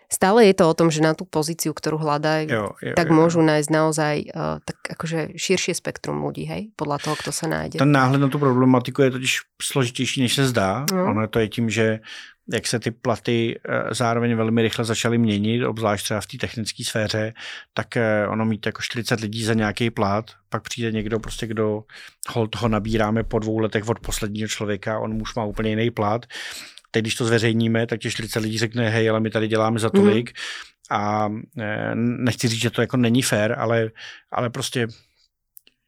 stále 0.09 0.49
je 0.49 0.53
to 0.57 0.65
o 0.65 0.73
tom, 0.73 0.89
že 0.89 1.05
na 1.05 1.13
tú 1.13 1.23
pozíciu, 1.23 1.71
ktorú 1.71 2.01
hľadajú, 2.01 2.49
jo, 2.49 2.65
jo, 2.81 2.95
tak 2.97 3.07
jo, 3.07 3.15
môžu 3.15 3.39
jo. 3.39 3.47
nájsť 3.47 3.69
naozaj 3.69 4.15
uh, 4.33 4.57
tak 4.65 4.77
akože 4.97 5.37
širšie 5.37 5.77
spektrum 5.77 6.19
ľudí, 6.25 6.49
hej, 6.49 6.73
podľa 6.73 6.97
toho, 7.05 7.15
kto 7.15 7.31
sa 7.31 7.45
nájde. 7.45 7.77
Ten 7.77 7.93
náhled 7.93 8.17
na 8.17 8.27
tu 8.27 8.41
problematiku 8.41 9.05
je 9.05 9.11
totiž 9.11 9.33
složitější, 9.61 10.21
než 10.21 10.33
se 10.33 10.45
zdá. 10.49 10.85
No. 10.91 11.13
Ono 11.13 11.27
to 11.27 11.39
je 11.39 11.47
tím, 11.47 11.69
že 11.69 11.99
jak 12.53 12.67
se 12.67 12.79
ty 12.79 12.91
platy 12.91 13.59
eh, 13.69 13.93
zároveň 13.93 14.35
velmi 14.35 14.61
rychle 14.61 14.85
začaly 14.85 15.17
měnit, 15.17 15.63
obzvlášť 15.63 16.03
třeba 16.03 16.21
v 16.21 16.25
té 16.25 16.37
technické 16.37 16.83
sféře, 16.83 17.33
tak 17.73 17.97
eh, 17.97 18.27
ono 18.27 18.45
mít 18.45 18.65
jako 18.65 18.81
40 18.81 19.19
lidí 19.19 19.43
za 19.43 19.53
nějaký 19.53 19.89
plat, 19.89 20.25
pak 20.49 20.63
přijde 20.63 20.91
někdo 20.91 21.19
prostě, 21.19 21.47
kdo 21.47 21.83
hol 22.29 22.47
toho 22.47 22.67
nabíráme 22.67 23.23
po 23.23 23.39
dvou 23.39 23.59
letech 23.59 23.89
od 23.89 23.99
posledního 23.99 24.47
člověka, 24.47 24.99
on 24.99 25.21
už 25.21 25.35
má 25.35 25.43
úplně 25.45 25.69
jiný 25.69 25.91
plat 25.91 26.25
Teď, 26.91 27.03
když 27.03 27.15
to 27.15 27.25
zveřejníme, 27.25 27.87
tak 27.87 27.99
těch 27.99 28.11
40 28.11 28.39
lidí 28.39 28.57
řekne, 28.57 28.89
hej, 28.89 29.09
ale 29.09 29.19
my 29.19 29.29
tady 29.29 29.47
děláme 29.47 29.79
za 29.79 29.89
tolik. 29.89 30.29
Mm. 30.29 30.97
A 30.97 31.29
e, 31.59 31.95
nechci 31.95 32.47
říct, 32.47 32.61
že 32.61 32.69
to 32.69 32.81
jako 32.81 32.97
není 32.97 33.21
fér, 33.21 33.55
ale, 33.59 33.91
ale 34.31 34.49
prostě 34.49 34.87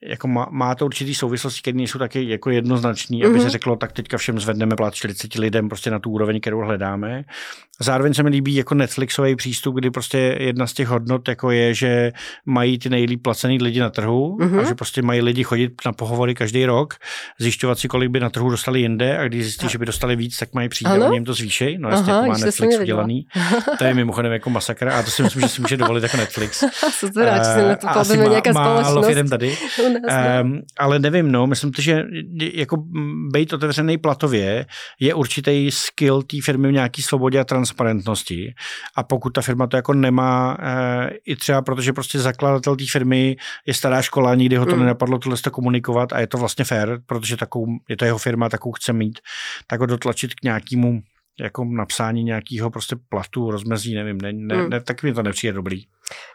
jako 0.03 0.27
má, 0.27 0.47
má 0.51 0.75
to 0.75 0.85
určitý 0.85 1.15
souvislosti, 1.15 1.61
které 1.61 1.77
nejsou 1.77 1.99
taky 1.99 2.29
jako 2.29 2.49
jednoznační, 2.49 3.23
mm-hmm. 3.23 3.29
aby 3.29 3.39
se 3.39 3.43
mhm. 3.43 3.51
řeklo, 3.51 3.75
tak 3.75 3.91
teďka 3.91 4.17
všem 4.17 4.39
zvedneme 4.39 4.75
plat 4.75 4.95
40 4.95 5.35
lidem 5.35 5.69
prostě 5.69 5.91
na 5.91 5.99
tu 5.99 6.09
úroveň, 6.09 6.39
kterou 6.39 6.59
hledáme. 6.59 7.23
Zároveň 7.79 8.13
se 8.13 8.23
mi 8.23 8.29
líbí 8.29 8.55
jako 8.55 8.75
Netflixový 8.75 9.35
přístup, 9.35 9.75
kdy 9.75 9.91
prostě 9.91 10.37
jedna 10.39 10.67
z 10.67 10.73
těch 10.73 10.87
hodnot 10.87 11.27
jako 11.27 11.51
je, 11.51 11.73
že 11.73 12.11
mají 12.45 12.79
ty 12.79 12.89
nejlíp 12.89 13.23
placený 13.23 13.57
lidi 13.61 13.79
na 13.79 13.89
trhu 13.89 14.37
mm-hmm. 14.37 14.59
a 14.59 14.63
že 14.63 14.73
prostě 14.73 15.01
mají 15.01 15.21
lidi 15.21 15.43
chodit 15.43 15.71
na 15.85 15.93
pohovory 15.93 16.35
každý 16.35 16.65
rok, 16.65 16.93
zjišťovat 17.39 17.79
si, 17.79 17.87
kolik 17.87 18.09
by 18.09 18.19
na 18.19 18.29
trhu 18.29 18.49
dostali 18.49 18.79
jinde 18.79 19.17
a 19.17 19.27
když 19.27 19.43
zjistí, 19.43 19.65
a... 19.65 19.69
že 19.69 19.77
by 19.77 19.85
dostali 19.85 20.15
víc, 20.15 20.37
tak 20.37 20.53
mají 20.53 20.69
přijít 20.69 20.87
a 20.87 21.13
jim 21.13 21.25
to 21.25 21.33
zvýšej. 21.33 21.77
No, 21.77 21.89
jasně, 21.89 22.13
Aha, 22.13 22.21
to 22.21 22.27
má 22.27 22.37
Netflix 22.37 22.79
udělaný. 22.79 23.27
to 23.77 23.83
je 23.83 23.93
mimochodem 23.93 24.31
jako 24.31 24.49
masakr 24.49 24.89
a 24.89 25.03
to 25.03 25.11
si 25.11 25.23
myslím, 25.23 25.41
že 25.41 25.47
si 25.47 25.61
může 25.61 25.77
dovolit 25.77 26.03
jako 26.03 26.17
Netflix. 26.17 26.63
Super, 26.91 27.33
uh, 27.37 27.43
se 27.43 27.67
na 27.67 27.75
to 27.75 27.89
asi 27.89 28.17
má, 28.17 28.23
nějaká 28.23 28.51
má 28.51 28.83
tady. 29.99 30.43
Um, 30.43 30.61
ale 30.79 30.99
nevím, 30.99 31.31
no, 31.31 31.47
myslím, 31.47 31.71
že 31.79 32.03
jako 32.53 32.83
být 33.31 33.53
otevřený 33.53 33.97
platově 33.97 34.65
je 34.99 35.13
určitý 35.13 35.71
skill 35.71 36.21
té 36.21 36.37
firmy 36.43 36.67
v 36.67 36.71
nějaký 36.71 37.01
svobodě 37.01 37.39
a 37.39 37.43
transparentnosti. 37.43 38.53
A 38.95 39.03
pokud 39.03 39.29
ta 39.29 39.41
firma 39.41 39.67
to 39.67 39.75
jako 39.75 39.93
nemá, 39.93 40.57
uh, 40.59 41.09
i 41.25 41.35
třeba 41.35 41.61
protože 41.61 41.93
prostě 41.93 42.19
zakladatel 42.19 42.75
té 42.75 42.83
firmy 42.91 43.35
je 43.65 43.73
stará 43.73 44.01
škola, 44.01 44.35
nikdy 44.35 44.55
ho 44.55 44.65
to 44.65 44.75
mm. 44.75 44.79
nenapadlo 44.79 45.19
tohle 45.19 45.37
to 45.37 45.51
komunikovat 45.51 46.13
a 46.13 46.19
je 46.19 46.27
to 46.27 46.37
vlastně 46.37 46.65
fair, 46.65 46.99
protože 47.05 47.37
takovou, 47.37 47.65
je 47.89 47.97
to 47.97 48.05
jeho 48.05 48.17
firma, 48.17 48.49
takovou 48.49 48.73
chce 48.73 48.93
mít, 48.93 49.19
tak 49.67 49.79
ho 49.79 49.85
dotlačit 49.85 50.33
k 50.33 50.43
nějakému 50.43 51.01
jako 51.39 51.65
napsání 51.65 52.23
nějakého 52.23 52.69
prostě 52.69 52.95
platu, 53.09 53.51
rozmezí, 53.51 53.95
nevím, 53.95 54.17
ne, 54.17 54.33
ne, 54.33 54.55
mm. 54.55 54.69
ne, 54.69 54.81
tak 54.81 55.03
mi 55.03 55.13
to 55.13 55.23
nepřijde 55.23 55.53
dobrý. 55.53 55.83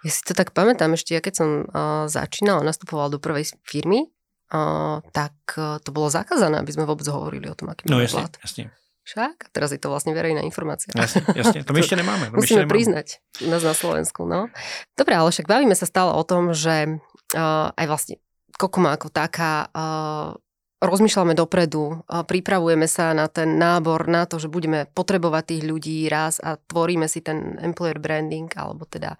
Ja 0.05 0.11
si 0.11 0.25
to 0.25 0.33
tak 0.33 0.57
pamätám 0.57 0.97
ešte, 0.97 1.13
ja 1.13 1.21
keď 1.21 1.35
som 1.37 1.51
uh, 1.69 2.09
začínala, 2.09 2.65
nastupoval 2.65 3.13
do 3.13 3.21
prvej 3.21 3.53
firmy, 3.61 4.09
uh, 4.49 5.05
tak 5.13 5.37
uh, 5.61 5.77
to 5.85 5.93
bolo 5.93 6.09
zakázané, 6.09 6.57
aby 6.57 6.73
sme 6.73 6.89
vôbec 6.89 7.05
hovorili 7.13 7.45
o 7.53 7.57
tom, 7.57 7.69
aký 7.69 7.93
no, 7.93 8.01
jasne, 8.01 8.25
plat. 8.25 8.35
jasne. 8.41 8.73
Však, 9.07 9.37
a 9.39 9.49
teraz 9.55 9.71
je 9.71 9.79
to 9.79 9.93
vlastne 9.93 10.17
verejná 10.17 10.43
informácia. 10.43 10.91
Jasne, 10.91 11.23
jasne. 11.37 11.63
to 11.63 11.71
my 11.77 11.81
ešte 11.85 11.95
nemáme. 11.95 12.33
To 12.33 12.41
Musíme 12.41 12.43
ešte 12.43 12.57
nemáme. 12.65 12.75
priznať 12.75 13.07
nás 13.47 13.63
na 13.63 13.75
Slovensku. 13.77 14.27
No. 14.27 14.51
Dobre, 14.99 15.15
ale 15.15 15.29
však 15.31 15.47
bavíme 15.47 15.77
sa 15.79 15.87
stále 15.87 16.11
o 16.11 16.23
tom, 16.27 16.57
že 16.57 16.99
uh, 17.37 17.71
aj 17.77 17.87
vlastne 17.87 18.17
Kokuma 18.57 18.97
ako 18.97 19.13
taká 19.13 19.69
uh, 19.69 20.33
rozmýšľame 20.81 21.33
dopredu, 21.33 22.05
pripravujeme 22.09 22.85
sa 22.85 23.17
na 23.17 23.33
ten 23.33 23.57
nábor, 23.57 24.05
na 24.09 24.29
to, 24.29 24.37
že 24.37 24.53
budeme 24.53 24.85
potrebovať 24.93 25.57
tých 25.57 25.63
ľudí 25.65 25.99
raz 26.13 26.37
a 26.43 26.61
tvoríme 26.61 27.09
si 27.09 27.25
ten 27.25 27.57
employer 27.65 27.97
branding 27.97 28.53
alebo 28.53 28.85
teda 28.85 29.17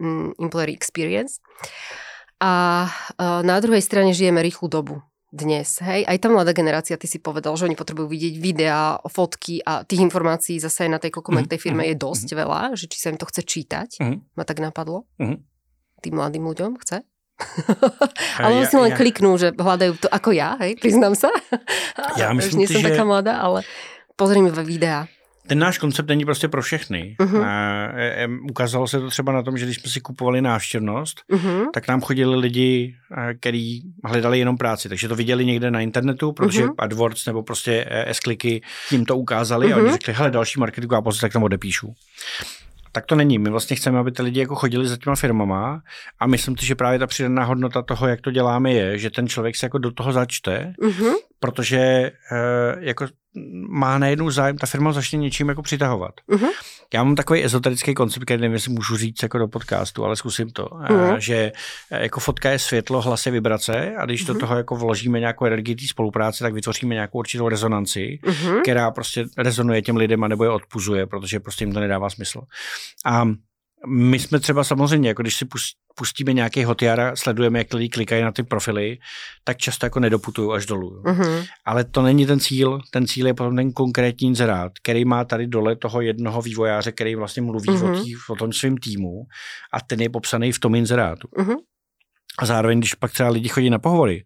um, 0.00 0.32
employer 0.40 0.72
experience. 0.72 1.44
A 2.38 2.86
na 3.18 3.56
druhej 3.58 3.82
strane 3.82 4.14
žijeme 4.14 4.38
rýchlu 4.38 4.70
dobu 4.70 5.02
dnes. 5.28 5.82
Hej, 5.84 6.08
aj 6.08 6.18
tá 6.24 6.28
mladá 6.32 6.56
generácia, 6.56 6.96
ty 6.96 7.04
si 7.04 7.20
povedal, 7.20 7.52
že 7.58 7.68
oni 7.68 7.76
potrebujú 7.76 8.08
vidieť 8.08 8.34
videá, 8.40 8.96
fotky 9.04 9.60
a 9.60 9.84
tých 9.84 10.00
informácií 10.00 10.56
zase 10.56 10.88
na 10.88 10.96
tej 10.96 11.12
kokomek 11.12 11.44
mhm, 11.44 11.52
tej 11.52 11.60
firme 11.60 11.82
mm, 11.84 11.88
je 11.92 11.96
dosť 12.00 12.28
mm. 12.32 12.36
veľa, 12.38 12.60
že 12.78 12.86
či 12.88 12.96
sa 12.96 13.12
im 13.12 13.20
to 13.20 13.28
chce 13.28 13.42
čítať, 13.44 13.88
ma 14.38 14.44
tak 14.48 14.64
napadlo. 14.64 15.04
Tým 16.00 16.14
mladým 16.16 16.46
ľuďom 16.48 16.80
chce? 16.80 17.04
Ale 18.38 18.62
ja, 18.62 18.66
si 18.66 18.76
len 18.76 18.90
ja, 18.90 18.96
kliknú, 18.98 19.38
že 19.38 19.54
hľadajú 19.54 19.92
to 20.02 20.08
ako 20.10 20.34
ja, 20.34 20.58
hej, 20.58 20.74
priznám 20.78 21.14
sa. 21.14 21.30
Já 22.18 22.32
myslím, 22.38 22.66
nie 22.66 22.68
som 22.68 22.82
že... 22.82 22.90
taká 22.90 23.04
mladá, 23.06 23.38
ale 23.38 23.62
pozrime 24.18 24.50
videa. 24.50 25.06
Ten 25.48 25.58
náš 25.58 25.78
koncept 25.78 26.08
není 26.08 26.24
prostě 26.24 26.48
pro 26.48 26.62
všechny. 26.62 27.16
Uh-huh. 27.20 27.44
E, 27.96 28.24
e, 28.24 28.28
ukázalo 28.50 28.88
se 28.88 29.00
to 29.00 29.10
třeba 29.10 29.32
na 29.32 29.42
tom, 29.42 29.58
že 29.58 29.64
když 29.64 29.76
jsme 29.76 29.90
si 29.90 30.00
kupovali 30.00 30.42
návštěvnost, 30.42 31.20
uh-huh. 31.32 31.66
tak 31.74 31.88
nám 31.88 32.00
chodili 32.00 32.36
lidi, 32.36 32.94
kteří 33.40 33.82
hledali 34.04 34.38
jenom 34.38 34.56
práci. 34.56 34.88
Takže 34.88 35.08
to 35.08 35.16
viděli 35.16 35.46
někde 35.46 35.70
na 35.70 35.80
internetu, 35.80 36.32
protože 36.32 36.64
uh-huh. 36.66 36.74
AdWords 36.78 37.26
nebo 37.26 37.42
prostě 37.42 37.86
S-kliky 37.88 38.62
tím 38.88 39.04
to 39.04 39.16
ukázali 39.16 39.66
uh-huh. 39.68 39.74
a 39.74 39.76
oni 39.76 39.92
řekli, 39.92 40.12
hele, 40.12 40.30
další 40.30 40.60
marketingová 40.60 41.02
pozice, 41.02 41.20
tak 41.20 41.32
tam 41.32 41.42
odepíšu 41.42 41.94
tak 42.98 43.06
to 43.06 43.14
není. 43.14 43.38
My 43.38 43.50
vlastně 43.50 43.76
chceme, 43.76 43.98
aby 43.98 44.12
ty 44.12 44.22
lidi 44.22 44.40
jako 44.40 44.54
chodili 44.54 44.88
za 44.88 44.96
těma 44.96 45.16
firmama 45.16 45.82
a 46.18 46.26
myslím 46.26 46.56
si, 46.56 46.66
že 46.66 46.74
právě 46.74 46.98
ta 46.98 47.06
přidaná 47.06 47.44
hodnota 47.44 47.82
toho, 47.82 48.08
jak 48.08 48.20
to 48.20 48.30
děláme, 48.30 48.72
je, 48.72 48.98
že 48.98 49.10
ten 49.10 49.28
člověk 49.28 49.56
se 49.56 49.66
jako 49.66 49.78
do 49.78 49.90
toho 49.90 50.12
začte, 50.12 50.72
mm-hmm. 50.82 51.12
protože 51.40 51.78
e, 51.78 52.12
jako 52.78 53.06
má 53.68 53.98
najednou 53.98 54.30
zájem, 54.30 54.58
ta 54.58 54.66
firma 54.66 54.92
začne 54.92 55.18
něčím 55.18 55.48
jako 55.48 55.62
přitahovat. 55.62 56.14
Uh-huh. 56.30 56.50
Já 56.94 57.04
mám 57.04 57.14
takový 57.14 57.44
ezoterický 57.44 57.94
koncept, 57.94 58.24
který 58.24 58.40
nevím, 58.40 58.52
jestli 58.52 58.72
můžu 58.72 58.96
říct 58.96 59.22
jako 59.22 59.38
do 59.38 59.48
podcastu, 59.48 60.04
ale 60.04 60.16
zkusím 60.16 60.50
to, 60.50 60.64
uh-huh. 60.64 61.16
že 61.16 61.52
jako 61.90 62.20
fotka 62.20 62.50
je 62.50 62.58
světlo, 62.58 63.00
hlas 63.00 63.26
je 63.26 63.32
vibrace 63.32 63.94
a 63.96 64.04
když 64.04 64.24
uh-huh. 64.24 64.32
do 64.32 64.38
toho 64.38 64.56
jako 64.56 64.76
vložíme 64.76 65.20
nějakou 65.20 65.44
energii 65.44 65.74
té 65.74 65.86
spolupráce, 65.88 66.44
tak 66.44 66.54
vytvoříme 66.54 66.94
nějakou 66.94 67.18
určitou 67.18 67.48
rezonanci, 67.48 68.18
uh-huh. 68.24 68.62
která 68.62 68.90
prostě 68.90 69.24
rezonuje 69.38 69.82
těm 69.82 69.96
lidem 69.96 70.24
a 70.24 70.28
nebo 70.28 70.44
je 70.44 70.50
odpuzuje, 70.50 71.06
protože 71.06 71.40
prostě 71.40 71.64
jim 71.64 71.72
to 71.72 71.80
nedává 71.80 72.10
smysl. 72.10 72.40
A 73.04 73.28
my 73.86 74.18
jsme 74.18 74.40
třeba 74.40 74.64
samozřejmě, 74.64 75.08
jako 75.08 75.22
když 75.22 75.36
si 75.36 75.46
pustíme 75.94 76.32
nějaký 76.32 76.64
hotiara, 76.64 77.16
sledujeme, 77.16 77.58
jak 77.58 77.74
lidi 77.74 77.88
klikají 77.88 78.22
na 78.22 78.32
ty 78.32 78.42
profily, 78.42 78.98
tak 79.44 79.56
často 79.56 79.86
jako 79.86 80.00
nedoputují 80.00 80.56
až 80.56 80.66
dolů. 80.66 81.02
Uh-huh. 81.02 81.46
Ale 81.64 81.84
to 81.84 82.02
není 82.02 82.26
ten 82.26 82.40
cíl. 82.40 82.80
Ten 82.90 83.06
cíl 83.06 83.26
je 83.26 83.34
potom 83.34 83.56
ten 83.56 83.72
konkrétní 83.72 84.28
inzerát, 84.28 84.72
který 84.82 85.04
má 85.04 85.24
tady 85.24 85.46
dole 85.46 85.76
toho 85.76 86.00
jednoho 86.00 86.42
vývojáře, 86.42 86.92
který 86.92 87.14
vlastně 87.14 87.42
mluví 87.42 87.68
uh-huh. 87.68 88.00
o, 88.00 88.04
tý, 88.04 88.14
o 88.30 88.36
tom 88.36 88.52
svém 88.52 88.76
týmu 88.76 89.22
a 89.72 89.80
ten 89.80 90.00
je 90.00 90.10
popsaný 90.10 90.52
v 90.52 90.58
tom 90.58 90.74
inzerátu. 90.74 91.28
Uh-huh. 91.28 91.56
A 92.38 92.46
zároveň, 92.46 92.78
když 92.78 92.94
pak 92.94 93.12
třeba 93.12 93.28
lidi 93.28 93.48
chodí 93.48 93.70
na 93.70 93.78
pohovory, 93.78 94.24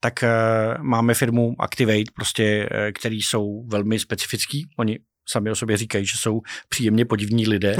tak 0.00 0.14
uh, 0.22 0.84
máme 0.84 1.14
firmu 1.14 1.54
Activate, 1.58 2.10
prostě, 2.14 2.68
uh, 2.72 2.78
který 2.98 3.22
jsou 3.22 3.66
velmi 3.66 3.98
specifický. 3.98 4.66
Oni 4.78 4.98
sami 5.28 5.50
o 5.50 5.54
sobě 5.54 5.76
říkají, 5.76 6.06
že 6.06 6.18
jsou 6.18 6.40
příjemně 6.68 7.04
podivní 7.04 7.48
lidé 7.48 7.76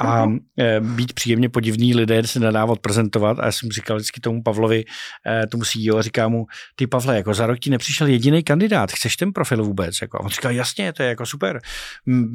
a 0.00 0.26
e, 0.58 0.80
být 0.80 1.12
příjemně 1.12 1.48
podivní 1.48 1.94
lidé 1.94 2.26
se 2.26 2.40
nedá 2.40 2.64
odprezentovat 2.64 3.38
a 3.38 3.44
já 3.44 3.52
jsem 3.52 3.70
říkal 3.70 3.96
vždycky 3.96 4.20
tomu 4.20 4.42
Pavlovi, 4.42 4.84
e, 5.26 5.46
tomu 5.46 5.64
CEO, 5.64 5.98
a 5.98 6.02
říká 6.02 6.28
mu, 6.28 6.46
ty 6.76 6.86
Pavle, 6.86 7.16
jako 7.16 7.34
za 7.34 7.46
rok 7.46 7.58
ti 7.58 7.70
nepřišel 7.70 8.06
jediný 8.06 8.42
kandidát, 8.42 8.92
chceš 8.92 9.16
ten 9.16 9.32
profil 9.32 9.64
vůbec? 9.64 9.94
Jako, 10.02 10.18
a 10.18 10.20
on 10.20 10.28
říkal, 10.28 10.52
jasně, 10.52 10.92
to 10.92 11.02
je 11.02 11.08
jako 11.08 11.26
super. 11.26 11.60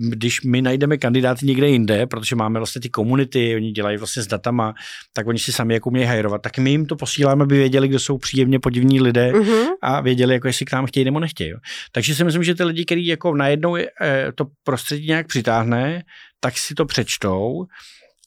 Když 0.09 0.41
my 0.41 0.61
najdeme 0.61 0.97
kandidáty 0.97 1.45
někde 1.45 1.67
jinde, 1.67 2.07
protože 2.07 2.35
máme 2.35 2.59
vlastně 2.59 2.81
ty 2.81 2.89
komunity, 2.89 3.55
oni 3.55 3.71
dělají 3.71 3.97
vlastně 3.97 4.23
s 4.23 4.27
datama, 4.27 4.73
tak 5.13 5.27
oni 5.27 5.39
si 5.39 5.51
sami 5.51 5.73
jako 5.73 5.89
umějí 5.89 6.07
hajrovat, 6.07 6.41
tak 6.41 6.57
my 6.57 6.69
jim 6.69 6.85
to 6.85 6.95
posíláme, 6.95 7.43
aby 7.43 7.57
věděli, 7.57 7.87
kdo 7.87 7.99
jsou 7.99 8.17
příjemně 8.17 8.59
podivní 8.59 9.01
lidé 9.01 9.31
uh-huh. 9.31 9.65
a 9.81 10.01
věděli, 10.01 10.33
jako 10.33 10.47
jestli 10.47 10.65
k 10.65 10.73
nám 10.73 10.85
chtějí 10.85 11.05
nebo 11.05 11.19
nechtějí. 11.19 11.53
Takže 11.91 12.15
si 12.15 12.23
myslím, 12.23 12.43
že 12.43 12.55
ty 12.55 12.63
lidi, 12.63 12.85
kteří 12.85 13.05
jako 13.05 13.35
najednou 13.35 13.75
e, 13.75 13.85
to 14.31 14.45
prostředí 14.63 15.07
nějak 15.07 15.27
přitáhne, 15.27 16.03
tak 16.39 16.57
si 16.57 16.75
to 16.75 16.85
přečtou 16.85 17.65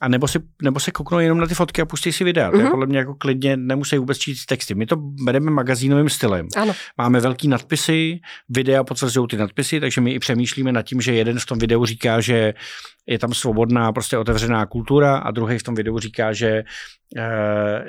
a 0.00 0.08
nebo, 0.08 0.28
si, 0.28 0.38
nebo 0.62 0.80
se 0.80 0.90
kouknou 0.90 1.18
jenom 1.18 1.38
na 1.38 1.46
ty 1.46 1.54
fotky 1.54 1.82
a 1.82 1.84
pustí 1.84 2.12
si 2.12 2.24
videa. 2.24 2.48
Mm-hmm. 2.48 2.52
To 2.52 2.56
je 2.56 2.62
mhm. 2.62 2.70
podle 2.70 2.86
mě 2.86 2.98
jako 2.98 3.14
klidně, 3.14 3.56
nemusí 3.56 3.98
vůbec 3.98 4.18
číst 4.18 4.46
texty. 4.46 4.74
My 4.74 4.86
to 4.86 4.96
bereme 4.96 5.50
magazínovým 5.50 6.08
stylem. 6.08 6.48
Ano. 6.56 6.72
Máme 6.98 7.20
velký 7.20 7.48
nadpisy, 7.48 8.20
videa 8.48 8.84
potvrzují 8.84 9.28
ty 9.28 9.36
nadpisy, 9.36 9.80
takže 9.80 10.00
my 10.00 10.12
i 10.12 10.18
přemýšlíme 10.18 10.72
nad 10.72 10.82
tím, 10.82 11.00
že 11.00 11.14
jeden 11.14 11.38
v 11.38 11.46
tom 11.46 11.58
videu 11.58 11.84
říká, 11.84 12.20
že 12.20 12.54
je 13.06 13.18
tam 13.18 13.34
svobodná, 13.34 13.92
prostě 13.92 14.18
otevřená 14.18 14.66
kultura 14.66 15.16
a 15.16 15.30
druhý 15.30 15.58
v 15.58 15.62
tom 15.62 15.74
videu 15.74 15.98
říká, 15.98 16.32
že 16.32 16.48
e, 16.48 16.64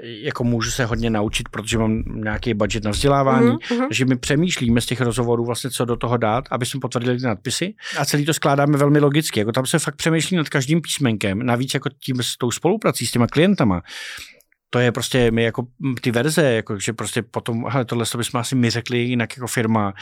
jako 0.03 0.43
můžu 0.43 0.71
se 0.71 0.85
hodně 0.85 1.09
naučit, 1.09 1.49
protože 1.49 1.77
mám 1.77 2.03
nějaký 2.15 2.53
budget 2.53 2.83
na 2.83 2.91
vzdělávání, 2.91 3.51
mm-hmm. 3.51 3.87
takže 3.87 4.05
my 4.05 4.17
přemýšlíme 4.17 4.81
z 4.81 4.85
těch 4.85 5.01
rozhovorů 5.01 5.45
vlastně, 5.45 5.69
co 5.69 5.85
do 5.85 5.95
toho 5.95 6.17
dát, 6.17 6.43
aby 6.51 6.65
jsme 6.65 6.79
potvrdili 6.79 7.17
ty 7.17 7.25
nadpisy 7.25 7.73
a 7.97 8.05
celý 8.05 8.25
to 8.25 8.33
skládáme 8.33 8.77
velmi 8.77 8.99
logicky, 8.99 9.39
jako 9.39 9.51
tam 9.51 9.65
se 9.65 9.79
fakt 9.79 9.95
přemýšlí 9.95 10.37
nad 10.37 10.49
každým 10.49 10.81
písmenkem, 10.81 11.45
navíc 11.45 11.73
jako 11.73 11.89
tím 11.99 12.23
s 12.23 12.37
tou 12.37 12.51
spoluprací 12.51 13.07
s 13.07 13.11
těma 13.11 13.27
klientama, 13.27 13.81
to 14.69 14.79
je 14.79 14.91
prostě 14.91 15.31
my 15.31 15.43
jako 15.43 15.67
ty 16.01 16.11
verze, 16.11 16.53
jako, 16.53 16.79
že 16.79 16.93
prostě 16.93 17.21
potom, 17.21 17.65
hele, 17.69 17.85
tohle 17.85 18.05
to 18.05 18.17
bychom 18.17 18.39
asi 18.39 18.55
my 18.55 18.69
řekli 18.69 18.97
jinak 18.99 19.37
jako 19.37 19.47
firma 19.47 19.93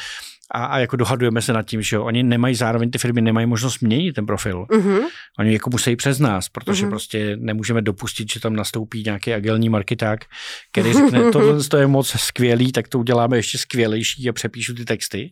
a, 0.51 0.65
a 0.65 0.79
jako 0.79 0.95
dohadujeme 0.95 1.41
se 1.41 1.53
nad 1.53 1.63
tím, 1.63 1.81
že 1.81 1.95
jo, 1.95 2.03
oni 2.03 2.23
nemají 2.23 2.55
zároveň, 2.55 2.91
ty 2.91 2.97
firmy 2.97 3.21
nemají 3.21 3.45
možnost 3.45 3.79
měnit 3.79 4.13
ten 4.13 4.25
profil. 4.25 4.65
Mm-hmm. 4.69 4.99
Oni 5.39 5.53
jako 5.53 5.69
musí 5.69 5.95
přes 5.95 6.19
nás, 6.19 6.49
protože 6.49 6.85
mm-hmm. 6.85 6.89
prostě 6.89 7.37
nemůžeme 7.39 7.81
dopustit, 7.81 8.31
že 8.33 8.39
tam 8.39 8.55
nastoupí 8.55 9.03
nějaký 9.05 9.33
agilní 9.33 9.69
marketák, 9.69 10.25
který 10.71 10.93
řekne, 10.93 11.31
tohle 11.31 11.63
to 11.63 11.77
je 11.77 11.87
moc 11.87 12.07
skvělý, 12.07 12.71
tak 12.71 12.87
to 12.87 12.99
uděláme 12.99 13.37
ještě 13.37 13.57
skvělejší 13.57 14.29
a 14.29 14.33
přepíšu 14.33 14.73
ty 14.73 14.85
texty. 14.85 15.31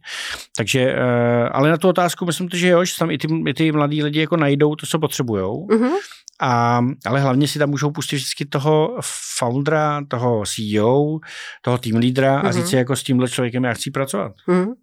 Takže, 0.58 0.86
uh, 0.86 1.50
ale 1.52 1.70
na 1.70 1.78
tu 1.78 1.90
otázku 1.90 2.26
myslím, 2.26 2.50
že 2.54 2.68
jo, 2.68 2.86
že 2.86 2.94
tam 3.00 3.12
i 3.12 3.18
ty, 3.18 3.28
i 3.48 3.54
ty 3.54 3.72
mladí 3.72 4.04
lidi 4.04 4.20
jako 4.20 4.38
najdou 4.38 4.76
to, 4.76 4.86
co 4.86 5.00
potřebují. 5.00 5.44
Mm-hmm. 5.44 5.92
A, 6.44 6.82
ale 7.06 7.20
hlavně 7.20 7.48
si 7.48 7.60
tam 7.60 7.70
můžou 7.70 7.92
pustit 7.92 8.16
vždycky 8.16 8.46
toho 8.46 8.98
foundera, 9.40 10.02
toho 10.08 10.44
CEO, 10.46 11.20
toho 11.62 11.78
team 11.78 11.98
lídra 11.98 12.40
a 12.40 12.44
mm-hmm. 12.44 12.54
říct 12.54 12.70
si 12.70 12.76
jako 12.76 12.96
s 12.96 13.04
tímhle 13.04 13.30
člověkem 13.30 13.64
já 13.64 13.74
chci 13.74 13.92
pracovat. 13.92 14.32
Mm-hmm. 14.48 14.74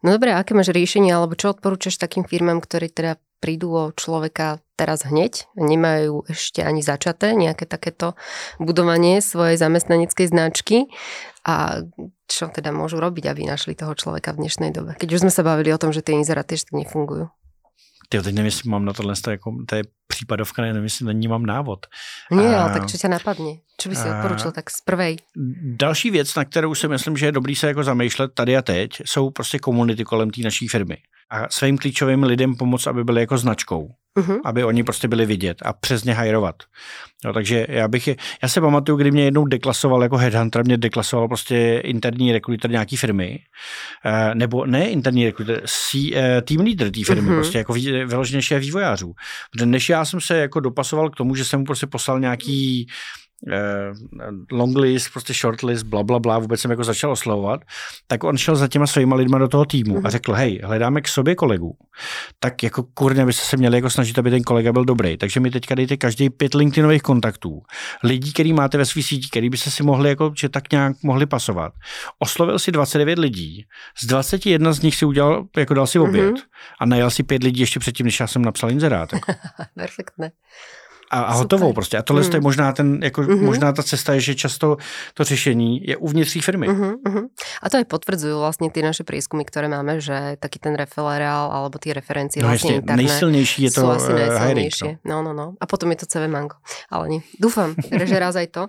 No 0.00 0.14
dobré, 0.14 0.32
aké 0.34 0.54
máš 0.54 0.70
riešenie, 0.70 1.10
alebo 1.10 1.34
čo 1.34 1.52
odporúčaš 1.52 1.98
takým 1.98 2.24
firmám, 2.24 2.62
ktorí 2.62 2.88
teda 2.88 3.18
prídu 3.38 3.70
o 3.74 3.84
človeka 3.94 4.58
teraz 4.74 5.06
hneď, 5.06 5.46
nemajú 5.54 6.26
ešte 6.26 6.62
ani 6.62 6.82
začaté 6.82 7.34
nejaké 7.34 7.66
takéto 7.66 8.18
budovanie 8.58 9.22
svojej 9.22 9.58
zamestnaneckej 9.58 10.26
značky 10.30 10.90
a 11.46 11.82
čo 12.26 12.50
teda 12.50 12.74
môžu 12.74 12.98
robiť, 12.98 13.24
aby 13.30 13.46
našli 13.46 13.78
toho 13.78 13.94
človeka 13.94 14.34
v 14.34 14.46
dnešnej 14.46 14.70
dobe? 14.74 14.98
Keď 14.98 15.10
už 15.10 15.22
sme 15.26 15.32
sa 15.32 15.46
bavili 15.46 15.70
o 15.74 15.80
tom, 15.80 15.94
že 15.94 16.02
tie 16.02 16.18
inzeráty 16.18 16.58
ešte 16.58 16.74
nefungujú. 16.74 17.30
Ty 18.08 18.22
teď 18.22 18.34
nevím, 18.34 18.46
jestli 18.46 18.70
mám 18.70 18.84
na 18.84 18.92
tohle, 18.92 19.14
jako, 19.30 19.56
to 19.68 19.74
je 19.74 19.82
případovka, 20.06 20.62
nevím, 20.62 20.84
jestli 20.84 21.04
na 21.06 21.12
ní 21.12 21.28
mám 21.28 21.46
návod. 21.46 21.86
Nie, 22.30 22.56
a, 22.56 22.68
tak 22.68 22.86
čo 22.86 22.98
tě 22.98 23.08
napadne? 23.08 23.50
Co 23.80 23.88
by 23.88 23.96
si 23.96 24.08
odporučil 24.10 24.52
tak 24.52 24.70
z 24.70 24.80
prvej? 24.80 25.16
Další 25.62 26.10
věc, 26.10 26.34
na 26.34 26.44
kterou 26.44 26.74
si 26.74 26.88
myslím, 26.88 27.16
že 27.16 27.26
je 27.26 27.32
dobrý 27.32 27.56
se 27.56 27.66
jako 27.66 27.84
zamýšlet 27.84 28.34
tady 28.34 28.56
a 28.56 28.62
teď, 28.62 28.90
jsou 29.04 29.30
prostě 29.30 29.58
komunity 29.58 30.04
kolem 30.04 30.30
té 30.30 30.40
naší 30.42 30.68
firmy. 30.68 30.96
A 31.30 31.48
svým 31.50 31.78
klíčovým 31.78 32.22
lidem 32.22 32.56
pomoct, 32.56 32.86
aby 32.86 33.04
byly 33.04 33.20
jako 33.20 33.38
značkou 33.38 33.88
uh-huh. 34.18 34.40
aby 34.44 34.64
oni 34.64 34.84
prostě 34.84 35.08
byli 35.08 35.26
vidět 35.26 35.58
a 35.62 35.72
přes 35.72 36.04
ně 36.04 36.12
hajrovat. 36.12 36.56
No, 37.24 37.32
takže 37.32 37.66
já 37.68 37.88
bych 37.88 38.06
je, 38.06 38.16
já 38.42 38.48
se 38.48 38.60
pamatuju, 38.60 38.98
kdy 38.98 39.10
mě 39.10 39.24
jednou 39.24 39.44
deklasoval 39.44 40.02
jako 40.02 40.16
headhunter, 40.16 40.64
mě 40.64 40.76
deklasoval 40.76 41.28
prostě 41.28 41.82
interní 41.84 42.32
rekruter 42.32 42.70
nějaký 42.70 42.96
firmy, 42.96 43.38
uh, 44.06 44.34
nebo 44.34 44.66
ne 44.66 44.88
interní 44.88 45.24
rekruter, 45.26 45.62
uh, 45.94 46.20
team 46.42 46.60
leader 46.60 46.90
té 46.90 47.04
firmy, 47.04 47.30
uh-huh. 47.30 47.34
prostě 47.34 47.58
jako 47.58 47.72
vyloženě 48.06 48.58
vývojářů. 48.58 49.12
Protože 49.50 49.66
než 49.66 49.88
já 49.88 50.04
jsem 50.04 50.20
se 50.20 50.36
jako 50.36 50.60
dopasoval 50.60 51.10
k 51.10 51.16
tomu, 51.16 51.34
že 51.34 51.44
jsem 51.44 51.60
mu 51.60 51.66
prostě 51.66 51.86
poslal 51.86 52.20
nějaký 52.20 52.86
long 54.52 54.78
list, 54.78 55.12
prostě 55.12 55.34
short 55.34 55.62
list, 55.62 55.82
bla, 55.82 56.02
bla, 56.02 56.18
bla, 56.18 56.38
vůbec 56.38 56.60
jsem 56.60 56.70
jako 56.70 56.84
začal 56.84 57.10
oslovovat, 57.10 57.60
tak 58.06 58.24
on 58.24 58.36
šel 58.36 58.56
za 58.56 58.68
těma 58.68 58.86
svýma 58.86 59.16
lidma 59.16 59.38
do 59.38 59.48
toho 59.48 59.64
týmu 59.64 59.96
a 59.96 60.00
mhm. 60.00 60.10
řekl, 60.10 60.32
hej, 60.32 60.60
hledáme 60.64 61.00
k 61.00 61.08
sobě 61.08 61.34
kolegu, 61.34 61.76
tak 62.40 62.62
jako 62.62 62.82
kurně 62.82 63.26
byste 63.26 63.42
se 63.42 63.56
měli 63.56 63.76
jako 63.76 63.90
snažit, 63.90 64.18
aby 64.18 64.30
ten 64.30 64.42
kolega 64.42 64.72
byl 64.72 64.84
dobrý. 64.84 65.16
Takže 65.16 65.40
mi 65.40 65.50
teďka 65.50 65.74
dejte 65.74 65.96
každý 65.96 66.30
pět 66.30 66.54
LinkedInových 66.54 67.02
kontaktů, 67.02 67.62
lidí, 68.04 68.32
který 68.32 68.52
máte 68.52 68.78
ve 68.78 68.86
svých 68.86 69.06
sítích, 69.06 69.30
který 69.30 69.50
byste 69.50 69.70
si 69.70 69.82
mohli 69.82 70.08
jako, 70.08 70.32
že 70.38 70.48
tak 70.48 70.72
nějak 70.72 70.96
mohli 71.02 71.26
pasovat. 71.26 71.72
Oslovil 72.18 72.58
si 72.58 72.72
29 72.72 73.18
lidí, 73.18 73.64
z 74.02 74.06
21 74.06 74.72
z 74.72 74.82
nich 74.82 74.96
si 74.96 75.04
udělal, 75.04 75.46
jako 75.56 75.74
dal 75.74 75.86
si 75.86 75.98
oběd 75.98 76.34
mm-hmm. 76.34 76.42
a 76.80 76.86
najel 76.86 77.10
si 77.10 77.22
pět 77.22 77.42
lidí 77.42 77.60
ještě 77.60 77.80
předtím, 77.80 78.06
než 78.06 78.20
já 78.20 78.26
jsem 78.26 78.42
napsal 78.42 78.70
inzerát. 78.70 79.12
Jako. 79.12 79.32
Perfektné 79.74 80.30
a, 81.10 81.20
a 81.20 81.32
hotovou 81.32 81.72
prostě. 81.72 81.98
A 81.98 82.02
tohle 82.02 82.22
mm. 82.22 82.30
je 82.34 82.40
možná, 82.40 82.72
ten, 82.72 83.00
jako, 83.02 83.20
mm-hmm. 83.22 83.44
možná 83.44 83.72
ta 83.72 83.82
cesta 83.82 84.14
je, 84.14 84.20
že 84.20 84.34
často 84.34 84.76
to 85.14 85.24
řešení 85.24 85.86
je 85.86 85.96
uvnitř 85.96 86.44
firmy. 86.44 86.68
Mm-hmm. 86.68 87.26
A 87.62 87.70
to 87.70 87.76
aj 87.76 87.84
potvrdzujú 87.84 88.38
vlastně 88.38 88.70
ty 88.70 88.82
naše 88.82 89.04
prieskumy, 89.04 89.44
které 89.44 89.68
máme, 89.68 90.00
že 90.00 90.36
taky 90.40 90.58
ten 90.58 90.74
referál 90.74 91.52
alebo 91.52 91.78
ty 91.78 91.92
referencie 91.92 92.42
no 92.42 92.48
vlastně 92.48 92.74
interné 92.74 93.02
nejsilnější 93.02 93.62
je 93.62 93.70
to 93.70 93.90
asi 93.90 94.12
eh, 94.12 94.28
najsilnejšie. 94.28 94.98
No. 95.04 95.22
no, 95.22 95.22
no, 95.22 95.32
no. 95.32 95.46
A 95.60 95.66
potom 95.66 95.90
je 95.90 95.96
to 95.96 96.06
CV 96.06 96.28
Mango. 96.28 96.56
Ale 96.90 97.08
nie. 97.08 97.20
Dúfam, 97.40 97.74
že 98.10 98.18
raz 98.18 98.36
aj 98.36 98.48
to. 98.52 98.62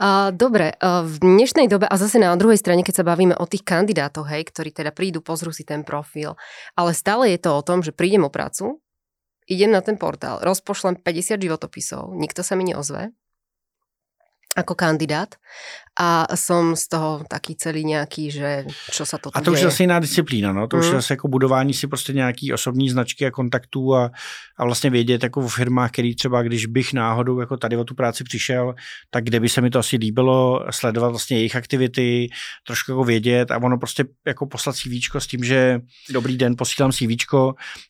Uh, 0.00 0.30
dobre, 0.30 0.74
uh, 0.78 1.06
v 1.06 1.16
dnešnej 1.18 1.68
dobe, 1.68 1.86
a 1.86 1.96
zase 1.96 2.18
na 2.18 2.34
druhej 2.36 2.58
strane, 2.58 2.82
keď 2.82 3.02
sa 3.02 3.04
bavíme 3.04 3.34
o 3.38 3.46
tých 3.46 3.62
kandidátoch, 3.62 4.26
hej, 4.28 4.44
ktorí 4.50 4.70
teda 4.74 4.90
prídu, 4.90 5.20
pozrú 5.20 5.52
si 5.52 5.64
ten 5.64 5.84
profil, 5.86 6.34
ale 6.74 6.90
stále 6.94 7.30
je 7.34 7.38
to 7.40 7.50
o 7.54 7.62
tom, 7.62 7.82
že 7.82 7.94
prídem 7.94 8.24
o 8.26 8.30
prácu, 8.30 8.83
idem 9.46 9.70
na 9.70 9.80
ten 9.80 9.96
portál, 9.96 10.40
rozpošlem 10.42 11.00
50 11.00 11.40
životopisov, 11.40 12.14
nikto 12.16 12.44
sa 12.44 12.54
mi 12.56 12.68
neozve, 12.68 13.14
ako 14.56 14.74
kandidát 14.74 15.34
a 15.94 16.26
som 16.34 16.74
z 16.74 16.88
toho 16.88 17.22
taký 17.30 17.54
celý 17.54 17.84
nějaký, 17.84 18.30
že 18.30 18.66
čo 18.90 19.06
sa 19.06 19.18
to 19.18 19.30
A 19.30 19.40
to 19.40 19.54
už 19.54 19.62
je 19.62 19.70
zase 19.70 19.82
jiná 19.82 19.98
disciplína, 20.02 20.52
no? 20.52 20.66
to 20.66 20.76
mm. 20.76 20.80
už 20.80 20.86
je 20.86 20.92
mm. 20.92 20.98
zase 20.98 21.12
jako 21.12 21.28
budování 21.28 21.74
si 21.74 21.86
prostě 21.86 22.12
nějaký 22.12 22.52
osobní 22.52 22.90
značky 22.90 23.26
a 23.26 23.30
kontaktů 23.30 23.94
a, 23.94 24.10
a 24.56 24.64
vlastně 24.64 24.90
vědět 24.90 25.22
jako 25.22 25.40
v 25.40 25.54
firmách, 25.54 25.90
který 25.90 26.14
třeba, 26.14 26.42
když 26.42 26.66
bych 26.66 26.92
náhodou 26.92 27.40
jako 27.40 27.56
tady 27.56 27.76
o 27.76 27.84
tu 27.84 27.94
práci 27.94 28.24
přišel, 28.24 28.74
tak 29.10 29.24
kde 29.24 29.40
by 29.40 29.48
se 29.48 29.60
mi 29.60 29.70
to 29.70 29.78
asi 29.78 29.96
líbilo, 29.96 30.66
sledovat 30.70 31.08
vlastně 31.08 31.36
jejich 31.36 31.56
aktivity, 31.56 32.28
trošku 32.66 32.92
jako 32.92 33.04
vědět 33.04 33.50
a 33.50 33.56
ono 33.56 33.78
prostě 33.78 34.04
jako 34.26 34.46
poslat 34.46 34.76
CV 34.76 34.90
s 35.18 35.26
tím, 35.26 35.44
že 35.44 35.80
dobrý 36.10 36.36
den, 36.36 36.56
posílám 36.58 36.92
CV 36.92 37.06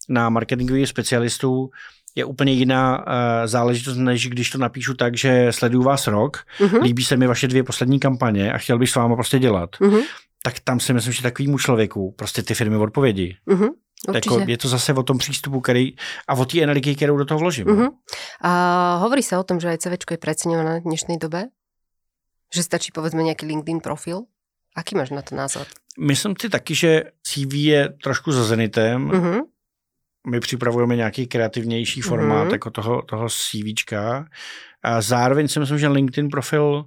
na 0.09 0.29
marketingový 0.29 0.87
specialistů, 0.87 1.71
je 2.15 2.25
úplně 2.25 2.53
jiná 2.53 2.99
uh, 2.99 3.05
záležitost, 3.45 3.97
než 3.97 4.29
když 4.29 4.51
to 4.51 4.59
napíšu 4.59 4.95
tak, 4.95 5.17
že 5.17 5.53
sleduju 5.53 5.83
vás 5.83 6.07
rok, 6.07 6.45
uh-huh. 6.61 6.83
líbí 6.83 7.05
se 7.05 7.17
mi 7.17 7.27
vaše 7.27 7.49
dvě 7.49 7.62
poslední 7.62 8.01
kampaně 8.01 8.53
a 8.53 8.59
chtěl 8.59 8.79
bych 8.79 8.91
s 8.91 8.95
váma 8.95 9.15
prostě 9.15 9.39
dělat. 9.39 9.71
Uh-huh. 9.81 10.03
tak 10.43 10.61
tam 10.61 10.81
si 10.81 10.93
myslím, 10.93 11.12
že 11.12 11.23
takovýmu 11.23 11.59
člověku 11.59 12.15
prostě 12.19 12.43
ty 12.43 12.55
firmy 12.55 12.77
odpovědí. 12.77 13.37
Uh-huh. 13.47 13.71
Jako 14.15 14.45
je 14.47 14.59
to 14.59 14.69
zase 14.69 14.93
o 14.93 15.03
tom 15.03 15.19
přístupu 15.19 15.61
který, 15.61 15.97
a 16.29 16.35
o 16.35 16.45
té 16.45 16.62
energii, 16.62 16.97
kterou 16.97 17.17
do 17.17 17.25
toho 17.25 17.39
vložím. 17.39 17.67
Uh-huh. 17.67 17.91
A 18.41 18.97
hovorí 18.97 19.23
se 19.23 19.39
o 19.39 19.43
tom, 19.43 19.61
že 19.61 19.69
aj 19.69 19.79
CV 19.79 19.97
je 20.11 20.17
preceňované 20.21 20.81
v 20.81 20.85
dnešnej 20.85 21.17
dobe? 21.17 21.49
Že 22.55 22.62
stačí 22.62 22.93
povedzme 22.93 23.23
nějaký 23.23 23.47
LinkedIn 23.47 23.81
profil? 23.81 24.29
Aký 24.77 24.95
máš 24.95 25.11
na 25.11 25.23
to 25.23 25.33
názor? 25.33 25.67
Myslím 25.99 26.35
si 26.37 26.51
taky, 26.51 26.75
že 26.75 27.03
CV 27.23 27.53
je 27.55 27.81
trošku 28.03 28.33
za 28.33 28.45
zenitem. 28.45 29.09
Uh-huh. 29.09 29.41
My 30.27 30.41
připravujeme 30.41 30.97
nějaký 30.97 31.27
kreativnější 31.27 32.01
formát 32.01 32.49
uh-huh. 32.49 32.53
jako 32.53 32.70
toho, 32.70 33.03
toho 33.03 33.29
CVčka. 33.29 34.27
A 34.83 35.01
zároveň 35.01 35.49
si 35.49 35.61
myslím, 35.61 35.79
že 35.79 35.89
LinkedIn 35.89 36.29
profil 36.29 36.85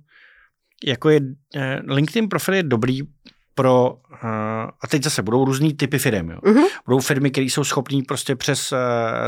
jako 0.85 1.09
je, 1.09 1.19
eh, 1.55 1.79
LinkedIn 1.87 2.29
profil 2.29 2.53
je 2.53 2.63
dobrý 2.63 3.01
pro, 3.57 3.89
uh, 3.89 4.29
a 4.81 4.87
teď 4.89 5.03
zase 5.03 5.21
budou 5.21 5.45
různý 5.45 5.73
typy 5.73 5.97
firm. 5.99 6.29
Jo. 6.29 6.37
Uh-huh. 6.43 6.67
Budou 6.85 6.99
firmy, 6.99 7.31
které 7.31 7.45
jsou 7.45 7.63
schopné 7.63 8.01
prostě 8.07 8.35
přes 8.35 8.71
uh, 8.71 8.77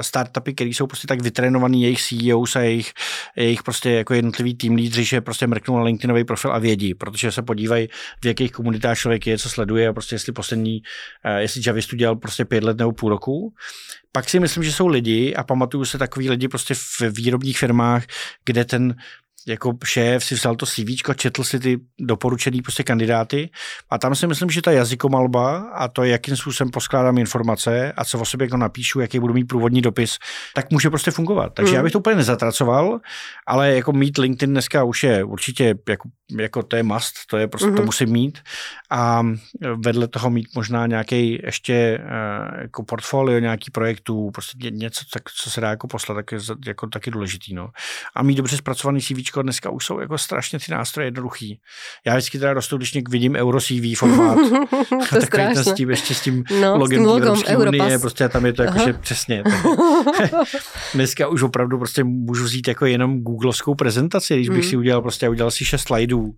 startupy, 0.02 0.54
které 0.54 0.70
jsou 0.70 0.88
prostě 0.88 1.08
tak 1.08 1.22
vytrénovaný 1.22 1.84
jejich 1.84 2.02
CEOs 2.02 2.56
a 2.56 2.60
jejich, 2.60 2.94
jejich 3.36 3.64
prostě 3.64 3.90
jako 3.92 4.14
jednotlivý 4.14 4.56
tým 4.56 4.76
lídři, 4.76 5.04
že 5.04 5.22
prostě 5.22 5.48
mrknou 5.48 5.78
na 5.78 5.84
LinkedInový 5.84 6.24
profil 6.24 6.52
a 6.52 6.60
vědí, 6.60 6.94
protože 6.94 7.32
se 7.32 7.42
podívají, 7.42 7.88
v 8.22 8.26
jakých 8.26 8.52
komunitách 8.52 8.98
člověk 8.98 9.28
je, 9.28 9.38
co 9.38 9.50
sleduje 9.50 9.88
a 9.88 9.94
prostě 9.94 10.16
jestli 10.16 10.32
poslední, 10.34 10.82
uh, 11.26 11.38
jestli 11.38 11.62
Javistu 11.66 11.96
dělal 11.96 12.16
prostě 12.16 12.46
pět 12.46 12.64
let 12.64 12.78
nebo 12.78 12.92
půl 12.92 13.10
roku. 13.10 13.54
Pak 14.12 14.30
si 14.30 14.40
myslím, 14.40 14.64
že 14.64 14.74
jsou 14.74 14.88
lidi 14.88 15.36
a 15.36 15.44
pamatuju 15.44 15.86
se 15.86 15.98
takový 15.98 16.30
lidi 16.30 16.48
prostě 16.48 16.74
v 16.74 17.02
výrobních 17.02 17.58
firmách, 17.58 18.04
kde 18.46 18.66
ten 18.66 18.96
jako 19.50 19.74
šéf 19.86 20.24
si 20.24 20.36
vzal 20.36 20.56
to 20.56 20.66
CV, 20.66 20.86
četl 21.16 21.44
si 21.44 21.60
ty 21.60 21.80
doporučený 22.00 22.62
prostě 22.62 22.84
kandidáty 22.84 23.50
a 23.90 23.98
tam 23.98 24.16
si 24.16 24.28
myslím, 24.28 24.50
že 24.50 24.62
ta 24.62 24.72
jazykomalba 24.72 25.58
a 25.58 25.88
to, 25.88 26.04
jakým 26.04 26.36
způsobem 26.36 26.72
poskládám 26.72 27.18
informace 27.18 27.92
a 27.92 28.06
co 28.06 28.20
o 28.20 28.26
sobě 28.26 28.46
jako 28.46 28.58
napíšu, 28.58 29.00
jaký 29.00 29.20
budu 29.20 29.34
mít 29.34 29.46
průvodní 29.46 29.82
dopis, 29.82 30.18
tak 30.56 30.72
může 30.72 30.90
prostě 30.90 31.12
fungovat. 31.12 31.54
Takže 31.54 31.72
mm. 31.72 31.76
já 31.76 31.84
bych 31.84 31.92
to 31.92 32.00
úplně 32.00 32.16
nezatracoval, 32.16 33.00
ale 33.48 33.76
jako 33.76 33.92
mít 33.92 34.18
LinkedIn 34.18 34.54
dneska 34.54 34.84
už 34.84 35.04
je 35.04 35.24
určitě 35.24 35.76
jako, 35.90 36.10
jako 36.38 36.64
to 36.64 36.76
je 36.76 36.84
must, 36.84 37.16
to 37.30 37.38
je 37.38 37.48
prostě, 37.48 37.70
mm-hmm. 37.70 37.78
to 37.78 37.84
musím 37.84 38.10
mít 38.10 38.40
a 38.90 39.26
vedle 39.76 40.08
toho 40.08 40.30
mít 40.30 40.48
možná 40.56 40.88
nějaký 40.88 41.42
ještě 41.44 42.00
uh, 42.04 42.62
jako 42.62 42.84
portfolio 42.84 43.40
nějaký 43.40 43.72
projektů, 43.72 44.32
prostě 44.32 44.70
něco, 44.70 45.06
tak, 45.14 45.24
co 45.32 45.50
se 45.50 45.62
dá 45.62 45.70
jako 45.70 45.88
poslat, 45.88 46.16
tak 46.16 46.32
je 46.32 46.40
jako 46.68 46.88
taky 46.88 47.12
důležitý. 47.12 47.54
No. 47.54 47.70
A 48.16 48.24
mít 48.24 48.36
dobře 48.36 48.58
zpracovaný 48.58 49.02
CV 49.02 49.24
dneska 49.42 49.70
už 49.70 49.86
jsou 49.86 50.00
jako 50.00 50.18
strašně 50.18 50.60
ty 50.60 50.72
nástroje 50.72 51.08
jednoduchý. 51.08 51.60
Já 52.06 52.14
vždycky 52.16 52.40
teda 52.40 52.54
rostu, 52.54 52.78
když 52.78 52.94
někdy 52.94 53.12
vidím 53.12 53.36
Euro 53.36 53.62
CV 53.62 53.98
formát, 53.98 54.38
to 55.10 55.16
je 55.16 55.22
takový 55.22 55.56
s 55.56 55.74
tím, 55.74 55.90
ještě 55.90 56.16
s 56.16 56.22
tím 56.22 56.44
no, 56.62 56.78
logem, 56.78 56.98
s 56.98 57.00
tím 57.00 57.08
logom 57.08 57.68
Unie, 57.68 58.00
prostě 58.00 58.30
tam 58.30 58.46
je 58.46 58.54
to 58.54 58.64
jako, 58.64 58.80
že 58.86 58.94
přesně. 58.94 59.44
dneska 60.94 61.28
už 61.28 61.44
opravdu 61.44 61.78
prostě 61.78 62.04
můžu 62.04 62.44
vzít 62.44 62.68
jako 62.68 62.86
jenom 62.86 63.22
googlovskou 63.22 63.76
prezentaci, 63.76 64.36
když 64.36 64.50
bych 64.50 64.64
mm. 64.64 64.70
si 64.70 64.78
udělal 64.78 65.02
prostě, 65.02 65.30
udělal 65.30 65.52
si 65.52 65.66
šest 65.66 65.82
slajdů, 65.82 66.32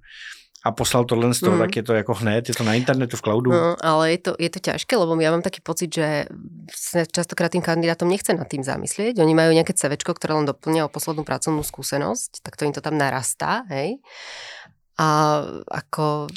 a 0.66 0.72
poslal 0.72 1.06
tohle 1.06 1.34
z 1.34 1.40
toho, 1.40 1.56
mm. 1.56 1.62
tak 1.62 1.76
je 1.76 1.84
to 1.84 1.94
jako 1.94 2.14
hned, 2.14 2.50
je 2.50 2.56
to 2.56 2.64
na 2.64 2.74
internetu, 2.74 3.18
v 3.18 3.22
cloudu. 3.22 3.52
No, 3.52 3.76
ale 3.82 4.12
je 4.12 4.18
to, 4.18 4.32
je 4.40 4.50
to 4.50 4.60
ťažké, 4.62 4.94
lebo 4.94 5.18
ja 5.18 5.34
mám 5.34 5.42
taký 5.42 5.58
pocit, 5.66 5.90
že 5.90 6.30
sa 6.70 7.02
častokrát 7.02 7.50
tým 7.50 7.66
kandidátom 7.66 8.06
nechce 8.06 8.30
nad 8.34 8.46
tým 8.46 8.62
zamyslieť. 8.62 9.18
Oni 9.18 9.34
majú 9.34 9.58
nejaké 9.58 9.74
CV, 9.74 9.98
ktoré 9.98 10.38
len 10.38 10.46
doplňa 10.46 10.86
o 10.86 10.94
poslednú 10.94 11.26
pracovnú 11.26 11.66
skúsenosť, 11.66 12.46
tak 12.46 12.62
to 12.62 12.70
im 12.70 12.74
to 12.78 12.82
tam 12.82 12.94
narastá, 12.94 13.66
hej. 13.74 13.98
A 15.02 15.42
ako... 15.66 16.30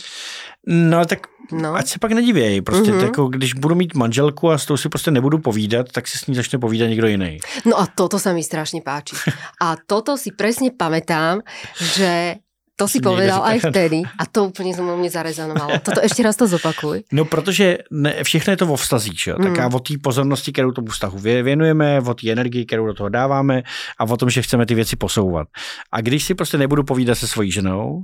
No 0.65 1.05
tak 1.05 1.29
no. 1.53 1.75
ať 1.75 1.89
se 1.89 1.99
pak 1.99 2.13
nedivějí. 2.13 2.61
Prostě 2.61 2.93
mm-hmm. 2.93 3.05
jako, 3.05 3.29
když 3.29 3.55
budu 3.55 3.75
mít 3.75 3.95
manželku 3.95 4.51
a 4.51 4.59
s 4.59 4.67
tou 4.67 4.77
si 4.77 4.89
prostě 4.89 5.11
nebudu 5.11 5.39
povídat, 5.39 5.93
tak 5.93 6.09
si 6.09 6.19
s 6.19 6.27
ní 6.27 6.35
začne 6.35 6.59
povídat 6.59 6.89
někdo 6.89 7.07
jiný. 7.07 7.39
No 7.65 7.81
a 7.81 7.87
toto 7.87 8.19
sa 8.19 8.33
mi 8.33 8.41
strašne 8.41 8.81
páči. 8.81 9.17
A 9.61 9.77
toto 9.77 10.17
si 10.17 10.33
presne 10.33 10.73
pamätám, 10.73 11.45
že 11.77 12.44
to 12.77 12.89
si 12.91 12.99
povedal 12.99 13.39
aj 13.47 13.71
vtedy 13.71 14.03
a 14.19 14.27
to 14.27 14.45
úplně 14.51 14.75
zo 14.75 14.97
mě 14.97 15.11
zarezonovalo. 15.11 15.79
Toto 15.79 16.01
ještě 16.03 16.23
raz 16.23 16.37
to 16.37 16.47
zopakuj. 16.47 17.03
No, 17.13 17.25
protože 17.25 17.79
ne, 17.91 18.25
všechno 18.25 18.51
je 18.51 18.57
to 18.57 18.67
o 18.67 18.77
vztazích, 18.77 19.27
jo? 19.27 19.37
tak 19.43 19.59
a 19.59 19.67
o 19.67 19.81
té 19.81 19.95
pozornosti, 20.03 20.53
kterou 20.53 20.73
tomu 20.73 20.87
vztahu 20.87 21.19
věnujeme, 21.19 22.01
o 22.01 22.15
té 22.15 22.31
energii, 22.31 22.67
kterou 22.67 22.87
do 22.87 22.95
toho 22.95 23.09
dáváme 23.09 23.63
a 23.99 24.05
o 24.05 24.17
tom, 24.17 24.31
že 24.31 24.43
chceme 24.43 24.67
ty 24.67 24.75
věci 24.75 24.97
posouvat. 24.97 25.49
A 25.93 26.01
když 26.01 26.25
si 26.25 26.35
prostě 26.35 26.59
nebudu 26.59 26.85
povídat 26.85 27.19
se 27.19 27.29
svojí 27.29 27.53
ženou, 27.53 28.03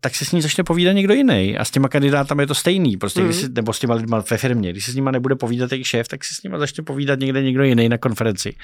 tak 0.00 0.14
se 0.14 0.24
s 0.24 0.32
ní 0.32 0.42
začne 0.42 0.64
povídat 0.64 0.92
někdo 0.92 1.14
jiný. 1.14 1.58
A 1.58 1.64
s 1.64 1.70
těma 1.70 1.88
kandidátama 1.88 2.42
je 2.42 2.46
to 2.46 2.54
stejný, 2.54 2.96
prostě, 2.96 3.20
mm. 3.20 3.26
když 3.26 3.36
si, 3.36 3.48
nebo 3.48 3.72
s 3.72 3.78
těma 3.78 3.94
lidma 3.94 4.24
ve 4.30 4.36
firmě. 4.36 4.70
Když 4.72 4.84
se 4.84 4.92
s 4.92 4.94
nima 4.94 5.10
nebude 5.10 5.34
povídat 5.34 5.72
jejich 5.72 5.86
šéf, 5.86 6.08
tak 6.08 6.24
si 6.24 6.34
s 6.34 6.42
nima 6.42 6.58
začne 6.58 6.84
povídat 6.84 7.18
někde 7.18 7.42
někdo 7.42 7.64
jiný 7.64 7.88
na 7.88 7.98
konferenci. 7.98 8.54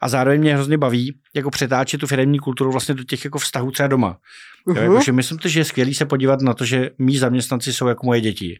A 0.00 0.08
zároveň 0.08 0.40
mě 0.40 0.54
hrozně 0.54 0.78
baví 0.78 1.16
jako 1.34 1.50
přetáčet 1.50 2.00
tu 2.00 2.06
firmní 2.06 2.38
kulturu 2.38 2.72
vlastně 2.72 2.94
do 2.94 3.04
těch 3.04 3.24
jako 3.24 3.38
vztahů 3.38 3.70
třeba 3.70 3.86
doma. 3.86 4.16
Uh-huh. 4.68 4.76
Jo, 4.76 4.92
jakože 4.92 5.12
myslím, 5.12 5.38
že 5.44 5.60
je 5.60 5.64
skvělý 5.64 5.94
se 5.94 6.06
podívat 6.06 6.40
na 6.40 6.54
to, 6.54 6.64
že 6.64 6.90
mý 6.98 7.18
zaměstnanci 7.18 7.72
jsou 7.72 7.86
jako 7.86 8.06
moje 8.06 8.20
děti. 8.20 8.58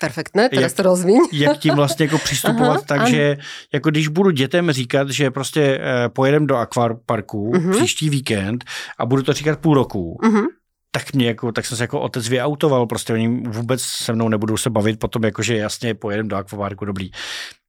Perfektné, 0.00 0.48
teraz 0.48 0.72
to 0.72 0.82
rozvíň. 0.82 1.20
Jak 1.32 1.58
tím 1.58 1.74
vlastně 1.74 2.04
jako 2.04 2.18
přistupovat, 2.18 2.86
takže 2.86 3.36
jako 3.74 3.90
když 3.90 4.08
budu 4.08 4.30
dětem 4.30 4.70
říkat, 4.70 5.10
že 5.10 5.30
prostě 5.30 5.80
eh, 5.80 6.08
pojedem 6.08 6.46
do 6.46 6.56
akvaparku 6.56 7.52
uh-huh. 7.52 7.76
příští 7.76 8.10
víkend 8.10 8.64
a 8.98 9.06
budu 9.06 9.22
to 9.22 9.32
říkat 9.32 9.58
půl 9.58 9.74
roku, 9.74 10.18
uh-huh 10.22 10.46
tak 10.90 11.12
mě 11.12 11.26
jako, 11.26 11.52
tak 11.52 11.66
jsem 11.66 11.76
se 11.76 11.84
jako 11.84 12.00
otec 12.00 12.28
vyautoval, 12.28 12.86
prostě 12.86 13.12
oni 13.12 13.28
vůbec 13.28 13.82
se 13.82 14.12
mnou 14.12 14.28
nebudou 14.28 14.56
se 14.56 14.70
bavit 14.70 14.98
potom, 14.98 15.24
jako 15.24 15.42
že 15.42 15.56
jasně 15.56 15.94
pojedem 15.94 16.28
do 16.28 16.36
akvaparku, 16.36 16.84
dobrý 16.84 17.10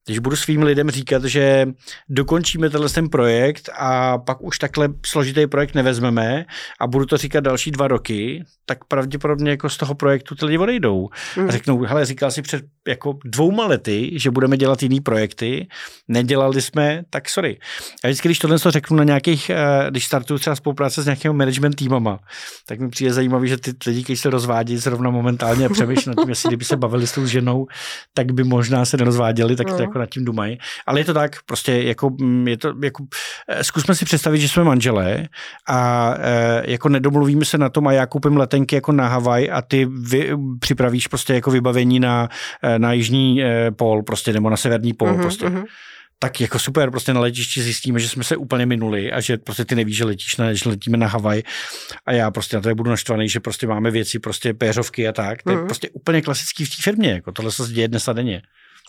když 0.06 0.18
budu 0.18 0.36
svým 0.36 0.62
lidem 0.62 0.90
říkat, 0.90 1.24
že 1.24 1.66
dokončíme 2.08 2.70
tenhle 2.70 2.88
ten 2.88 3.08
projekt 3.08 3.68
a 3.78 4.18
pak 4.18 4.42
už 4.42 4.58
takhle 4.58 4.88
složitý 5.06 5.46
projekt 5.46 5.74
nevezmeme 5.74 6.44
a 6.80 6.86
budu 6.86 7.06
to 7.06 7.16
říkat 7.16 7.40
další 7.40 7.70
dva 7.70 7.88
roky, 7.88 8.44
tak 8.66 8.84
pravděpodobně 8.84 9.50
jako 9.50 9.68
z 9.68 9.76
toho 9.76 9.94
projektu 9.94 10.34
ty 10.34 10.44
lidi 10.46 10.58
odejdou. 10.58 11.08
Mm. 11.36 11.48
A 11.48 11.50
řeknou, 11.50 11.82
hele, 11.82 12.06
říkal 12.06 12.30
si 12.30 12.42
před 12.42 12.64
jako 12.88 13.18
dvouma 13.24 13.66
lety, 13.66 14.10
že 14.14 14.30
budeme 14.30 14.56
dělat 14.56 14.82
jiný 14.82 15.00
projekty, 15.00 15.68
nedělali 16.08 16.62
jsme, 16.62 17.02
tak 17.10 17.28
sorry. 17.28 17.58
Já 18.04 18.10
vždycky, 18.10 18.28
když 18.28 18.38
tohle 18.38 18.58
řeknu 18.58 18.96
na 18.96 19.04
nějakých, 19.04 19.50
eh, 19.50 19.90
když 19.90 20.06
startuju 20.06 20.38
třeba 20.38 20.56
spolupráce 20.56 21.02
s 21.02 21.04
nějakými 21.04 21.34
management 21.34 21.76
týmama, 21.76 22.18
tak 22.66 22.80
mi 22.80 22.88
přijde 22.88 23.12
zajímavý, 23.12 23.48
že 23.48 23.56
ty 23.56 23.72
lidi, 23.86 24.04
kteří 24.04 24.16
se 24.16 24.30
rozvádí 24.30 24.76
zrovna 24.76 25.10
momentálně 25.10 25.66
a 25.66 25.68
přemýšlí 25.68 26.12
nad 26.16 26.22
tím, 26.22 26.28
jestli 26.28 26.48
kdyby 26.48 26.64
se 26.64 26.76
bavili 26.76 27.06
s 27.06 27.12
tou 27.12 27.26
ženou, 27.26 27.66
tak 28.14 28.32
by 28.32 28.44
možná 28.44 28.84
se 28.84 28.96
nerozváděli, 28.96 29.56
tak 29.56 29.66
to 29.66 29.72
mm 29.72 29.91
jako 29.92 29.98
nad 29.98 30.06
tím 30.06 30.24
dumají. 30.24 30.58
Ale 30.86 31.00
je 31.00 31.04
to 31.04 31.14
tak, 31.14 31.36
prostě 31.46 31.72
jako, 31.72 32.10
mm, 32.10 32.48
je 32.48 32.56
to, 32.56 32.74
jako, 32.82 33.04
eh, 33.48 33.64
zkusme 33.64 33.94
si 33.94 34.04
představit, 34.04 34.40
že 34.40 34.48
jsme 34.48 34.64
manželé 34.64 35.28
a 35.68 36.14
e, 36.18 36.70
jako 36.72 36.88
nedomluvíme 36.88 37.44
se 37.44 37.58
na 37.58 37.68
tom 37.68 37.86
a 37.86 37.92
já 37.92 38.06
koupím 38.06 38.36
letenky 38.36 38.74
jako 38.74 38.92
na 38.92 39.08
Havaj 39.08 39.50
a 39.52 39.62
ty 39.62 39.84
vy, 39.84 40.30
připravíš 40.60 41.06
prostě 41.06 41.34
jako 41.34 41.50
vybavení 41.50 42.00
na, 42.00 42.28
eh, 42.62 42.78
na 42.78 42.92
jižní 42.92 43.42
pól 43.76 44.02
prostě 44.02 44.32
nebo 44.32 44.50
na 44.50 44.56
severní 44.56 44.92
pól 44.92 45.08
mm-hmm, 45.08 45.20
prostě. 45.20 45.46
Mm-hmm 45.46 45.64
tak 46.22 46.40
jako 46.40 46.58
super, 46.58 46.90
prostě 46.90 47.14
na 47.14 47.20
letišti 47.20 47.62
zjistíme, 47.62 48.00
že 48.00 48.08
jsme 48.08 48.24
se 48.24 48.36
úplně 48.36 48.66
minuli 48.66 49.12
a 49.12 49.20
že 49.20 49.36
prostě 49.36 49.64
ty 49.64 49.74
nevíš, 49.74 49.96
že 49.96 50.04
letíš 50.04 50.36
na, 50.36 50.54
že 50.54 50.68
letíme 50.68 50.96
na 50.96 51.06
Havaj 51.06 51.42
a 52.06 52.12
já 52.12 52.30
prostě 52.30 52.56
na 52.56 52.62
to 52.62 52.74
budu 52.74 52.90
naštvaný, 52.90 53.28
že 53.28 53.40
prostě 53.40 53.66
máme 53.66 53.90
věci, 53.90 54.18
prostě 54.18 54.54
péřovky 54.54 55.08
a 55.08 55.12
tak. 55.12 55.42
To 55.42 55.50
je 55.50 55.56
mm. 55.56 55.66
prostě 55.66 55.90
úplně 55.90 56.22
klasický 56.22 56.64
v 56.64 56.68
té 56.68 56.82
firmě, 56.82 57.10
jako 57.10 57.32
tohle 57.32 57.52
se 57.52 57.72
děje 57.72 57.88
dnes 57.88 58.08
a 58.08 58.12
denně. 58.12 58.42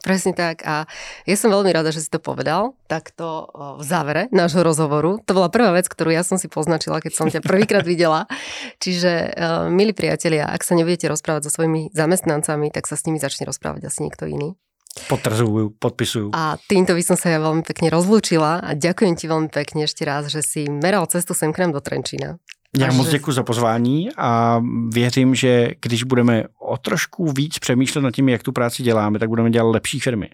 Presne 0.04 0.36
tak. 0.36 0.68
A 0.68 0.84
ja 1.24 1.36
som 1.40 1.48
veľmi 1.48 1.72
rada, 1.72 1.96
že 1.96 2.04
si 2.04 2.12
to 2.12 2.20
povedal 2.20 2.76
takto 2.92 3.48
v 3.80 3.84
závere 3.88 4.28
nášho 4.36 4.60
rozhovoru. 4.60 5.24
To 5.24 5.32
bola 5.32 5.48
prvá 5.48 5.72
vec, 5.72 5.88
ktorú 5.88 6.12
ja 6.12 6.28
som 6.28 6.36
si 6.36 6.52
poznačila, 6.52 7.00
keď 7.00 7.12
som 7.16 7.32
ťa 7.32 7.40
prvýkrát 7.40 7.88
videla. 7.88 8.28
Čiže, 8.84 9.32
milí 9.72 9.96
priatelia, 9.96 10.52
ak 10.52 10.60
sa 10.68 10.76
nebudete 10.76 11.08
rozprávať 11.08 11.48
so 11.48 11.56
svojimi 11.56 11.96
zamestnancami, 11.96 12.68
tak 12.76 12.84
sa 12.84 13.00
s 13.00 13.08
nimi 13.08 13.16
začne 13.16 13.48
rozprávať 13.48 13.88
asi 13.88 14.04
niekto 14.04 14.28
iný. 14.28 14.60
Potrzujú, 15.08 15.74
podpisujú. 15.82 16.36
A 16.38 16.60
týmto 16.70 16.94
by 16.94 17.02
som 17.02 17.18
sa 17.18 17.34
ja 17.34 17.40
veľmi 17.42 17.66
pekne 17.66 17.90
rozlúčila 17.90 18.62
a 18.62 18.78
ďakujem 18.78 19.16
ti 19.18 19.26
veľmi 19.26 19.50
pekne 19.50 19.90
ešte 19.90 20.06
raz, 20.06 20.30
že 20.30 20.46
si 20.46 20.70
meral 20.70 21.08
cestu 21.10 21.34
sem 21.34 21.50
k 21.50 21.66
nám 21.66 21.74
do 21.74 21.82
Trenčína. 21.82 22.38
Já 22.78 22.92
moc 22.92 23.10
děkuji 23.10 23.32
za 23.32 23.44
pozvání 23.44 24.10
a 24.18 24.62
věřím, 24.90 25.36
že 25.36 25.70
když 25.82 26.04
budeme 26.04 26.44
o 26.60 26.78
trošku 26.78 27.32
víc 27.32 27.60
přemýšlet 27.60 28.02
nad 28.02 28.12
tím, 28.12 28.30
jak 28.30 28.44
tu 28.44 28.52
práci 28.52 28.84
děláme, 28.84 29.20
tak 29.20 29.30
budeme 29.30 29.50
dělat 29.52 29.70
lepší 29.70 30.00
firmy. 30.00 30.30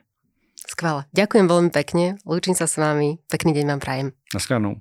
Skvěle. 0.70 1.10
Ďakujem 1.18 1.50
veľmi 1.50 1.72
pekne. 1.74 2.22
Lúčim 2.30 2.54
sa 2.54 2.70
s 2.70 2.78
vámi. 2.78 3.18
Pekný 3.26 3.58
deň 3.58 3.66
vám 3.74 3.82
prajem. 3.82 4.08
Naschledanou. 4.32 4.78